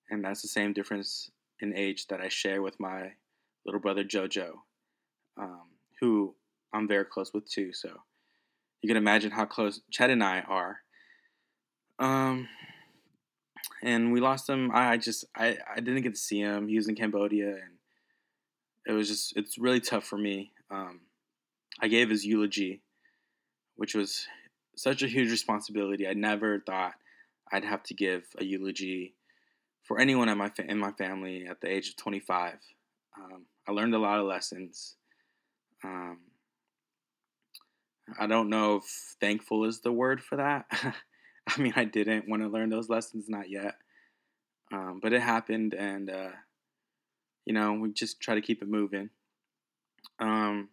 [0.10, 1.32] and that's the same difference
[1.62, 3.12] in age that I share with my
[3.66, 4.52] little brother JoJo,
[5.38, 5.64] um,
[6.00, 6.36] who
[6.74, 7.74] I'm very close with too.
[7.74, 7.90] So
[8.82, 10.78] you can imagine how close Chet and I are.
[12.00, 12.48] Um,
[13.84, 14.72] and we lost him.
[14.74, 16.68] I, just I, I didn't get to see him.
[16.68, 17.78] He was in Cambodia, and
[18.88, 20.52] it was just it's really tough for me.
[20.70, 21.02] Um,
[21.82, 22.82] I gave his eulogy,
[23.76, 24.26] which was
[24.76, 26.08] such a huge responsibility.
[26.08, 26.94] I never thought
[27.52, 29.16] I'd have to give a eulogy
[29.84, 32.56] for anyone in my fa- in my family at the age of 25.
[33.18, 34.96] Um, I learned a lot of lessons.
[35.84, 36.20] Um,
[38.20, 40.66] I don't know if thankful is the word for that.
[41.58, 43.76] I mean, I didn't want to learn those lessons, not yet.
[44.72, 46.30] Um, but it happened, and uh,
[47.46, 49.10] you know, we just try to keep it moving.
[50.20, 50.70] Um,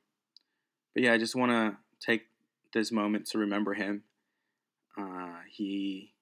[0.95, 2.27] but yeah, I just want to take
[2.75, 4.03] this moment to remember him.
[4.99, 6.13] Uh, he,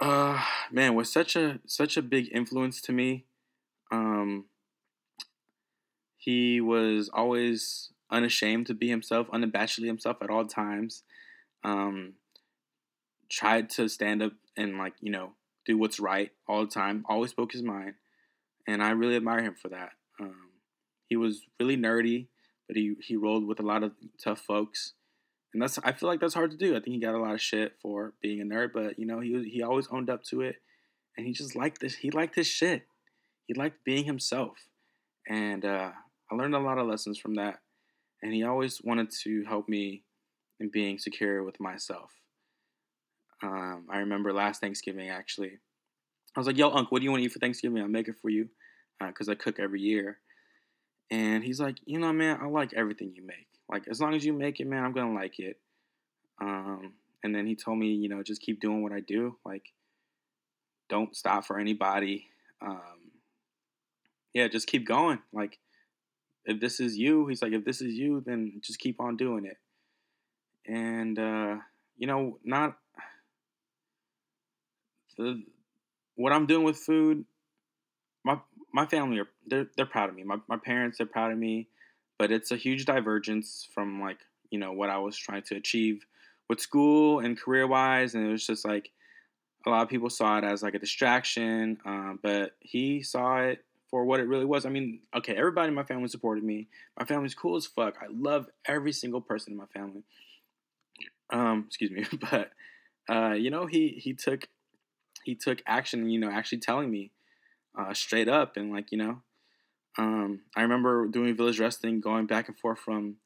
[0.00, 3.26] uh, man, was such a such a big influence to me.
[3.92, 4.46] Um,
[6.16, 11.04] he was always unashamed to be himself, unabashedly himself at all times.
[11.62, 12.14] Um,
[13.28, 15.32] tried to stand up and like you know
[15.64, 17.04] do what's right all the time.
[17.08, 17.94] Always spoke his mind,
[18.66, 19.90] and I really admire him for that.
[20.20, 20.50] Um,
[21.08, 22.28] he was really nerdy,
[22.68, 23.92] but he he rolled with a lot of
[24.22, 24.94] tough folks,
[25.52, 26.76] and that's I feel like that's hard to do.
[26.76, 29.20] I think he got a lot of shit for being a nerd, but you know
[29.20, 30.56] he he always owned up to it,
[31.16, 31.96] and he just liked this.
[31.96, 32.86] He liked his shit.
[33.46, 34.56] He liked being himself,
[35.28, 35.92] and uh,
[36.30, 37.60] I learned a lot of lessons from that.
[38.22, 40.02] And he always wanted to help me
[40.58, 42.10] in being secure with myself.
[43.42, 45.58] Um, I remember last Thanksgiving actually.
[46.34, 47.80] I was like, "Yo, Unc, what do you want to eat for Thanksgiving?
[47.80, 48.48] I'll make it for you,
[49.00, 50.18] because uh, I cook every year."
[51.10, 53.46] And he's like, "You know, man, I like everything you make.
[53.68, 55.58] Like, as long as you make it, man, I'm gonna like it."
[56.40, 59.36] Um, and then he told me, you know, just keep doing what I do.
[59.44, 59.72] Like,
[60.88, 62.26] don't stop for anybody.
[62.60, 63.10] Um,
[64.34, 65.18] yeah, just keep going.
[65.32, 65.58] Like,
[66.44, 69.46] if this is you, he's like, if this is you, then just keep on doing
[69.46, 69.56] it.
[70.66, 71.56] And uh,
[71.96, 72.76] you know, not
[75.16, 75.42] the
[76.16, 77.24] what I'm doing with food.
[78.24, 78.40] My
[78.72, 80.24] my family are they're they're proud of me.
[80.24, 81.68] My my parents are proud of me,
[82.18, 84.18] but it's a huge divergence from like
[84.50, 86.04] you know what I was trying to achieve
[86.48, 88.90] with school and career wise, and it was just like
[89.66, 93.64] a lot of people saw it as like a distraction, um, but he saw it
[93.90, 94.64] for what it really was.
[94.64, 96.68] I mean, okay, everybody in my family supported me.
[96.98, 97.96] My family's cool as fuck.
[98.00, 100.02] I love every single person in my family.
[101.30, 102.50] Um, excuse me, but
[103.08, 104.48] uh, you know, he he took
[105.26, 106.08] he took action.
[106.08, 107.10] You know, actually telling me
[107.78, 109.22] uh, straight up and like you know,
[109.98, 113.16] um, I remember doing Village Wrestling, going back and forth from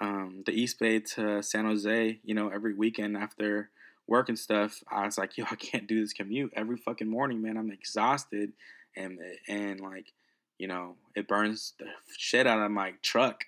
[0.00, 2.18] um, the East Bay to San Jose.
[2.24, 3.70] You know, every weekend after
[4.06, 4.82] work and stuff.
[4.90, 7.56] I was like, yo, I can't do this commute every fucking morning, man.
[7.56, 8.52] I'm exhausted
[8.96, 9.18] and
[9.48, 10.12] and like
[10.58, 13.44] you know it burns the shit out of my truck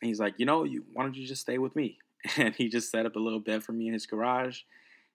[0.00, 1.98] and he's like you know you why don't you just stay with me
[2.36, 4.60] and he just set up a little bed for me in his garage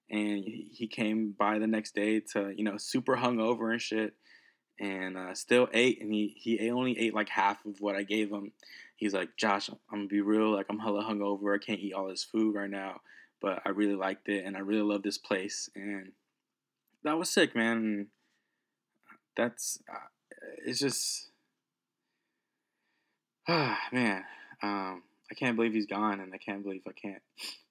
[0.10, 4.14] and he came by the next day to you know super hungover and shit
[4.80, 8.30] and uh, still ate and he he only ate like half of what i gave
[8.32, 8.52] him.
[8.96, 12.08] He's like josh i'm gonna be real like i'm hella hungover i can't eat all
[12.08, 13.00] this food right now
[13.42, 15.70] but i really liked it and i really love this place.
[15.76, 16.12] And
[17.04, 18.08] that was sick man
[19.36, 20.08] that's uh,
[20.66, 21.30] it's just
[23.92, 24.24] man,
[24.62, 27.22] um, I can't believe he's gone, and I can't believe I can't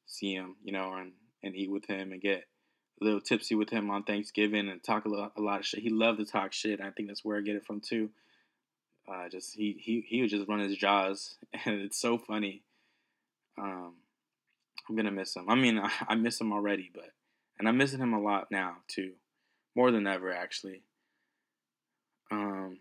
[0.07, 1.13] see him, you know, and,
[1.43, 2.45] and eat with him and get
[3.01, 5.81] a little tipsy with him on Thanksgiving and talk a lot, a lot of shit.
[5.81, 6.81] He loved to talk shit.
[6.81, 8.11] I think that's where I get it from too.
[9.11, 12.63] Uh, just he he he would just run his jaws, and it's so funny.
[13.57, 13.95] Um,
[14.89, 15.49] I'm gonna miss him.
[15.49, 17.11] I mean, I, I miss him already, but
[17.59, 19.13] and I'm missing him a lot now too,
[19.75, 20.83] more than ever actually.
[22.31, 22.79] Um,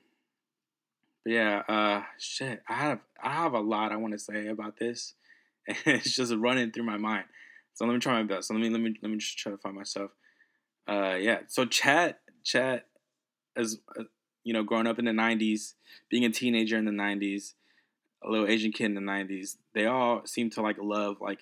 [1.24, 4.78] but yeah, uh, shit, I have I have a lot I want to say about
[4.78, 5.14] this,
[5.68, 7.26] and it's just running through my mind.
[7.78, 8.48] So let me try my best.
[8.48, 10.10] So let me let me let me just try to find myself.
[10.90, 11.42] Uh, yeah.
[11.48, 12.88] So chat chat
[13.56, 14.06] as uh,
[14.44, 15.76] you know, growing up in the '90s,
[16.10, 17.54] being a teenager in the '90s,
[18.26, 21.42] a little Asian kid in the '90s, they all seem to like love like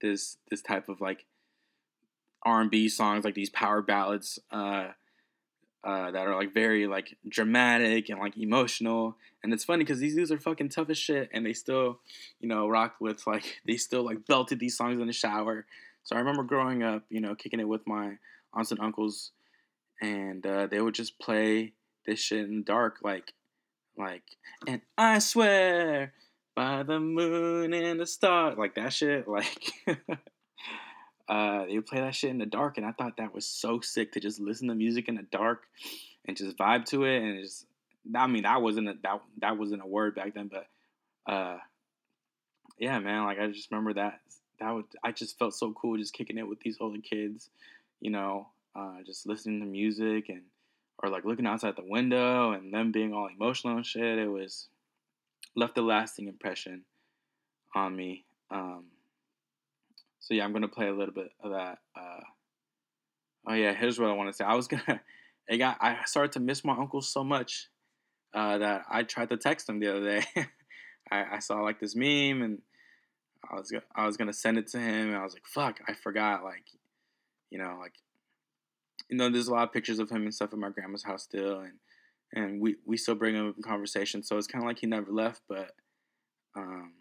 [0.00, 1.26] this this type of like
[2.46, 4.38] R&B songs, like these power ballads.
[4.52, 4.90] Uh,
[5.84, 9.16] uh, that are like very like dramatic and like emotional.
[9.42, 12.00] And it's funny because these dudes are fucking tough as shit, and they still,
[12.40, 15.66] you know, rock with like they still like belted these songs in the shower.
[16.04, 18.18] So I remember growing up, you know, kicking it with my
[18.52, 19.32] aunts and uncles,
[20.00, 21.72] and uh, they would just play
[22.06, 23.32] this shit in the dark, like,
[23.96, 24.24] like,
[24.66, 26.12] and I swear
[26.54, 29.72] by the moon and the star, like that shit, like.
[31.28, 33.80] Uh, they would play that shit in the dark, and I thought that was so
[33.80, 35.64] sick to just listen to music in the dark
[36.26, 37.66] and just vibe to it, and just.
[38.14, 40.66] I mean, that wasn't a, that that wasn't a word back then, but
[41.32, 41.56] uh,
[42.78, 44.20] yeah, man, like I just remember that
[44.60, 47.50] that would I just felt so cool just kicking it with these older kids,
[48.00, 50.42] you know, uh, just listening to music and
[51.02, 54.18] or like looking outside the window and them being all emotional and shit.
[54.18, 54.68] It was
[55.56, 56.84] left a lasting impression
[57.74, 58.24] on me.
[58.50, 58.84] Um,
[60.24, 61.78] so yeah, I'm gonna play a little bit of that.
[61.94, 62.20] Uh,
[63.46, 64.42] oh yeah, here's what I want to say.
[64.42, 65.02] I was gonna,
[65.50, 67.68] I got, I started to miss my uncle so much
[68.32, 70.24] uh, that I tried to text him the other day.
[71.12, 72.62] I, I saw like this meme and
[73.50, 75.92] I was I was gonna send it to him and I was like, fuck, I
[75.92, 76.42] forgot.
[76.42, 76.64] Like,
[77.50, 77.92] you know, like,
[79.10, 81.24] you know, there's a lot of pictures of him and stuff at my grandma's house
[81.24, 81.74] still, and
[82.32, 84.22] and we we still bring him up in conversation.
[84.22, 85.72] So it's kind of like he never left, but
[86.56, 86.94] um,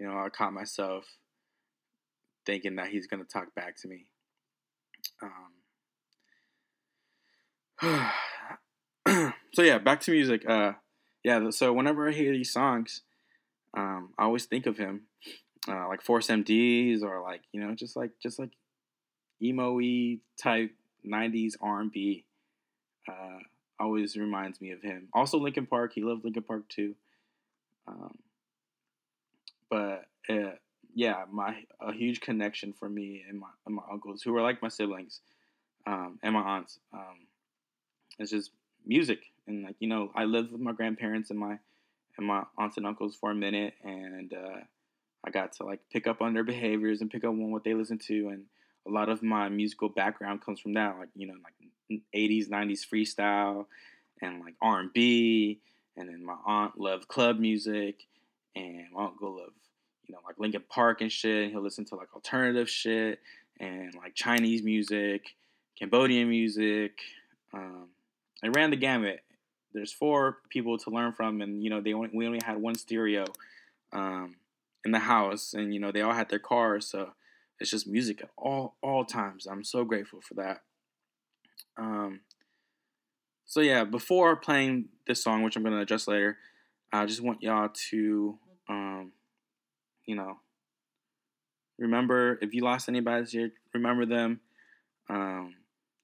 [0.00, 1.04] you know, I caught myself
[2.48, 4.06] thinking that he's gonna talk back to me.
[7.82, 8.10] Um,
[9.52, 10.48] so yeah, back to music.
[10.48, 10.72] Uh,
[11.22, 13.02] yeah, so whenever I hear these songs,
[13.76, 15.02] um, I always think of him,
[15.68, 18.52] uh, like Force MDs or like you know just like just like
[19.42, 20.70] emo-y type
[21.06, 22.24] '90s R&B.
[23.06, 23.40] Uh,
[23.78, 25.08] always reminds me of him.
[25.12, 25.92] Also Linkin Park.
[25.94, 26.94] He loved Linkin Park too.
[27.86, 28.16] Um,
[29.70, 30.56] but uh,
[30.98, 34.60] yeah, my a huge connection for me and my and my uncles who were like
[34.60, 35.20] my siblings,
[35.86, 36.80] um, and my aunts.
[36.92, 37.28] Um,
[38.18, 38.50] it's just
[38.84, 41.60] music and like you know I lived with my grandparents and my
[42.16, 44.58] and my aunts and uncles for a minute and uh,
[45.24, 47.74] I got to like pick up on their behaviors and pick up on what they
[47.74, 48.46] listen to and
[48.84, 52.80] a lot of my musical background comes from that like you know like 80s 90s
[52.92, 53.66] freestyle
[54.20, 55.60] and like R&B
[55.96, 58.00] and then my aunt loved club music
[58.56, 59.67] and my uncle loved
[60.08, 63.20] you know like Linkin Park and shit and he'll listen to like alternative shit
[63.60, 65.34] and like Chinese music
[65.78, 66.98] Cambodian music
[67.54, 67.88] um,
[68.42, 69.20] I ran the gamut
[69.72, 72.74] there's four people to learn from, and you know they only, we only had one
[72.74, 73.24] stereo
[73.92, 74.36] um,
[74.84, 77.12] in the house, and you know they all had their cars, so
[77.60, 79.46] it's just music at all all times.
[79.46, 80.62] I'm so grateful for that.
[81.76, 82.20] Um,
[83.44, 86.38] so yeah, before playing this song, which I'm gonna address later,
[86.92, 89.12] I just want y'all to, um,
[90.08, 90.38] you know,
[91.78, 94.40] remember if you lost anybody this year, remember them.
[95.10, 95.54] Um,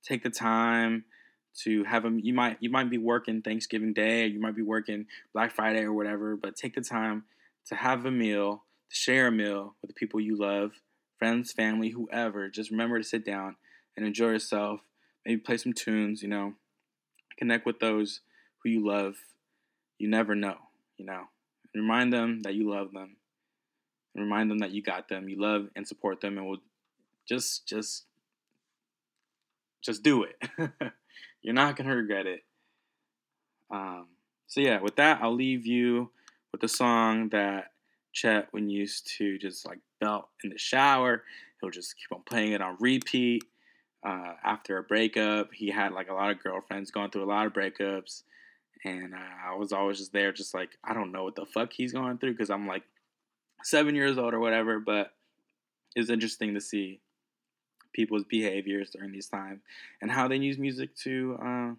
[0.07, 1.05] take the time
[1.63, 2.21] to have them.
[2.23, 5.83] You might you might be working Thanksgiving Day, or you might be working Black Friday
[5.83, 7.25] or whatever, but take the time
[7.69, 10.73] to have a meal, to share a meal with the people you love,
[11.19, 12.51] friends, family, whoever.
[12.51, 13.57] Just remember to sit down
[13.97, 14.81] and enjoy yourself.
[15.25, 16.23] Maybe play some tunes.
[16.23, 16.55] You know,
[17.39, 18.21] connect with those
[18.63, 19.15] who you love.
[19.99, 20.57] You never know.
[20.99, 21.23] You know,
[21.75, 23.17] remind them that you love them.
[24.15, 25.29] And remind them that you got them.
[25.29, 26.63] You love and support them, and will
[27.29, 28.05] just just
[29.83, 30.37] just do it.
[31.43, 32.45] You're not gonna regret it.
[33.71, 34.07] Um,
[34.47, 36.11] so yeah, with that, I'll leave you
[36.53, 37.73] with the song that
[38.13, 41.25] Chet when used to just like belt in the shower.
[41.61, 43.43] He'll just keep on playing it on repeat.
[44.07, 47.47] Uh, after a breakup, he had like a lot of girlfriends going through a lot
[47.47, 48.23] of breakups,
[48.85, 51.73] and uh, I was always just there, just like I don't know what the fuck
[51.73, 52.83] he's going through because I'm like
[53.65, 54.79] seven years old or whatever.
[54.79, 55.13] But
[55.97, 57.01] it's interesting to see
[57.93, 59.63] people's behaviors during these times
[60.03, 61.71] and how they use music to uh,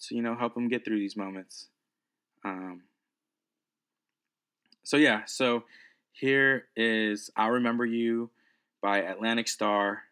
[0.00, 1.68] to you know help them get through these moments.
[2.44, 2.82] Um,
[4.84, 5.64] so yeah, so
[6.12, 8.30] here is "I'll Remember You"
[8.80, 10.02] by Atlantic Starr.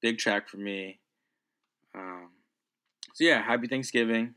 [0.00, 1.00] Big track for me.
[1.94, 2.30] Um,
[3.14, 4.34] so yeah, happy Thanksgiving.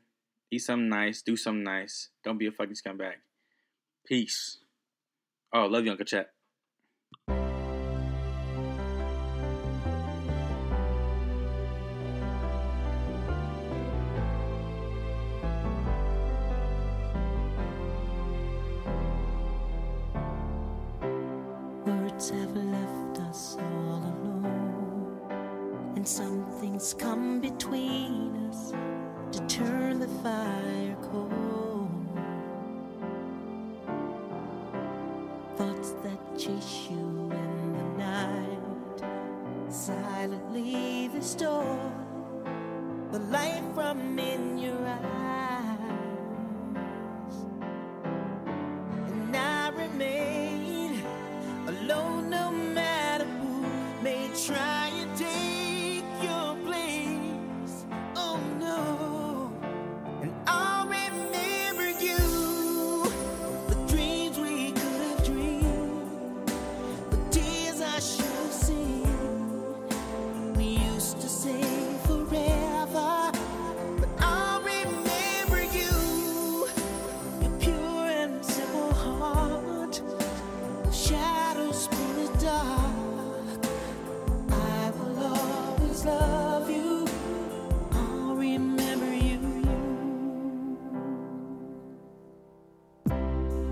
[0.51, 1.21] Eat something nice.
[1.21, 2.09] Do something nice.
[2.23, 3.15] Don't be a fucking scumbag.
[4.05, 4.59] Peace.
[5.53, 6.29] Oh, love you, Uncle Chet.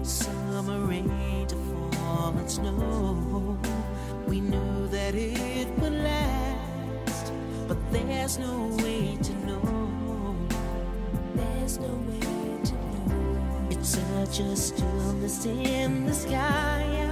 [0.06, 3.58] Summer rain to fall and snow.
[4.28, 7.34] We knew that it would last,
[7.68, 10.38] but there's no way to know.
[11.34, 12.20] There's no way
[12.66, 13.68] to know.
[13.72, 17.05] It's such a stillness in the sky.